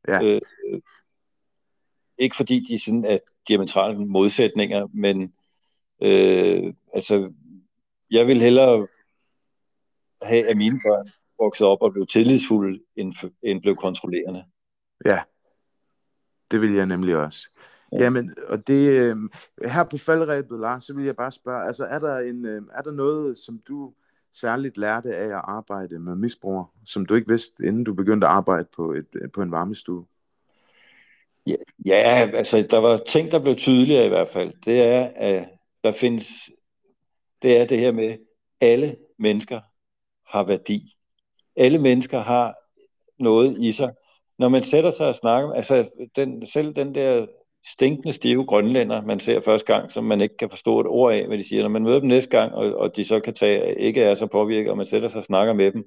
Ja. 0.08 0.24
Øh, 0.24 0.42
ikke 2.18 2.36
fordi 2.36 2.60
de 2.60 2.80
sådan 2.80 3.06
er 3.06 3.18
diametrale 3.48 4.06
modsætninger, 4.06 4.88
men 4.94 5.34
øh, 6.02 6.74
altså, 6.94 7.34
jeg 8.12 8.28
vil 8.28 8.42
hellere 8.42 8.88
have, 10.22 10.48
at 10.48 10.58
mine 10.58 10.80
børn 10.86 11.10
voksede 11.40 11.70
op 11.70 11.82
og 11.82 11.94
blev 11.94 12.08
tillidsfulde, 12.08 12.84
end, 12.96 13.14
end 13.44 13.62
blev 13.62 13.76
kontrollerende. 13.76 14.46
Ja, 15.06 15.20
det 16.52 16.62
vil 16.62 16.74
jeg 16.74 16.86
nemlig 16.86 17.16
også. 17.16 17.50
Ja. 17.92 18.04
Jamen, 18.04 18.36
og 18.48 18.68
det, 18.68 18.92
øh, 18.92 19.16
her 19.72 19.84
på 19.84 19.98
faldrebet, 19.98 20.60
Lars, 20.60 20.84
så 20.84 20.94
vil 20.94 21.06
jeg 21.06 21.16
bare 21.16 21.32
spørge, 21.32 21.68
altså 21.68 21.84
er 21.84 22.00
der, 22.00 22.18
en, 22.18 22.46
øh, 22.46 22.62
er 22.78 22.82
der 22.82 22.92
noget, 22.92 23.38
som 23.38 23.62
du 23.68 23.94
særligt 24.34 24.78
lærte 24.78 25.16
af 25.16 25.28
at 25.28 25.42
arbejde 25.44 26.00
med 26.00 26.16
misbrugere, 26.16 26.66
som 26.86 27.06
du 27.06 27.16
ikke 27.16 27.28
vidste, 27.28 27.66
inden 27.66 27.84
du 27.84 27.94
begyndte 27.94 28.28
at 28.28 28.34
arbejde 28.34 28.68
på, 28.76 28.94
et, 28.94 29.08
øh, 29.14 29.32
på 29.32 29.42
en 29.42 29.52
varmestue? 29.52 30.06
Ja, 31.86 32.30
altså 32.34 32.68
der 32.70 32.78
var 32.78 32.98
ting, 32.98 33.32
der 33.32 33.40
blev 33.40 33.56
tydeligere 33.56 34.06
i 34.06 34.10
hvert 34.10 34.30
fald. 34.30 34.54
Det 34.66 34.82
er, 34.82 35.12
at 35.16 35.50
der 35.84 35.92
findes, 35.92 36.50
det 37.42 37.58
er 37.58 37.66
det 37.66 37.80
her 37.80 37.92
med, 37.92 38.18
alle 38.62 38.96
mennesker 39.18 39.62
har 40.26 40.44
værdi. 40.44 40.96
Alle 41.56 41.80
mennesker 41.80 42.20
har 42.20 42.56
noget 43.24 43.58
i 43.60 43.72
sig. 43.72 43.94
Når 44.38 44.50
man 44.50 44.64
sætter 44.64 44.92
sig 44.92 45.08
og 45.08 45.16
snakker, 45.16 45.54
altså 45.54 45.90
den, 46.16 46.46
selv 46.46 46.76
den 46.76 46.96
der 46.96 47.28
stinkende 47.72 48.14
stive 48.14 48.46
grønlænder, 48.46 49.02
man 49.02 49.20
ser 49.20 49.40
første 49.42 49.74
gang, 49.74 49.92
som 49.92 50.04
man 50.04 50.22
ikke 50.22 50.38
kan 50.38 50.50
forstå 50.50 50.80
et 50.80 50.88
ord 50.88 51.14
af, 51.14 51.28
hvad 51.28 51.38
de 51.38 51.44
siger. 51.48 51.62
Når 51.62 51.70
man 51.70 51.84
møder 51.84 52.00
dem 52.00 52.08
næste 52.10 52.30
gang, 52.30 52.54
og, 52.54 52.74
og 52.76 52.96
de 52.96 53.06
så 53.06 53.20
kan 53.20 53.34
tage, 53.34 53.80
ikke 53.80 54.02
er 54.02 54.14
så 54.16 54.28
påvirket, 54.28 54.72
og 54.72 54.78
man 54.78 54.86
sætter 54.86 55.08
sig 55.08 55.18
og 55.18 55.24
snakker 55.24 55.54
med 55.54 55.72
dem, 55.72 55.86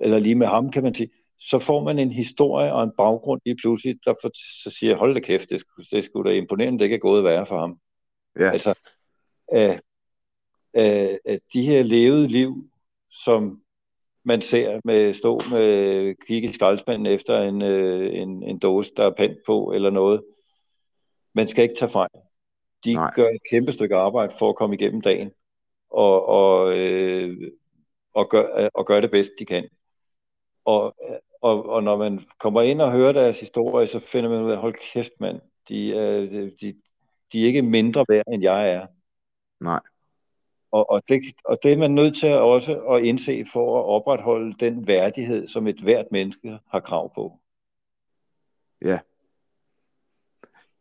eller 0.00 0.18
lige 0.18 0.34
med 0.34 0.46
ham, 0.46 0.70
kan 0.70 0.82
man 0.82 0.94
sige, 0.94 1.10
så 1.40 1.58
får 1.58 1.84
man 1.84 1.98
en 1.98 2.12
historie 2.12 2.72
og 2.72 2.82
en 2.82 2.92
baggrund 2.96 3.40
lige 3.44 3.56
pludselig, 3.56 3.96
der 4.04 4.14
for, 4.22 4.30
så 4.62 4.70
siger, 4.78 4.96
hold 4.96 5.14
da 5.14 5.20
kæft, 5.20 5.50
det, 5.50 5.60
skulle- 5.60 5.86
det 5.90 6.04
skulle 6.04 6.30
da 6.30 6.36
imponerende, 6.36 6.78
det 6.78 6.84
ikke 6.84 6.94
er 6.96 7.00
gået 7.00 7.24
værre 7.24 7.46
for 7.46 7.58
ham. 7.60 7.78
Ja, 8.38 8.50
Altså, 8.50 8.74
af, 9.48 9.80
af, 10.74 11.18
af 11.24 11.38
de 11.52 11.62
her 11.62 11.82
levede 11.82 12.28
liv, 12.28 12.70
som 13.10 13.60
man 14.24 14.40
ser 14.40 14.80
med 14.84 15.12
stå 15.14 15.40
med 15.50 16.14
kigge 16.26 16.48
i 16.48 16.52
skraldespanden 16.52 17.06
efter 17.06 17.42
en, 17.42 17.62
øh, 17.62 18.14
en, 18.14 18.42
en 18.42 18.58
dåse, 18.58 18.92
der 18.96 19.06
er 19.06 19.10
pant 19.10 19.38
på 19.46 19.72
eller 19.72 19.90
noget. 19.90 20.22
Man 21.36 21.48
skal 21.48 21.62
ikke 21.62 21.74
tage 21.74 21.90
fejl. 21.90 22.10
De 22.84 22.94
Nej. 22.94 23.12
Gør 23.14 23.28
et 23.28 23.40
kæmpe 23.50 23.72
stykke 23.72 23.96
arbejde 23.96 24.34
for 24.38 24.48
at 24.48 24.56
komme 24.56 24.76
igennem 24.76 25.00
dagen 25.00 25.30
og, 25.90 26.28
og, 26.28 26.78
øh, 26.78 27.50
og, 28.14 28.28
gør, 28.30 28.68
og 28.74 28.86
gør 28.86 29.00
det 29.00 29.10
bedst, 29.10 29.30
de 29.38 29.44
kan. 29.44 29.68
Og, 30.64 30.96
og, 31.40 31.68
og 31.68 31.82
når 31.82 31.96
man 31.96 32.20
kommer 32.38 32.62
ind 32.62 32.80
og 32.80 32.92
hører 32.92 33.12
deres 33.12 33.40
historie, 33.40 33.86
så 33.86 33.98
finder 33.98 34.30
man 34.30 34.42
ud 34.42 34.50
af, 34.50 34.58
hold 34.58 34.74
kæft 34.92 35.12
mand, 35.20 35.40
de, 35.68 35.94
er, 35.94 36.20
de, 36.60 36.74
de 37.32 37.42
er 37.42 37.46
ikke 37.46 37.62
mindre 37.62 38.04
værd, 38.08 38.24
end 38.32 38.42
jeg 38.42 38.70
er. 38.70 38.86
nej, 39.60 39.80
Og, 40.70 40.90
og, 40.90 41.02
det, 41.08 41.22
og 41.44 41.58
det 41.62 41.72
er 41.72 41.76
man 41.76 41.90
nødt 41.90 42.16
til 42.16 42.28
også 42.28 42.80
at 42.80 43.02
indse 43.02 43.46
for 43.52 43.78
at 43.78 43.84
opretholde 43.84 44.54
den 44.60 44.86
værdighed, 44.86 45.46
som 45.46 45.66
et 45.66 45.80
hvert 45.80 46.06
menneske 46.10 46.58
har 46.70 46.80
krav 46.80 47.14
på. 47.14 47.38
ja. 48.82 48.98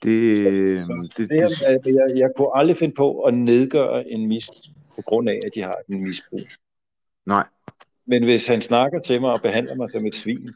Det, 0.03 0.39
øh, 0.39 0.77
det, 0.77 1.11
Det 1.17 1.29
det, 1.29 1.37
her, 1.37 1.67
altså, 1.67 1.89
jeg, 1.89 2.17
jeg 2.17 2.29
kunne 2.37 2.49
aldrig 2.53 2.77
finde 2.77 2.95
på 2.95 3.21
at 3.21 3.33
nedgøre 3.33 4.09
en 4.09 4.27
mis 4.27 4.49
på 4.95 5.01
grund 5.01 5.29
af, 5.29 5.39
at 5.45 5.51
de 5.55 5.61
har 5.61 5.77
en 5.89 6.03
misbrug. 6.03 6.41
nej, 7.25 7.47
Men 8.05 8.23
hvis 8.23 8.47
han 8.47 8.61
snakker 8.61 8.99
til 8.99 9.21
mig 9.21 9.31
og 9.31 9.41
behandler 9.41 9.75
mig 9.75 9.89
som 9.89 10.05
et 10.05 10.15
svin, 10.15 10.49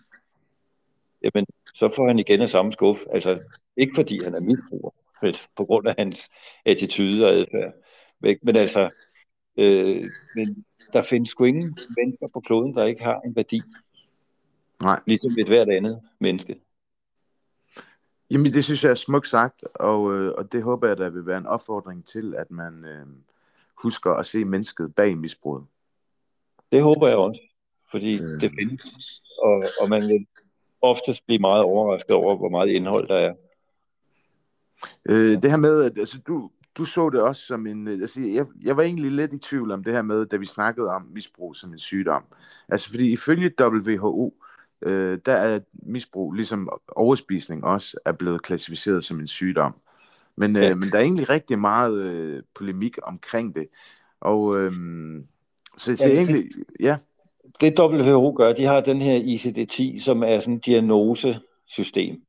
jamen, 1.23 1.45
så 1.73 1.89
får 1.95 2.07
han 2.07 2.19
igen 2.19 2.41
af 2.41 2.49
samme 2.49 2.73
skuff. 2.73 2.99
Altså, 3.13 3.39
ikke 3.77 3.95
fordi 3.95 4.19
han 4.23 4.35
er 4.35 4.39
misbruger, 4.39 4.91
men 5.21 5.33
på 5.57 5.65
grund 5.65 5.87
af 5.87 5.95
hans 5.97 6.29
attitude 6.65 7.25
og 7.25 7.31
adfærd. 7.31 7.73
Men, 8.19 8.37
men 8.43 8.55
altså, 8.55 8.89
øh, 9.57 10.03
men 10.35 10.65
der 10.93 11.03
findes 11.03 11.29
sgu 11.29 11.43
ingen 11.43 11.77
mennesker 11.97 12.27
på 12.33 12.39
kloden, 12.39 12.75
der 12.75 12.85
ikke 12.85 13.03
har 13.03 13.19
en 13.25 13.35
værdi, 13.35 13.61
nej. 14.81 14.99
ligesom 15.07 15.35
et 15.39 15.47
hvert 15.47 15.69
andet 15.69 16.01
menneske. 16.19 16.59
Jamen, 18.31 18.53
det 18.53 18.63
synes 18.63 18.83
jeg 18.83 18.89
er 18.89 18.95
smukt 18.95 19.27
sagt, 19.27 19.63
og, 19.73 20.13
øh, 20.13 20.33
og 20.37 20.51
det 20.51 20.63
håber 20.63 20.87
jeg, 20.87 20.97
der 20.97 21.09
vil 21.09 21.25
være 21.25 21.37
en 21.37 21.45
opfordring 21.45 22.05
til, 22.05 22.35
at 22.37 22.51
man 22.51 22.85
øh, 22.85 23.05
husker 23.75 24.11
at 24.11 24.25
se 24.25 24.45
mennesket 24.45 24.95
bag 24.95 25.17
misbruget. 25.17 25.65
Det 26.71 26.81
håber 26.81 27.07
jeg 27.07 27.17
også, 27.17 27.41
fordi 27.91 28.13
øh. 28.21 28.41
det 28.41 28.51
findes, 28.59 28.85
og, 29.43 29.63
og 29.81 29.89
man 29.89 30.07
vil 30.07 30.27
oftest 30.81 31.25
blive 31.25 31.39
meget 31.39 31.63
overrasket 31.63 32.15
over, 32.15 32.37
hvor 32.37 32.49
meget 32.49 32.69
indhold 32.69 33.07
der 33.07 33.15
er. 33.15 33.33
Øh, 35.05 35.41
det 35.41 35.49
her 35.49 35.57
med, 35.57 35.83
at 35.83 35.97
altså, 35.97 36.19
du, 36.27 36.51
du 36.75 36.85
så 36.85 37.09
det 37.09 37.21
også 37.21 37.45
som 37.45 37.67
en... 37.67 37.87
Øh, 37.87 37.93
altså, 37.93 38.21
jeg, 38.21 38.45
jeg 38.61 38.77
var 38.77 38.83
egentlig 38.83 39.11
lidt 39.11 39.33
i 39.33 39.37
tvivl 39.37 39.71
om 39.71 39.83
det 39.83 39.93
her 39.93 40.01
med, 40.01 40.25
da 40.25 40.37
vi 40.37 40.45
snakkede 40.45 40.89
om 40.89 41.01
misbrug 41.01 41.55
som 41.55 41.71
en 41.73 41.79
sygdom. 41.79 42.23
Altså 42.69 42.89
fordi 42.89 43.11
ifølge 43.11 43.53
WHO, 43.61 44.33
øh, 44.41 44.48
der 45.25 45.33
er 45.33 45.59
misbrug, 45.73 46.33
ligesom 46.33 46.69
overspisning 46.87 47.63
også, 47.63 47.97
er 48.05 48.11
blevet 48.11 48.43
klassificeret 48.43 49.05
som 49.05 49.19
en 49.19 49.27
sygdom. 49.27 49.73
Men, 50.39 50.55
øh, 50.55 50.63
ja. 50.63 50.75
men 50.75 50.89
der 50.89 50.97
er 50.97 51.01
egentlig 51.01 51.29
rigtig 51.29 51.59
meget 51.59 52.01
øh, 52.01 52.43
polemik 52.55 52.97
omkring 53.03 53.55
det. 53.55 53.67
Og 54.21 54.59
øh, 54.59 54.71
så, 55.77 55.95
så 55.95 56.07
ja, 56.07 56.15
egentlig, 56.15 56.45
ja. 56.79 56.97
Det 57.61 57.79
WHO 57.79 58.33
gør, 58.37 58.53
de 58.53 58.65
har 58.65 58.81
den 58.81 59.01
her 59.01 59.19
ICD-10, 59.19 60.03
som 60.03 60.23
er 60.23 60.39
sådan 60.39 60.53
et 60.53 60.65
diagnosesystem. 60.65 62.21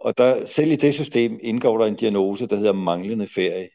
Og 0.00 0.18
der, 0.18 0.44
selv 0.44 0.72
i 0.72 0.76
det 0.76 0.94
system 0.94 1.38
indgår 1.42 1.78
der 1.78 1.86
en 1.86 1.94
diagnose, 1.94 2.46
der 2.46 2.56
hedder 2.56 2.72
manglende 2.72 3.28
ferie. 3.28 3.68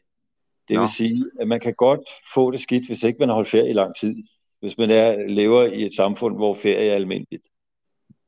Det 0.68 0.76
Nå. 0.76 0.80
vil 0.80 0.90
sige, 0.96 1.24
at 1.40 1.48
man 1.48 1.60
kan 1.60 1.74
godt 1.74 2.00
få 2.34 2.50
det 2.50 2.60
skidt, 2.60 2.86
hvis 2.86 3.02
ikke 3.02 3.18
man 3.18 3.28
har 3.28 3.34
holdt 3.34 3.48
ferie 3.48 3.70
i 3.70 3.72
lang 3.72 3.96
tid. 3.96 4.14
Hvis 4.60 4.78
man 4.78 4.90
er, 4.90 5.28
lever 5.28 5.64
i 5.64 5.86
et 5.86 5.94
samfund, 5.94 6.36
hvor 6.36 6.54
ferie 6.54 6.90
er 6.90 6.94
almindeligt. 6.94 7.44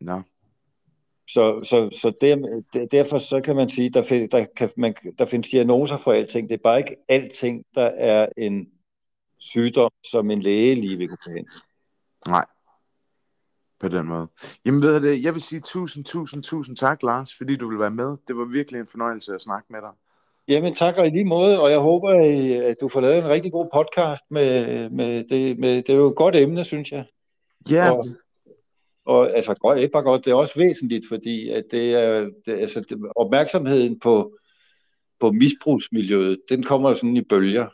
Nå. 0.05 0.23
Så, 1.29 1.65
så, 1.65 1.99
så 2.01 2.13
der, 2.21 2.87
derfor 2.91 3.19
så 3.19 3.41
kan 3.41 3.57
man 3.57 3.69
sige, 3.69 3.91
der, 3.91 4.03
find, 4.03 4.31
der, 4.31 4.47
kan, 4.57 4.71
man, 4.77 4.95
der 5.19 5.27
findes 5.27 5.51
diagnoser 5.51 5.99
for 5.99 6.13
alting. 6.13 6.49
Det 6.49 6.55
er 6.55 6.63
bare 6.63 6.79
ikke 6.79 6.97
alting, 7.09 7.65
der 7.75 7.91
er 7.97 8.27
en 8.37 8.69
sygdom, 9.39 9.91
som 10.11 10.31
en 10.31 10.43
læge 10.43 10.75
lige 10.75 10.99
vil 10.99 11.09
kunne 11.09 11.37
hen. 11.37 11.49
Nej, 12.27 12.47
på 13.83 13.89
den 13.89 14.07
måde. 14.07 14.27
Jamen 14.65 14.83
ved 14.83 15.01
det, 15.01 15.23
jeg 15.23 15.35
vil 15.35 15.43
sige 15.43 15.61
tusind, 15.61 16.05
tusind, 16.05 16.43
tusind 16.43 16.77
tak, 16.77 17.03
Lars, 17.03 17.35
fordi 17.37 17.57
du 17.57 17.69
vil 17.69 17.79
være 17.79 17.91
med. 17.91 18.17
Det 18.29 18.37
var 18.37 18.45
virkelig 18.45 18.81
en 18.81 18.87
fornøjelse 18.87 19.35
at 19.35 19.43
snakke 19.43 19.67
med 19.71 19.81
dig. 19.81 19.91
Jamen 20.49 20.75
tak 20.75 20.97
og 20.97 21.07
i 21.07 21.11
lige 21.11 21.25
måde, 21.25 21.61
og 21.61 21.71
jeg 21.71 21.79
håber, 21.79 22.11
at 22.71 22.77
du 22.81 22.89
får 22.89 23.01
lavet 23.01 23.19
en 23.19 23.29
rigtig 23.29 23.53
god 23.53 23.69
podcast 23.73 24.25
med, 24.31 24.91
med, 24.91 25.25
det, 25.25 25.59
med 25.59 25.77
det 25.77 25.89
er 25.89 25.97
jo 25.97 26.09
et 26.09 26.17
godt 26.17 26.37
emne, 26.37 26.65
synes 26.65 26.93
jeg. 26.93 27.05
Ja. 27.71 27.91
Og, 27.91 28.07
og 29.05 29.37
altså 29.37 29.55
godt, 29.55 29.79
ikke 29.79 29.93
bare 29.93 30.03
godt, 30.03 30.25
det 30.25 30.31
er 30.31 30.35
også 30.35 30.55
væsentligt, 30.57 31.09
fordi 31.09 31.49
at 31.49 31.65
det 31.71 31.95
er, 31.95 32.31
det, 32.47 32.53
altså, 32.53 32.81
det, 32.81 32.99
opmærksomheden 33.17 34.01
på, 34.01 34.37
på 35.21 35.33
misbrugsmiljøet, 35.33 36.39
den 36.49 36.63
kommer 36.63 36.95
sådan 36.95 37.17
i 37.17 37.23
bølger. 37.23 37.67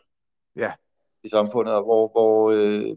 Ja. 0.57 0.72
I 1.24 1.29
samfundet, 1.29 1.72
hvor, 1.72 2.09
hvor 2.09 2.51
øh, 2.51 2.97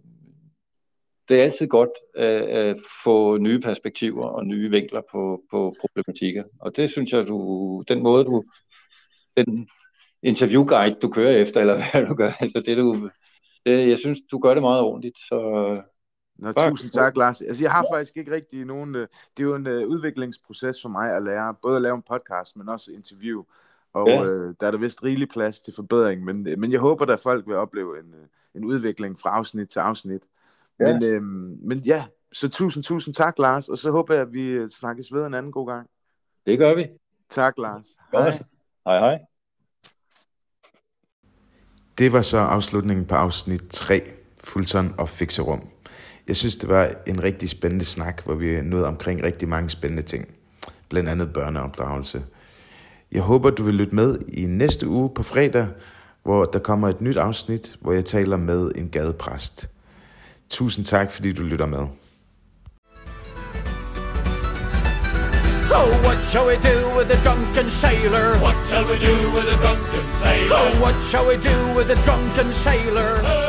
det 1.30 1.40
er 1.40 1.44
altid 1.44 1.68
godt 1.68 1.90
at, 2.16 2.42
at 2.42 2.78
få 3.04 3.38
nye 3.38 3.60
perspektiver 3.60 4.26
og 4.26 4.46
nye 4.46 4.70
vinkler 4.70 5.02
på, 5.12 5.44
på 5.52 5.76
problematikker. 5.82 6.44
Og 6.60 6.76
det 6.76 6.92
synes 6.92 7.12
jeg, 7.12 7.28
du, 7.28 7.84
den 7.88 8.04
måde 8.04 8.26
du, 8.26 8.44
den 9.38 9.70
interviewguide, 10.24 10.96
du 11.02 11.10
kører 11.10 11.38
efter, 11.38 11.62
eller 11.62 11.76
hvad 11.92 12.06
du 12.06 12.14
gør, 12.14 12.32
altså 12.40 12.62
det 12.66 12.78
du, 12.78 13.10
det, 13.66 13.90
jeg 13.90 13.98
synes, 13.98 14.20
du 14.32 14.40
gør 14.40 14.54
det 14.54 14.64
meget 14.64 14.82
ordentligt. 14.82 15.18
Så, 15.18 15.82
Nå, 16.42 16.52
tusind 16.52 16.92
tak, 16.92 17.18
Lars. 17.18 17.42
Altså, 17.42 17.64
jeg 17.64 17.72
har 17.72 17.86
faktisk 17.94 18.18
ikke 18.18 18.32
rigtig 18.32 18.66
nogen... 18.66 18.96
Øh, 18.96 19.08
det 19.38 19.44
er 19.44 19.48
jo 19.48 19.56
en 19.56 19.68
uh, 19.68 19.90
udviklingsproces 19.90 20.82
for 20.82 20.90
mig 20.90 21.16
at 21.16 21.24
lære, 21.24 21.54
både 21.62 21.76
at 21.76 21.82
lave 21.82 21.96
en 21.96 22.02
podcast, 22.02 22.58
men 22.58 22.70
også 22.70 22.92
interview. 22.92 23.44
Og 23.94 24.08
ja. 24.08 24.22
uh, 24.22 24.54
der 24.62 24.68
er 24.68 24.72
der 24.72 24.78
vist 24.78 25.04
rigelig 25.04 25.30
plads 25.30 25.62
til 25.62 25.74
forbedring, 25.76 26.24
men, 26.24 26.44
men 26.58 26.72
jeg 26.72 26.80
håber, 26.80 27.06
at 27.14 27.20
folk 27.20 27.48
vil 27.48 27.56
opleve 27.56 28.00
en, 28.00 28.16
en 28.56 28.66
udvikling 28.66 29.20
fra 29.20 29.30
afsnit 29.30 29.70
til 29.70 29.80
afsnit. 29.80 30.24
Ja. 30.80 30.94
Men, 30.94 31.04
øhm, 31.04 31.58
men 31.62 31.80
ja, 31.80 32.06
så 32.32 32.50
tusind, 32.50 32.84
tusind 32.84 33.14
tak, 33.14 33.40
Lars. 33.40 33.70
Og 33.70 33.78
så 33.78 33.92
håber 33.92 34.14
jeg, 34.14 34.22
at 34.22 34.34
vi 34.34 34.48
øh, 34.50 34.70
snakkes 34.70 35.14
ved 35.14 35.26
en 35.26 35.34
anden 35.34 35.52
god 35.52 35.68
gang. 35.68 35.90
Det 36.46 36.58
gør 36.58 36.76
vi. 36.76 36.88
Tak, 37.30 37.54
Lars. 37.58 37.86
Hej. 38.12 38.30
Hej, 38.86 39.00
hej. 39.00 39.20
Det 41.98 42.14
var 42.14 42.22
så 42.22 42.38
afslutningen 42.38 43.06
på 43.06 43.16
afsnit 43.16 43.62
3, 43.70 44.02
Fulton 44.44 44.96
og 44.98 45.10
Fixerum. 45.10 45.70
Jeg 46.28 46.36
synes, 46.36 46.58
det 46.58 46.70
var 46.70 46.92
en 47.08 47.24
rigtig 47.24 47.50
spændende 47.50 47.86
snak, 47.86 48.24
hvor 48.26 48.36
vi 48.36 48.62
nåede 48.62 48.88
omkring 48.88 49.24
rigtig 49.24 49.50
mange 49.50 49.70
spændende 49.70 50.04
ting. 50.04 50.28
Blandt 50.90 51.10
andet 51.10 51.34
børneopdragelse. 51.34 52.24
Jeg 53.12 53.22
håber, 53.22 53.50
du 53.50 53.64
vil 53.64 53.74
lytte 53.74 53.96
med 53.96 54.18
i 54.28 54.46
næste 54.46 54.88
uge 54.88 55.10
på 55.10 55.24
fredag, 55.24 55.68
hvor 56.24 56.46
der 56.46 56.60
kommer 56.60 56.90
et 56.90 57.02
nyt 57.02 57.18
afsnit, 57.18 57.76
hvor 57.82 57.92
jeg 57.92 58.06
taler 58.06 58.38
med 58.38 58.72
en 58.76 58.90
gadepræst. 58.90 59.70
Tusind 60.50 60.86
tak, 60.86 61.12
fordi 61.12 61.34
du 61.34 61.44
lytter 61.44 61.66
med. 61.66 61.88
Oh, 65.74 65.90
what 66.06 66.26
shall 66.26 66.46
we 66.48 66.56
do 66.56 66.98
with 66.98 67.10
a 67.12 67.20
drunken 67.24 67.70
sailor? 67.70 68.38
What 68.42 68.58
shall 68.68 68.86
we 68.86 68.98
do 69.10 69.16
with 69.36 69.48
a 69.48 69.58
drunken 69.64 70.06
sailor? 70.24 70.56
Oh, 70.56 70.82
what 70.84 70.98
shall 71.10 71.26
we 71.28 71.38
do 71.38 71.58
with 71.78 71.90
a 71.90 71.98
drunken 72.06 72.54
sailor? 72.54 73.41